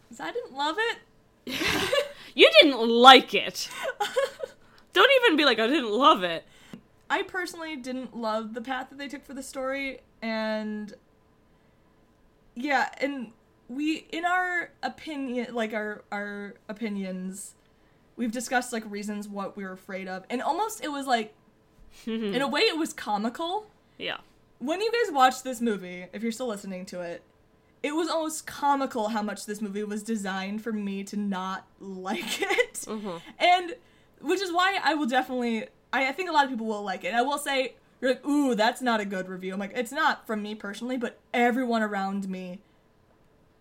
is 0.10 0.20
I 0.20 0.32
didn't 0.32 0.54
love 0.56 0.78
it. 0.80 1.54
You 2.38 2.50
didn't 2.62 2.80
like 2.90 3.34
it. 3.34 3.70
Don't 4.94 5.12
even 5.24 5.38
be 5.38 5.46
like 5.46 5.58
I 5.58 5.68
didn't 5.68 5.92
love 5.92 6.24
it. 6.24 6.44
I 7.10 7.24
personally 7.24 7.76
didn't 7.76 8.16
love 8.16 8.54
the 8.54 8.62
path 8.62 8.90
that 8.90 8.98
they 8.98 9.08
took 9.08 9.24
for 9.26 9.34
the 9.34 9.44
story, 9.44 10.02
and 10.22 10.94
yeah, 12.56 12.90
and 13.00 13.32
we 13.68 14.08
in 14.12 14.26
our 14.26 14.72
opinion, 14.84 15.54
like 15.54 15.74
our 15.74 16.04
our 16.12 16.56
opinions, 16.70 17.56
we've 18.16 18.32
discussed 18.32 18.72
like 18.74 18.84
reasons 18.90 19.28
what 19.28 19.56
we 19.58 19.64
were 19.64 19.72
afraid 19.74 20.08
of, 20.08 20.24
and 20.30 20.42
almost 20.42 20.84
it 20.84 20.90
was 20.92 21.06
like, 21.06 21.34
in 22.06 22.42
a 22.42 22.48
way, 22.48 22.62
it 22.62 22.78
was 22.78 22.94
comical. 22.94 23.68
Yeah. 23.98 24.18
When 24.60 24.82
you 24.82 24.92
guys 24.92 25.14
watched 25.14 25.44
this 25.44 25.62
movie, 25.62 26.06
if 26.14 26.24
you're 26.24 26.32
still 26.32 26.48
listening 26.48 26.86
to 26.88 27.02
it, 27.02 27.22
it 27.84 27.94
was 27.94 28.08
almost 28.10 28.48
comical 28.48 29.10
how 29.10 29.22
much 29.22 29.46
this 29.46 29.62
movie 29.62 29.84
was 29.84 30.02
designed 30.02 30.64
for 30.64 30.72
me 30.72 31.04
to 31.04 31.18
not 31.18 31.68
like 31.80 32.42
it. 32.42 32.74
Mhm. 32.88 33.22
And 33.38 33.76
which 34.22 34.42
is 34.42 34.52
why 34.52 34.80
I 34.84 34.96
will 34.96 35.06
definitely 35.08 35.68
I, 35.96 36.10
I 36.10 36.12
think 36.12 36.30
a 36.30 36.34
lot 36.34 36.44
of 36.44 36.50
people 36.50 36.68
will 36.68 36.84
like 36.84 37.04
it. 37.04 37.08
And 37.08 37.18
I 37.18 37.22
will 37.22 37.38
say 37.38 37.76
you're 38.02 38.12
like, 38.12 38.26
ooh, 38.26 38.56
that's 38.56 38.82
not 38.82 39.00
a 39.00 39.06
good 39.06 39.30
review. 39.30 39.54
I'm 39.54 39.60
like, 39.60 39.72
it's 39.76 39.92
not 39.92 40.28
from 40.28 40.44
me 40.44 40.54
personally, 40.56 40.98
but 40.98 41.20
everyone 41.34 41.82
around 41.82 42.28
me 42.30 42.60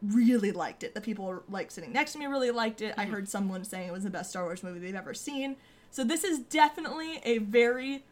really 0.02 0.52
liked 0.52 0.82
it. 0.82 0.94
The 0.94 1.00
people 1.00 1.42
like 1.48 1.70
sitting 1.70 1.92
next 1.92 2.12
to 2.12 2.18
me 2.18 2.26
really 2.26 2.50
liked 2.50 2.82
it. 2.82 2.94
I 2.98 3.04
mm-hmm. 3.04 3.14
heard 3.14 3.28
someone 3.28 3.64
saying 3.64 3.88
it 3.88 3.92
was 3.92 4.04
the 4.04 4.10
best 4.10 4.30
Star 4.30 4.44
Wars 4.44 4.62
movie 4.62 4.80
they've 4.80 4.94
ever 4.94 5.14
seen. 5.14 5.56
So 5.90 6.02
this 6.02 6.24
is 6.24 6.40
definitely 6.40 7.20
a 7.24 7.38
very 7.38 8.04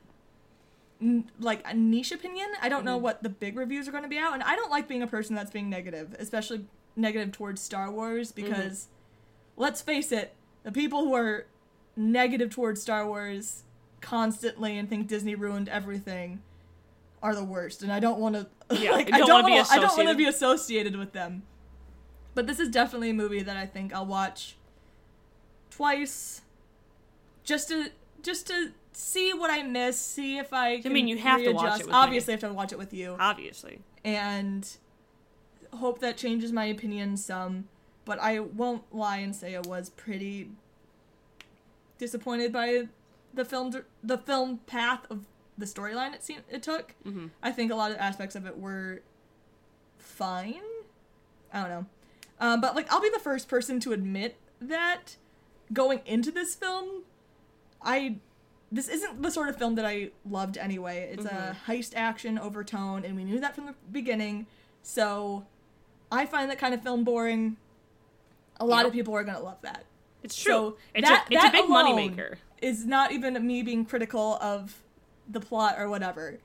like 1.41 1.63
a 1.67 1.75
niche 1.75 2.13
opinion. 2.13 2.47
I 2.61 2.69
don't 2.69 2.85
know 2.85 2.95
mm-hmm. 2.95 3.03
what 3.03 3.23
the 3.25 3.29
big 3.29 3.57
reviews 3.57 3.89
are 3.89 3.91
going 3.91 4.05
to 4.05 4.09
be 4.09 4.19
out, 4.19 4.35
and 4.35 4.43
I 4.45 4.55
don't 4.55 4.71
like 4.71 4.87
being 4.87 5.03
a 5.03 5.09
person 5.09 5.35
that's 5.35 5.51
being 5.51 5.69
negative, 5.69 6.15
especially 6.19 6.67
negative 6.95 7.33
towards 7.33 7.61
Star 7.61 7.91
Wars 7.91 8.31
mm-hmm. 8.31 8.49
because 8.49 8.87
let's 9.57 9.83
face 9.83 10.13
it, 10.13 10.35
the 10.63 10.71
people 10.71 11.01
who 11.01 11.15
are 11.15 11.47
negative 11.97 12.51
towards 12.51 12.81
Star 12.81 13.05
Wars 13.05 13.65
constantly 14.03 14.77
and 14.77 14.89
think 14.89 15.09
Disney 15.09 15.35
ruined 15.35 15.69
everything 15.71 16.43
are 17.23 17.35
the 17.35 17.45
worst, 17.45 17.83
and 17.83 17.93
I 17.93 18.01
don't 18.01 18.19
want 18.19 18.35
to. 18.35 18.47
Yeah, 18.73 18.93
like, 18.93 19.13
I 19.13 19.19
don't 19.19 19.29
don't 19.29 19.43
wanna 19.43 19.55
be. 19.55 19.69
I 19.71 19.79
don't 19.79 19.97
want 19.99 20.09
to 20.09 20.15
be 20.15 20.25
associated 20.25 20.97
with 20.97 21.13
them. 21.13 21.43
But 22.35 22.47
this 22.47 22.59
is 22.59 22.71
definitely 22.71 23.11
a 23.11 23.15
movie 23.15 23.43
that 23.43 23.55
I 23.55 23.67
think 23.67 23.95
I'll 23.95 24.07
watch 24.07 24.57
twice, 25.71 26.41
just 27.45 27.69
to 27.69 27.91
just 28.23 28.47
to 28.47 28.73
see 28.93 29.35
what 29.35 29.51
I 29.51 29.63
miss, 29.63 30.01
see 30.01 30.39
if 30.39 30.55
I. 30.55 30.81
Can 30.81 30.93
mean, 30.93 31.07
you 31.07 31.19
have 31.19 31.43
to 31.43 31.53
watch 31.53 31.81
it 31.81 31.87
with 31.87 31.89
me. 31.89 31.93
Obviously, 31.93 32.33
I 32.33 32.35
have 32.37 32.41
to 32.49 32.55
watch 32.55 32.73
it 32.73 32.79
with 32.79 32.95
you 32.95 33.17
Obviously. 33.21 33.81
and 34.05 34.67
hope 35.75 36.01
that 36.01 36.17
changes 36.17 36.51
my 36.51 36.65
opinion 36.65 37.19
some. 37.19 37.69
But 38.05 38.19
I 38.21 38.41
won't 38.41 38.83
lie 38.93 39.19
and 39.19 39.37
say 39.37 39.55
I 39.55 39.61
was 39.61 39.91
pretty 39.91 40.51
disappointed 41.99 42.53
by 42.53 42.89
the 43.35 43.45
film 43.45 43.73
the 44.03 44.19
film 44.19 44.59
path 44.67 45.07
of 45.11 45.25
the 45.59 45.67
storyline 45.67 46.15
it 46.15 46.23
seemed 46.23 46.43
it 46.51 46.63
took. 46.63 46.95
Mhm. 47.05 47.31
I 47.43 47.53
think 47.53 47.71
a 47.71 47.75
lot 47.75 47.91
of 47.91 47.99
aspects 47.99 48.35
of 48.35 48.47
it 48.47 48.59
were 48.59 49.03
fine. 49.99 50.63
I 51.53 51.61
don't 51.61 51.69
know, 51.71 51.87
um, 52.41 52.61
but 52.61 52.75
like 52.75 52.91
I'll 52.93 53.01
be 53.01 53.11
the 53.11 53.19
first 53.19 53.49
person 53.49 53.79
to 53.81 53.93
admit 53.93 54.37
that 54.61 55.17
going 55.73 56.01
into 56.07 56.31
this 56.31 56.55
film, 56.55 57.03
I 57.83 58.17
this 58.71 58.89
isn't 58.89 59.21
the 59.23 59.31
sort 59.31 59.51
of 59.51 59.57
film 59.57 59.75
that 59.75 59.85
I 59.85 60.11
loved 60.29 60.57
anyway. 60.57 61.11
It's 61.13 61.27
a 61.27 61.57
heist 61.67 61.93
action 61.95 62.39
overtone, 62.39 63.05
and 63.05 63.15
we 63.17 63.25
knew 63.25 63.39
that 63.41 63.55
from 63.55 63.67
the 63.67 63.75
beginning. 63.91 64.47
So 64.83 65.45
I 66.11 66.25
find 66.25 66.51
that 66.51 66.59
kind 66.59 66.73
of 66.73 66.83
film 66.83 67.05
boring. 67.05 67.59
A 68.59 68.65
lot 68.65 68.79
Yep. 68.79 68.87
of 68.87 68.93
people 68.95 69.15
are 69.15 69.25
gonna 69.25 69.41
love 69.41 69.61
that. 69.63 69.85
It's 70.23 70.35
true. 70.41 70.53
So 70.53 70.77
it's 70.95 71.07
that- 71.09 71.27
a 71.31 71.35
it's 71.35 71.43
that 71.43 71.55
a 71.55 71.59
big 71.63 71.69
moneymaker. 71.69 72.37
Is 72.63 72.87
not 72.87 73.13
even 73.13 73.45
me 73.47 73.63
being 73.63 73.85
critical 73.85 74.39
of 74.41 74.83
the 75.29 75.41
plot 75.41 75.75
or 75.79 75.91
whatever. 75.91 76.39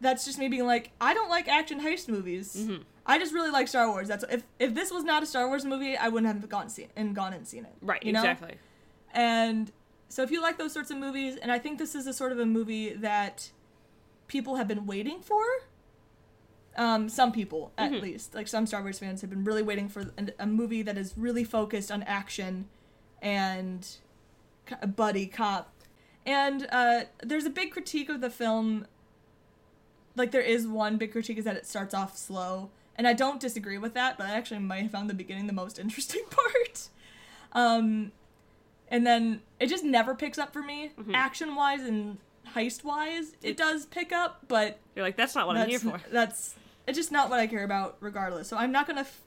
That's 0.00 0.24
just 0.24 0.38
me 0.38 0.48
being 0.48 0.66
like, 0.66 0.90
I 1.00 1.12
don't 1.14 1.28
like 1.28 1.46
action 1.46 1.80
heist 1.80 2.08
movies. 2.08 2.56
Mhm. 2.56 2.82
I 3.06 3.18
just 3.18 3.32
really 3.34 3.50
like 3.50 3.68
Star 3.68 3.88
Wars. 3.88 4.08
That's 4.08 4.24
if 4.30 4.42
if 4.58 4.74
this 4.74 4.90
was 4.90 5.04
not 5.04 5.22
a 5.22 5.26
Star 5.26 5.46
Wars 5.46 5.64
movie, 5.64 5.96
I 5.96 6.08
wouldn't 6.08 6.32
have 6.32 6.48
gone 6.48 6.68
see 6.70 6.88
and 6.96 7.14
gone 7.14 7.32
and 7.34 7.46
seen 7.46 7.64
it. 7.64 7.74
Right, 7.82 8.02
you 8.02 8.12
know? 8.12 8.20
exactly. 8.20 8.56
And 9.12 9.70
so 10.08 10.22
if 10.22 10.30
you 10.30 10.40
like 10.40 10.58
those 10.58 10.72
sorts 10.72 10.90
of 10.90 10.96
movies, 10.96 11.36
and 11.36 11.52
I 11.52 11.58
think 11.58 11.78
this 11.78 11.94
is 11.94 12.06
a 12.06 12.12
sort 12.12 12.32
of 12.32 12.38
a 12.38 12.46
movie 12.46 12.94
that 12.94 13.50
people 14.26 14.56
have 14.56 14.66
been 14.68 14.86
waiting 14.86 15.20
for. 15.20 15.42
Um, 16.76 17.08
some 17.08 17.32
people, 17.32 17.72
at 17.76 17.90
Mhm. 17.90 18.00
least, 18.00 18.34
like 18.34 18.46
some 18.48 18.64
Star 18.66 18.80
Wars 18.80 18.98
fans, 18.98 19.20
have 19.22 19.28
been 19.30 19.44
really 19.44 19.62
waiting 19.62 19.88
for 19.88 20.12
an- 20.16 20.32
a 20.38 20.46
movie 20.46 20.82
that 20.82 20.96
is 20.96 21.14
really 21.18 21.42
focused 21.44 21.90
on 21.90 22.02
action 22.04 22.68
and 23.20 23.86
buddy 24.86 25.26
cop. 25.26 25.72
And 26.26 26.66
uh, 26.70 27.02
there's 27.22 27.44
a 27.46 27.50
big 27.50 27.72
critique 27.72 28.08
of 28.08 28.20
the 28.20 28.30
film. 28.30 28.86
Like 30.16 30.32
there 30.32 30.40
is 30.42 30.66
one 30.66 30.96
big 30.96 31.12
critique 31.12 31.38
is 31.38 31.44
that 31.44 31.56
it 31.56 31.66
starts 31.66 31.94
off 31.94 32.16
slow, 32.16 32.70
and 32.96 33.06
I 33.08 33.12
don't 33.12 33.40
disagree 33.40 33.78
with 33.78 33.94
that. 33.94 34.18
But 34.18 34.26
I 34.26 34.30
actually 34.32 34.60
might 34.60 34.82
have 34.82 34.90
found 34.90 35.08
the 35.08 35.14
beginning 35.14 35.46
the 35.46 35.52
most 35.52 35.78
interesting 35.78 36.24
part. 36.30 36.88
Um, 37.52 38.12
and 38.88 39.06
then 39.06 39.40
it 39.58 39.68
just 39.68 39.84
never 39.84 40.14
picks 40.14 40.38
up 40.38 40.52
for 40.52 40.62
me, 40.62 40.92
Mhm. 41.00 41.14
action 41.14 41.54
wise 41.54 41.82
and 41.82 42.18
heist 42.54 42.84
wise. 42.84 43.32
It 43.42 43.56
does 43.56 43.86
pick 43.86 44.12
up, 44.12 44.40
but 44.48 44.78
You're 44.96 45.04
like, 45.04 45.16
that's 45.16 45.34
not 45.34 45.46
what 45.46 45.56
I'm 45.56 45.68
here 45.68 45.78
for. 45.78 46.00
That's 46.10 46.54
it's 46.86 46.98
just 46.98 47.12
not 47.12 47.30
what 47.30 47.38
I 47.40 47.46
care 47.46 47.64
about, 47.64 47.96
regardless. 48.00 48.48
So 48.48 48.56
I'm 48.56 48.72
not 48.72 48.86
gonna 48.86 49.02
f- 49.02 49.20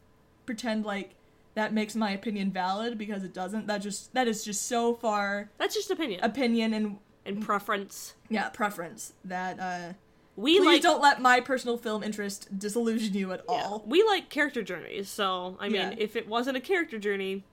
pretend 0.45 0.85
like 0.85 1.15
that 1.55 1.73
makes 1.73 1.95
my 1.95 2.11
opinion 2.11 2.51
valid 2.51 2.97
because 2.97 3.23
it 3.23 3.33
doesn't. 3.33 3.67
That 3.67 3.79
just 3.79 4.13
that 4.13 4.27
is 4.27 4.43
just 4.43 4.67
so 4.67 4.93
far 4.93 5.49
That's 5.57 5.75
just 5.75 5.91
opinion 5.91 6.23
opinion 6.23 6.73
and 6.73 6.97
and 7.25 7.41
preference. 7.41 8.15
yeah 8.29 8.49
preference 8.49 9.13
that 9.25 9.59
uh 9.59 9.93
We 10.35 10.57
please 10.59 10.65
like 10.65 10.81
don't 10.81 11.01
let 11.01 11.21
my 11.21 11.39
personal 11.39 11.77
film 11.77 12.03
interest 12.03 12.57
disillusion 12.57 13.13
you 13.13 13.31
at 13.31 13.41
yeah, 13.47 13.55
all. 13.65 13.83
we 13.85 14.03
like 14.03 14.29
character 14.29 14.63
journeys. 14.63 15.09
So 15.09 15.57
I 15.59 15.69
mean, 15.69 15.75
Yeah. 15.81 15.95
if 15.97 16.15
it 16.15 16.27
wasn't 16.27 16.57
a 16.57 16.61
character 16.61 16.97
journey, 16.97 17.43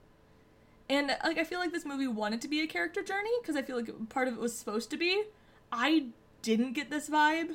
And 0.88 1.08
like 1.24 1.38
I 1.38 1.44
feel 1.44 1.60
like 1.60 1.72
this 1.72 1.84
movie 1.84 2.08
wanted 2.08 2.40
to 2.42 2.48
be 2.48 2.60
a 2.62 2.66
character 2.66 3.02
journey 3.02 3.30
because 3.40 3.54
I 3.56 3.62
feel 3.62 3.76
like 3.76 4.08
part 4.08 4.26
of 4.28 4.34
it 4.34 4.40
was 4.40 4.56
supposed 4.58 4.90
to 4.90 4.96
be. 4.96 5.22
I 5.70 6.06
didn't 6.42 6.72
get 6.72 6.90
this 6.90 7.08
vibe, 7.08 7.50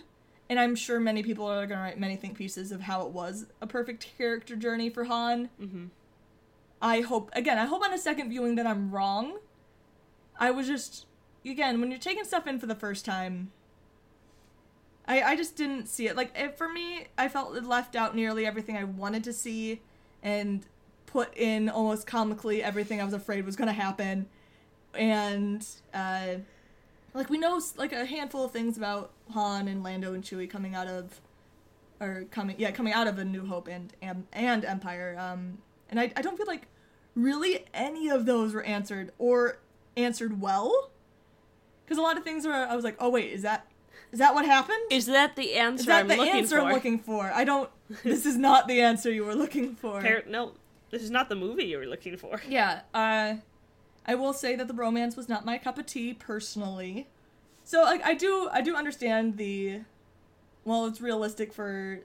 and 0.50 0.58
I'm 0.60 0.76
sure 0.76 1.00
many 1.02 1.22
people 1.24 1.46
are 1.48 1.66
gonna 1.68 1.82
write 1.82 2.00
many 2.00 2.16
think 2.16 2.38
pieces 2.38 2.72
of 2.72 2.82
how 2.82 3.02
it 3.06 3.10
was 3.12 3.48
a 3.62 3.68
perfect 3.68 4.08
character 4.18 4.56
journey 4.56 4.90
for 4.90 5.04
Han. 5.06 5.50
Mhm. 5.62 5.90
I 6.86 7.02
hope 7.02 7.32
again. 7.34 7.58
I 7.58 7.66
hope 7.66 7.84
on 7.84 7.92
a 7.92 7.98
second 7.98 8.30
viewing 8.30 8.54
that 8.56 8.68
I'm 8.68 8.92
wrong. 8.92 9.40
I 10.40 10.52
was 10.52 10.68
just 10.68 11.08
again 11.44 11.82
when 11.82 11.90
you're 11.90 12.00
taking 12.00 12.24
stuff 12.24 12.46
in 12.46 12.60
for 12.60 12.68
the 12.68 12.76
first 12.76 13.06
time. 13.06 13.52
I 15.08 15.24
I 15.24 15.36
just 15.36 15.56
didn't 15.56 15.88
see 15.90 16.08
it 16.08 16.16
like 16.16 16.32
it, 16.38 16.60
for 16.60 16.70
me. 16.70 17.08
I 17.18 17.28
felt 17.28 17.58
it 17.58 17.66
left 17.66 17.96
out 17.96 18.16
nearly 18.16 18.46
everything 18.46 18.78
I 18.78 18.84
wanted 18.84 19.24
to 19.24 19.34
see, 19.34 19.82
and 20.22 20.64
put 21.08 21.36
in 21.36 21.70
almost 21.70 22.06
comically 22.06 22.62
everything 22.62 23.02
I 23.02 23.04
was 23.04 23.16
afraid 23.16 23.48
was 23.48 23.56
gonna 23.56 23.74
happen, 23.74 24.28
and 24.94 25.66
uh, 25.92 26.36
like 27.16 27.32
we 27.32 27.40
know 27.40 27.60
like 27.78 27.94
a 27.94 28.06
handful 28.06 28.46
of 28.46 28.52
things 28.52 28.78
about 28.78 29.10
Han 29.32 29.68
and 29.68 29.82
Lando 29.82 30.14
and 30.14 30.24
Chewie 30.24 30.48
coming 30.48 30.76
out 30.76 30.86
of, 30.86 31.20
or 32.00 32.26
coming 32.30 32.58
yeah 32.60 32.70
coming 32.70 32.94
out 32.94 33.08
of 33.08 33.18
A 33.18 33.26
New 33.26 33.48
Hope 33.48 33.68
and 33.68 33.92
and, 34.04 34.28
and 34.34 34.64
Empire. 34.64 35.16
Um, 35.18 35.58
and 35.90 36.00
I 36.00 36.12
I 36.16 36.22
don't 36.22 36.38
feel 36.38 36.46
like 36.46 36.68
really 37.16 37.66
any 37.74 38.10
of 38.10 38.26
those 38.26 38.54
were 38.54 38.64
answered 38.64 39.12
or 39.18 39.60
answered 39.98 40.42
well, 40.42 40.92
because 41.84 41.98
a 41.98 42.02
lot 42.02 42.18
of 42.18 42.24
things 42.24 42.46
were 42.46 42.54
I 42.54 42.76
was 42.76 42.84
like 42.84 42.98
oh 43.00 43.10
wait 43.10 43.32
is 43.32 43.42
that 43.44 43.68
is 44.12 44.20
that 44.20 44.34
what 44.34 44.46
happened? 44.46 44.78
is 44.92 45.08
that 45.08 45.36
the 45.36 45.56
answer 45.56 45.82
Is 45.82 45.86
that 45.88 46.02
I'm 46.02 46.08
the 46.08 46.16
looking 46.16 46.34
answer 46.34 46.58
for? 46.60 46.66
I'm 46.66 46.74
looking 46.74 47.00
for? 47.00 47.32
I 47.32 47.44
don't. 47.44 47.70
This 48.04 48.26
is 48.26 48.38
not 48.38 48.68
the 48.68 48.82
answer 48.82 49.12
you 49.12 49.24
were 49.26 49.36
looking 49.36 49.76
for. 49.76 50.02
Par- 50.02 50.24
no, 50.28 50.54
this 50.90 51.04
is 51.04 51.12
not 51.12 51.30
the 51.30 51.36
movie 51.36 51.66
you 51.66 51.78
were 51.78 51.86
looking 51.86 52.18
for. 52.18 52.42
Yeah, 52.48 52.82
uh, 52.94 53.36
I 54.06 54.16
will 54.16 54.34
say 54.34 54.56
that 54.56 54.68
the 54.68 54.74
romance 54.74 55.16
was 55.16 55.28
not 55.28 55.46
my 55.46 55.58
cup 55.58 55.78
of 55.78 55.86
tea 55.86 56.14
personally. 56.14 57.08
So 57.64 57.82
like 57.82 58.04
I 58.06 58.14
do 58.14 58.50
I 58.52 58.62
do 58.62 58.76
understand 58.76 59.38
the 59.38 59.82
well 60.64 60.86
it's 60.86 61.02
realistic 61.02 61.52
for 61.52 62.00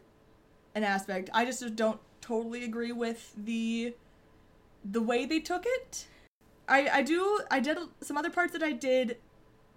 an 0.75 0.85
aspect. 0.85 1.31
I 1.33 1.45
just 1.45 1.77
don't 1.77 2.01
totally 2.21 2.65
agree 2.65 2.93
with 2.93 3.33
the 3.37 3.95
the 4.85 5.03
way 5.03 5.27
they 5.27 5.41
took 5.41 5.65
it. 5.67 6.07
I 6.69 6.89
I 6.89 7.03
do 7.03 7.41
I 7.51 7.61
did 7.61 7.79
some 8.01 8.17
other 8.17 8.31
parts 8.31 8.53
that 8.53 8.63
I 8.63 8.73
did 8.73 9.17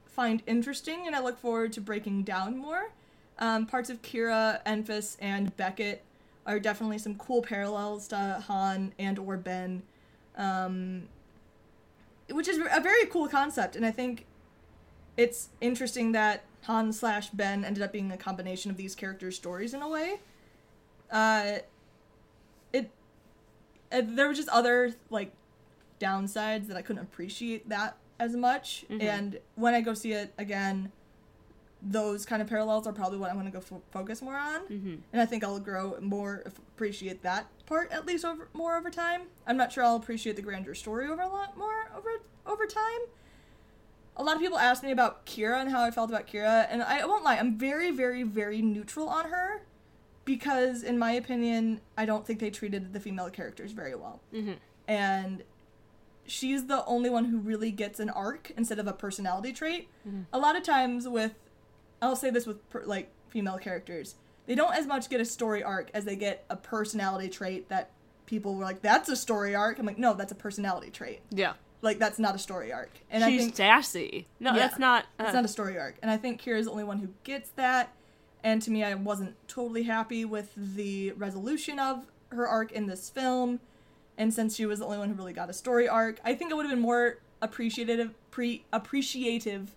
find 0.06 0.44
interesting 0.46 1.08
and 1.08 1.16
I 1.16 1.22
look 1.22 1.40
forward 1.40 1.74
to 1.74 1.82
breaking 1.82 2.24
down 2.24 2.58
more. 2.58 2.92
Um, 3.40 3.66
parts 3.66 3.90
of 3.90 4.02
Qi'ra, 4.04 4.64
Enfys, 4.64 5.18
and 5.20 5.56
Beckett 5.58 6.04
are 6.46 6.60
definitely 6.60 7.00
some 7.00 7.16
cool 7.16 7.42
parallels 7.42 8.08
to 8.10 8.44
Han 8.48 8.94
and 9.00 9.18
or 9.18 9.38
Ben, 9.38 9.82
um, 10.38 11.08
which 12.30 12.48
is 12.48 12.58
a 12.58 12.80
very 12.80 13.06
cool 13.08 13.28
concept. 13.28 13.76
And 13.76 13.86
I 13.86 13.92
think 13.92 14.26
it's 15.18 15.50
interesting 15.62 16.12
that 16.12 16.44
Han 16.64 16.94
slash 16.94 17.30
Ben 17.30 17.66
ended 17.66 17.82
up 17.82 17.92
being 17.92 18.12
a 18.12 18.18
combination 18.18 18.70
of 18.70 18.78
these 18.78 18.94
characters' 18.94 19.36
stories 19.36 19.74
in 19.74 19.82
a 19.82 19.90
way. 19.90 20.20
Uh, 21.12 21.60
uh, 23.94 24.02
there 24.04 24.28
were 24.28 24.34
just 24.34 24.50
other 24.50 24.94
like 25.10 25.32
downsides 26.00 26.68
that 26.68 26.76
I 26.78 26.82
couldn't 26.82 27.04
appreciate 27.04 27.70
that 27.70 27.96
as 28.20 28.36
much. 28.36 28.86
Mhm. 28.90 29.02
And 29.04 29.40
when 29.56 29.74
I 29.74 29.82
go 29.82 29.94
see 29.94 30.12
it 30.14 30.34
again, 30.38 30.92
those 31.86 32.26
kind 32.26 32.42
of 32.42 32.48
parallels 32.48 32.88
are 32.88 32.94
probably 32.94 33.18
what 33.18 33.30
I'm 33.30 33.36
going 33.38 33.46
to 33.46 33.52
go 33.52 33.60
f- 33.60 33.82
focus 33.92 34.22
more 34.22 34.38
on 34.38 34.62
Mm-hmm. 34.68 34.96
and 35.12 35.22
I 35.22 35.26
think 35.26 35.44
I'll 35.44 35.60
grow 35.60 35.98
more 36.00 36.42
appreciate 36.46 37.24
that 37.24 37.48
part 37.66 37.92
at 37.92 38.06
least 38.06 38.24
over 38.24 38.48
more 38.54 38.78
over 38.78 38.90
time. 38.90 39.24
I'm 39.46 39.58
not 39.58 39.72
sure 39.74 39.84
I'll 39.84 39.98
appreciate 39.98 40.38
the 40.38 40.42
grander 40.42 40.74
story 40.76 41.08
over 41.10 41.22
a 41.22 41.28
lot 41.28 41.58
more 41.58 41.90
over 41.96 42.10
over 42.46 42.66
time. 42.66 43.02
A 44.16 44.24
lot 44.24 44.36
of 44.36 44.42
people 44.42 44.58
ask 44.60 44.82
me 44.84 44.92
about 44.92 45.26
Qi'ra 45.26 45.60
and 45.60 45.72
how 45.72 45.82
I 45.84 45.90
felt 45.92 46.10
about 46.10 46.28
Qi'ra, 46.28 46.68
and 46.70 46.84
I 46.84 47.04
won't 47.06 47.24
lie, 47.24 47.36
I'm 47.38 47.58
very, 47.58 47.90
very, 47.92 48.22
very 48.24 48.62
neutral 48.62 49.10
on 49.10 49.26
her 49.32 49.64
because, 50.26 50.84
in 50.84 50.98
my 50.98 51.12
opinion, 51.14 51.82
I 51.98 52.06
don't 52.06 52.26
think 52.26 52.40
they 52.40 52.50
treated 52.50 52.94
the 52.94 53.00
female 53.00 53.30
characters 53.30 53.72
very 53.72 53.96
well. 53.96 54.22
Mm-hmm. 54.34 54.54
And 54.88 55.44
she's 56.26 56.66
the 56.68 56.86
only 56.86 57.10
one 57.10 57.26
who 57.26 57.40
really 57.40 57.72
gets 57.72 58.00
an 58.00 58.10
arc 58.10 58.52
instead 58.58 58.80
of 58.80 58.88
a 58.88 58.94
personality 58.94 59.52
trait. 59.54 59.90
Mhm. 60.08 60.26
A 60.32 60.40
lot 60.40 60.56
of 60.56 60.64
times 60.64 61.08
with, 61.08 61.34
I'll 62.02 62.16
say 62.16 62.30
this 62.30 62.46
with 62.46 62.68
per, 62.70 62.84
like 62.86 63.12
female 63.30 63.58
characters, 63.58 64.16
they 64.46 64.56
don't 64.56 64.74
as 64.74 64.86
much 64.88 65.10
get 65.10 65.20
a 65.22 65.26
story 65.26 65.64
arc 65.64 65.90
as 65.94 66.06
they 66.06 66.16
get 66.16 66.46
a 66.50 66.56
personality 66.56 67.30
trait 67.30 67.70
that 67.70 67.92
people 68.26 68.56
were 68.56 68.64
like, 68.64 68.82
"That's 68.82 69.10
a 69.10 69.16
story 69.16 69.56
arc." 69.56 69.80
I'm 69.80 69.86
like, 69.86 69.98
"No, 69.98 70.14
that's 70.14 70.32
a 70.32 70.36
personality 70.36 70.90
trait. 70.92 71.22
Yeah. 71.30 71.54
Like 71.82 72.00
that's 72.00 72.20
not 72.20 72.36
a 72.36 72.40
story 72.40 72.72
arc." 72.72 72.90
And 73.10 73.24
She's 73.24 73.34
I 73.42 73.44
think 73.44 73.56
sassy. 73.56 74.28
No, 74.40 74.52
Yeah. 74.54 74.60
that's 74.60 74.80
not. 74.80 75.06
Uh, 75.20 75.24
it's 75.26 75.34
not 75.34 75.46
a 75.46 75.50
story 75.50 75.78
arc. 75.78 75.98
And 76.02 76.10
I 76.12 76.18
think 76.18 76.42
Qi'ra's 76.42 76.66
the 76.66 76.72
only 76.72 76.84
one 76.86 77.00
who 77.00 77.10
gets 77.24 77.50
that. 77.52 77.94
And 78.44 78.62
to 78.62 78.72
me, 78.72 78.84
I 78.84 78.94
wasn't 78.96 79.36
totally 79.48 79.84
happy 79.84 80.26
with 80.26 80.52
the 80.56 81.12
resolution 81.12 81.80
of 81.80 82.08
her 82.30 82.48
arc 82.48 82.72
in 82.72 82.88
this 82.88 83.10
film. 83.10 83.60
And 84.18 84.34
since 84.34 84.56
she 84.56 84.66
was 84.66 84.80
the 84.80 84.86
only 84.86 84.98
one 84.98 85.10
who 85.10 85.16
really 85.16 85.34
got 85.34 85.50
a 85.50 85.54
story 85.54 85.88
arc, 85.88 86.20
I 86.24 86.36
think 86.36 86.52
I 86.52 86.56
would 86.56 86.66
have 86.66 86.72
been 86.72 86.82
more 86.82 87.20
appreciative, 87.42 88.14
pre 88.32 88.66
appreciative 88.74 89.76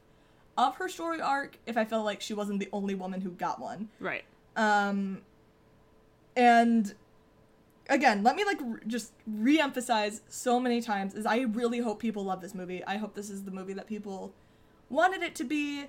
of 0.58 0.76
her 0.76 0.88
story 0.88 1.20
arc 1.20 1.58
if 1.66 1.76
I 1.76 1.84
felt 1.84 2.04
like 2.04 2.20
she 2.20 2.34
wasn't 2.34 2.60
the 2.60 2.68
only 2.72 2.94
woman 2.94 3.20
who 3.20 3.30
got 3.30 3.60
one. 3.60 3.88
right. 4.00 4.24
Um, 4.56 5.20
and 6.34 6.94
again, 7.90 8.22
let 8.22 8.36
me 8.36 8.44
like 8.44 8.60
r- 8.62 8.80
just 8.86 9.12
re-emphasize 9.26 10.22
so 10.28 10.58
many 10.58 10.80
times 10.80 11.14
is 11.14 11.26
I 11.26 11.40
really 11.40 11.80
hope 11.80 11.98
people 12.00 12.24
love 12.24 12.40
this 12.40 12.54
movie. 12.54 12.82
I 12.84 12.96
hope 12.96 13.14
this 13.14 13.28
is 13.30 13.44
the 13.44 13.50
movie 13.50 13.74
that 13.74 13.86
people 13.86 14.32
wanted 14.88 15.22
it 15.22 15.34
to 15.36 15.44
be, 15.44 15.84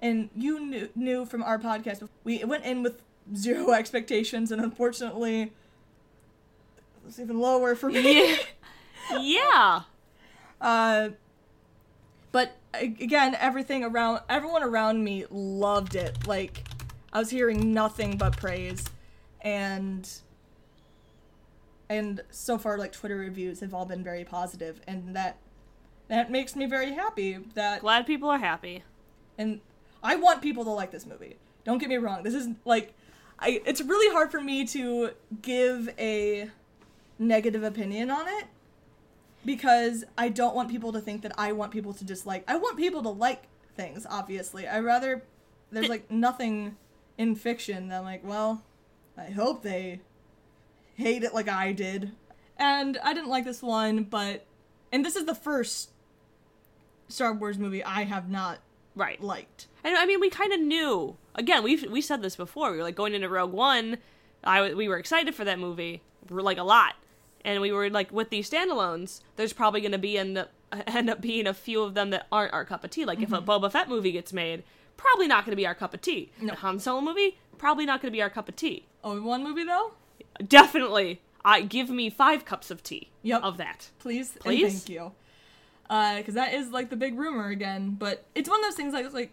and 0.00 0.30
you 0.34 0.60
knew, 0.60 0.88
knew 0.94 1.24
from 1.26 1.42
our 1.42 1.58
podcast 1.58 2.08
we 2.24 2.42
went 2.44 2.64
in 2.64 2.82
with 2.82 3.02
zero 3.34 3.72
expectations, 3.80 4.50
and 4.50 4.60
unfortunately, 4.62 5.52
it's 7.06 7.18
even 7.18 7.40
lower 7.40 7.74
for 7.74 7.88
me. 7.90 8.30
Yeah. 8.30 8.36
yeah. 9.20 9.80
Uh, 10.60 11.08
but 12.32 12.56
again, 12.74 13.34
everything 13.38 13.82
around 13.84 14.20
everyone 14.28 14.62
around 14.62 15.02
me 15.02 15.24
loved 15.30 15.94
it. 15.94 16.26
Like 16.26 16.64
I 17.12 17.18
was 17.18 17.30
hearing 17.30 17.72
nothing 17.72 18.16
but 18.16 18.36
praise, 18.36 18.84
and 19.40 20.08
and 21.88 22.20
so 22.30 22.56
far, 22.58 22.78
like 22.78 22.92
Twitter 22.92 23.16
reviews 23.16 23.60
have 23.60 23.74
all 23.74 23.84
been 23.84 24.04
very 24.04 24.24
positive, 24.24 24.80
and 24.86 25.16
that 25.16 25.38
that 26.08 26.30
makes 26.30 26.54
me 26.54 26.66
very 26.66 26.92
happy. 26.92 27.38
That 27.54 27.80
Glad 27.80 28.06
people 28.06 28.28
are 28.28 28.38
happy. 28.38 28.84
and 29.38 29.60
I 30.02 30.16
want 30.16 30.42
people 30.42 30.64
to 30.64 30.70
like 30.70 30.90
this 30.90 31.06
movie. 31.06 31.36
Don't 31.64 31.78
get 31.78 31.88
me 31.88 31.96
wrong. 31.96 32.22
This 32.22 32.34
is 32.34 32.48
like 32.64 32.94
I 33.38 33.60
it's 33.64 33.80
really 33.80 34.12
hard 34.12 34.30
for 34.30 34.40
me 34.40 34.66
to 34.68 35.10
give 35.42 35.90
a 35.98 36.50
negative 37.18 37.62
opinion 37.62 38.10
on 38.10 38.26
it 38.28 38.46
because 39.44 40.04
I 40.16 40.28
don't 40.28 40.54
want 40.54 40.70
people 40.70 40.92
to 40.92 41.00
think 41.00 41.22
that 41.22 41.32
I 41.38 41.52
want 41.52 41.72
people 41.72 41.92
to 41.94 42.04
dislike. 42.04 42.44
I 42.48 42.56
want 42.56 42.76
people 42.76 43.02
to 43.02 43.08
like 43.10 43.44
things, 43.76 44.06
obviously. 44.08 44.66
I 44.66 44.80
rather 44.80 45.22
there's 45.70 45.88
like 45.88 46.10
nothing 46.10 46.76
in 47.18 47.34
fiction 47.34 47.88
that 47.88 47.98
I'm 47.98 48.04
like, 48.04 48.24
well, 48.24 48.62
I 49.16 49.26
hope 49.30 49.62
they 49.62 50.00
hate 50.96 51.22
it 51.22 51.34
like 51.34 51.48
I 51.48 51.72
did. 51.72 52.12
And 52.56 52.98
I 53.02 53.14
didn't 53.14 53.30
like 53.30 53.44
this 53.44 53.62
one, 53.62 54.04
but 54.04 54.44
and 54.92 55.04
this 55.04 55.16
is 55.16 55.24
the 55.24 55.34
first 55.34 55.90
Star 57.08 57.32
Wars 57.32 57.58
movie 57.58 57.82
I 57.84 58.04
have 58.04 58.28
not 58.30 58.58
Right. 58.94 59.20
liked. 59.22 59.66
And 59.84 59.96
I 59.96 60.06
mean, 60.06 60.20
we 60.20 60.30
kind 60.30 60.52
of 60.52 60.60
knew. 60.60 61.16
Again, 61.34 61.62
we 61.62 61.76
we 61.86 62.00
said 62.00 62.22
this 62.22 62.36
before. 62.36 62.70
We 62.70 62.78
were 62.78 62.82
like 62.82 62.96
going 62.96 63.14
into 63.14 63.28
Rogue 63.28 63.52
One. 63.52 63.98
I 64.44 64.74
we 64.74 64.88
were 64.88 64.98
excited 64.98 65.34
for 65.34 65.44
that 65.44 65.58
movie, 65.58 66.02
like 66.28 66.58
a 66.58 66.62
lot, 66.62 66.94
and 67.44 67.60
we 67.60 67.72
were 67.72 67.90
like 67.90 68.12
with 68.12 68.30
these 68.30 68.50
standalones. 68.50 69.20
There's 69.36 69.52
probably 69.52 69.80
going 69.80 69.92
to 69.92 69.98
be 69.98 70.18
end 70.18 70.38
up 70.38 70.50
end 70.86 71.10
up 71.10 71.20
being 71.20 71.46
a 71.46 71.54
few 71.54 71.82
of 71.82 71.94
them 71.94 72.10
that 72.10 72.26
aren't 72.30 72.52
our 72.52 72.64
cup 72.64 72.84
of 72.84 72.90
tea. 72.90 73.04
Like 73.04 73.20
if 73.20 73.32
a 73.32 73.36
mm-hmm. 73.38 73.50
Boba 73.50 73.70
Fett 73.70 73.88
movie 73.88 74.12
gets 74.12 74.32
made, 74.32 74.62
probably 74.96 75.26
not 75.26 75.44
going 75.44 75.52
to 75.52 75.56
be 75.56 75.66
our 75.66 75.74
cup 75.74 75.94
of 75.94 76.00
tea. 76.00 76.30
No. 76.40 76.52
A 76.52 76.56
Han 76.56 76.78
Solo 76.78 77.00
movie, 77.00 77.38
probably 77.58 77.86
not 77.86 78.00
going 78.00 78.10
to 78.10 78.16
be 78.16 78.22
our 78.22 78.30
cup 78.30 78.48
of 78.48 78.56
tea. 78.56 78.86
Obi 79.02 79.20
Wan 79.20 79.42
movie 79.42 79.64
though, 79.64 79.92
Definitely, 80.46 81.20
I 81.44 81.62
give 81.62 81.90
me 81.90 82.10
five 82.10 82.44
cups 82.44 82.70
of 82.70 82.82
tea. 82.82 83.10
Yep. 83.22 83.42
Of 83.42 83.56
that. 83.58 83.90
please, 83.98 84.36
Please? 84.40 84.84
thank 84.84 84.88
you. 84.88 85.12
Uh, 85.88 86.18
because 86.18 86.34
that 86.34 86.54
is 86.54 86.70
like 86.70 86.88
the 86.88 86.96
big 86.96 87.18
rumor 87.18 87.48
again, 87.48 87.96
but 87.98 88.24
it's 88.34 88.48
one 88.48 88.60
of 88.60 88.66
those 88.66 88.76
things 88.76 88.94
like 88.94 89.12
like 89.12 89.32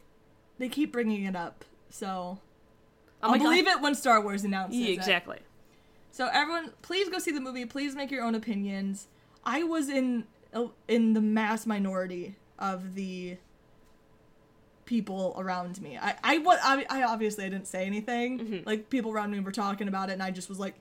they 0.58 0.70
keep 0.70 0.92
bringing 0.92 1.24
it 1.24 1.36
up, 1.36 1.64
so 1.90 2.40
Oh 3.22 3.24
I'll 3.24 3.32
my 3.32 3.38
God. 3.38 3.44
believe 3.46 3.68
it 3.68 3.82
when 3.82 3.96
Star 3.96 4.22
Wars 4.22 4.44
announces 4.44 4.80
Yeah, 4.80 4.90
it. 4.90 4.94
exactly. 4.94 5.40
So 6.12 6.30
everyone, 6.32 6.72
please 6.82 7.10
go 7.10 7.20
see 7.20 7.32
the 7.32 7.40
movie. 7.42 7.66
Please 7.66 7.96
make 7.96 8.10
your 8.12 8.24
own 8.24 8.34
opinions. 8.36 9.08
I 9.46 9.64
was 9.64 9.90
in 9.90 10.26
in 10.88 11.14
the 11.14 11.22
mass 11.22 11.66
minority 11.66 12.36
of 12.58 12.96
the 12.96 13.38
people 14.86 15.36
around 15.38 15.82
me. 15.82 15.98
I 16.02 16.16
I 16.24 16.38
what 16.40 16.60
I, 16.64 16.86
I 16.90 17.04
obviously 17.04 17.46
I 17.46 17.50
didn't 17.50 17.68
say 17.68 17.86
anything. 17.86 18.40
Mhm. 18.40 18.66
Like 18.66 18.90
people 18.90 19.12
around 19.12 19.32
me 19.32 19.40
were 19.40 19.52
talking 19.52 19.88
about 19.88 20.10
it, 20.10 20.14
and 20.14 20.24
I 20.24 20.32
just 20.32 20.50
was 20.50 20.60
like, 20.60 20.76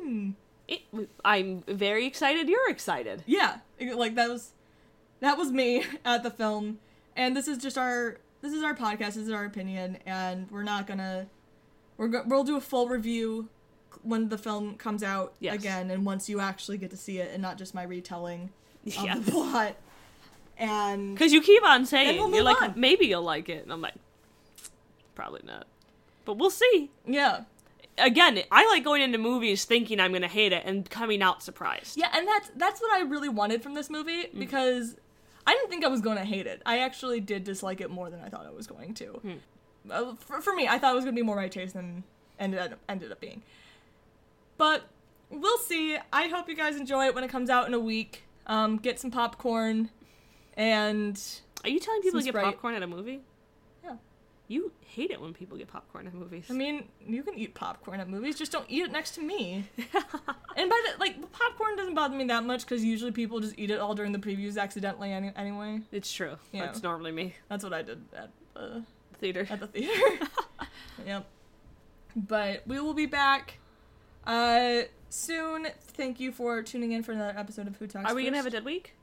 hmm, 0.00 0.30
It, 0.68 0.82
I'm 1.24 1.62
very 1.66 2.06
excited. 2.06 2.48
You're 2.48 2.70
excited. 2.70 3.24
yeah. 3.26 3.58
Like 3.80 4.14
that 4.14 4.28
was 4.30 4.52
that 5.20 5.36
was 5.36 5.50
me 5.50 5.84
at 6.04 6.22
the 6.22 6.30
film, 6.30 6.78
and 7.16 7.36
this 7.36 7.48
is 7.48 7.58
just 7.58 7.76
our 7.76 8.18
this 8.42 8.52
is 8.52 8.62
our 8.62 8.74
podcast. 8.74 9.14
This 9.14 9.16
is 9.18 9.30
our 9.30 9.44
opinion, 9.44 9.98
and 10.06 10.50
we're 10.50 10.62
not 10.64 10.86
gonna 10.86 11.26
we're 11.96 12.08
go- 12.08 12.24
we'll 12.26 12.44
do 12.44 12.56
a 12.56 12.60
full 12.60 12.88
review 12.88 13.48
when 14.02 14.28
the 14.28 14.38
film 14.38 14.74
comes 14.76 15.02
out 15.02 15.34
Yes. 15.40 15.54
again, 15.54 15.90
and 15.90 16.04
once 16.04 16.28
you 16.28 16.40
actually 16.40 16.76
get 16.78 16.90
to 16.90 16.96
see 16.96 17.18
it, 17.18 17.30
and 17.32 17.40
not 17.40 17.56
just 17.58 17.74
my 17.74 17.82
retelling 17.84 18.50
of 18.86 18.94
Yeah. 19.04 19.18
the 19.18 19.30
plot. 19.30 19.76
And 20.58 21.14
Because 21.14 21.32
you 21.32 21.40
keep 21.40 21.62
on 21.64 21.86
saying 21.86 22.18
we'll 22.18 22.30
you're 22.34 22.42
like 22.44 22.60
on. 22.60 22.74
maybe 22.76 23.06
you'll 23.06 23.22
like 23.22 23.48
it, 23.48 23.62
and 23.64 23.72
I'm 23.72 23.80
like 23.80 23.94
probably 25.14 25.40
not, 25.44 25.66
but 26.24 26.34
we'll 26.38 26.50
see. 26.50 26.90
yeah, 27.06 27.44
Again, 27.98 28.42
I 28.50 28.66
like 28.68 28.84
going 28.84 29.02
into 29.02 29.18
movies 29.18 29.66
thinking 29.66 30.00
I'm 30.00 30.12
gonna 30.14 30.26
hate 30.26 30.52
it 30.52 30.62
and 30.64 30.88
coming 30.88 31.22
out 31.22 31.42
surprised. 31.42 31.96
yeah, 31.98 32.08
and 32.14 32.26
that's 32.26 32.50
that's 32.56 32.80
what 32.80 32.90
I 32.92 33.00
really 33.02 33.28
wanted 33.28 33.62
from 33.62 33.74
this 33.74 33.90
movie 33.90 34.24
Mm. 34.24 34.38
because 34.38 34.96
I 35.46 35.54
didn't 35.54 35.70
think 35.70 35.84
I 35.84 35.88
was 35.88 36.00
going 36.00 36.18
to 36.18 36.24
hate 36.24 36.46
it. 36.46 36.62
I 36.64 36.78
actually 36.78 37.20
did 37.20 37.44
dislike 37.44 37.80
it 37.80 37.90
more 37.90 38.10
than 38.10 38.20
I 38.20 38.28
thought 38.28 38.46
I 38.46 38.50
was 38.50 38.66
going 38.66 38.94
to. 38.94 39.06
Hmm. 39.06 39.32
Uh, 39.90 40.14
for, 40.16 40.40
for 40.40 40.54
me, 40.54 40.68
I 40.68 40.78
thought 40.78 40.92
it 40.92 40.94
was 40.94 41.04
going 41.04 41.14
to 41.14 41.20
be 41.20 41.24
more 41.26 41.36
my 41.36 41.48
taste 41.48 41.74
than 41.74 42.04
ended 42.38 42.60
up, 42.60 42.78
ended 42.88 43.10
up 43.10 43.20
being. 43.20 43.42
But 44.56 44.84
we'll 45.30 45.58
see. 45.58 45.96
I 46.12 46.28
hope 46.28 46.48
you 46.48 46.54
guys 46.54 46.76
enjoy 46.76 47.06
it 47.06 47.14
when 47.14 47.24
it 47.24 47.28
comes 47.30 47.50
out 47.50 47.66
in 47.66 47.74
a 47.74 47.80
week. 47.80 48.22
Um, 48.46 48.76
get 48.76 49.00
some 49.00 49.10
popcorn, 49.10 49.90
and 50.56 51.20
Are 51.64 51.70
you 51.70 51.78
telling 51.78 52.02
people 52.02 52.20
to 52.20 52.24
get 52.24 52.32
Sprite. 52.32 52.44
popcorn 52.44 52.74
at 52.74 52.82
a 52.82 52.86
movie? 52.86 53.20
You 54.52 54.70
hate 54.80 55.10
it 55.10 55.18
when 55.18 55.32
people 55.32 55.56
get 55.56 55.68
popcorn 55.68 56.06
at 56.06 56.12
movies. 56.12 56.44
I 56.50 56.52
mean, 56.52 56.86
you 57.00 57.22
can 57.22 57.38
eat 57.38 57.54
popcorn 57.54 58.00
at 58.00 58.08
movies. 58.10 58.36
Just 58.36 58.52
don't 58.52 58.66
eat 58.68 58.82
it 58.82 58.92
next 58.92 59.12
to 59.12 59.22
me. 59.22 59.64
and 59.78 60.68
by 60.68 60.82
the 60.84 60.98
like, 61.00 61.32
popcorn 61.32 61.74
doesn't 61.74 61.94
bother 61.94 62.14
me 62.14 62.24
that 62.24 62.44
much 62.44 62.60
because 62.60 62.84
usually 62.84 63.12
people 63.12 63.40
just 63.40 63.54
eat 63.56 63.70
it 63.70 63.80
all 63.80 63.94
during 63.94 64.12
the 64.12 64.18
previews 64.18 64.58
accidentally 64.58 65.10
any- 65.10 65.32
anyway. 65.36 65.80
it's 65.90 66.12
true. 66.12 66.36
Yeah. 66.52 66.66
That's 66.66 66.82
normally 66.82 67.12
me. 67.12 67.34
That's 67.48 67.64
what 67.64 67.72
I 67.72 67.80
did 67.80 68.04
at 68.14 68.30
the 68.52 68.84
Theater. 69.20 69.46
at 69.48 69.60
the 69.60 69.68
theater. 69.68 70.26
yep. 71.06 71.26
But 72.14 72.62
we 72.66 72.78
will 72.78 72.92
be 72.92 73.06
back 73.06 73.58
uh 74.26 74.82
soon. 75.08 75.66
Thank 75.80 76.20
you 76.20 76.30
for 76.30 76.62
tuning 76.62 76.92
in 76.92 77.02
for 77.02 77.12
another 77.12 77.38
episode 77.38 77.68
of 77.68 77.76
Who 77.76 77.86
Talks. 77.86 78.10
Are 78.10 78.14
we 78.14 78.24
gonna 78.24 78.36
have 78.36 78.44
a 78.44 78.50
dead 78.50 78.66
week? 78.66 78.96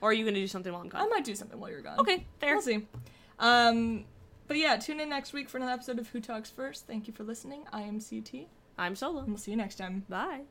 Or 0.00 0.10
are 0.10 0.12
you 0.12 0.24
gonna 0.24 0.34
do 0.34 0.48
something 0.48 0.72
while 0.72 0.82
I'm 0.82 0.88
gone? 0.88 1.00
I 1.00 1.06
might 1.06 1.24
do 1.24 1.36
something 1.36 1.60
while 1.60 1.70
you're 1.70 1.80
gone. 1.80 2.00
Okay, 2.00 2.26
fair. 2.40 2.54
We'll 2.54 2.62
see. 2.62 2.84
Um, 3.38 4.04
but 4.48 4.56
yeah, 4.58 4.76
tune 4.76 5.00
in 5.00 5.08
next 5.08 5.32
week 5.32 5.48
for 5.48 5.58
another 5.58 5.72
episode 5.72 5.98
of 5.98 6.08
Who 6.08 6.20
Talks 6.20 6.50
First. 6.50 6.86
Thank 6.86 7.06
you 7.06 7.12
for 7.12 7.24
listening. 7.24 7.64
I 7.72 7.82
am 7.82 8.00
CT, 8.00 8.48
I'm 8.78 8.96
solo. 8.96 9.20
and 9.20 9.28
we'll 9.28 9.38
see 9.38 9.50
you 9.52 9.56
next 9.56 9.76
time. 9.76 10.04
Bye. 10.08 10.46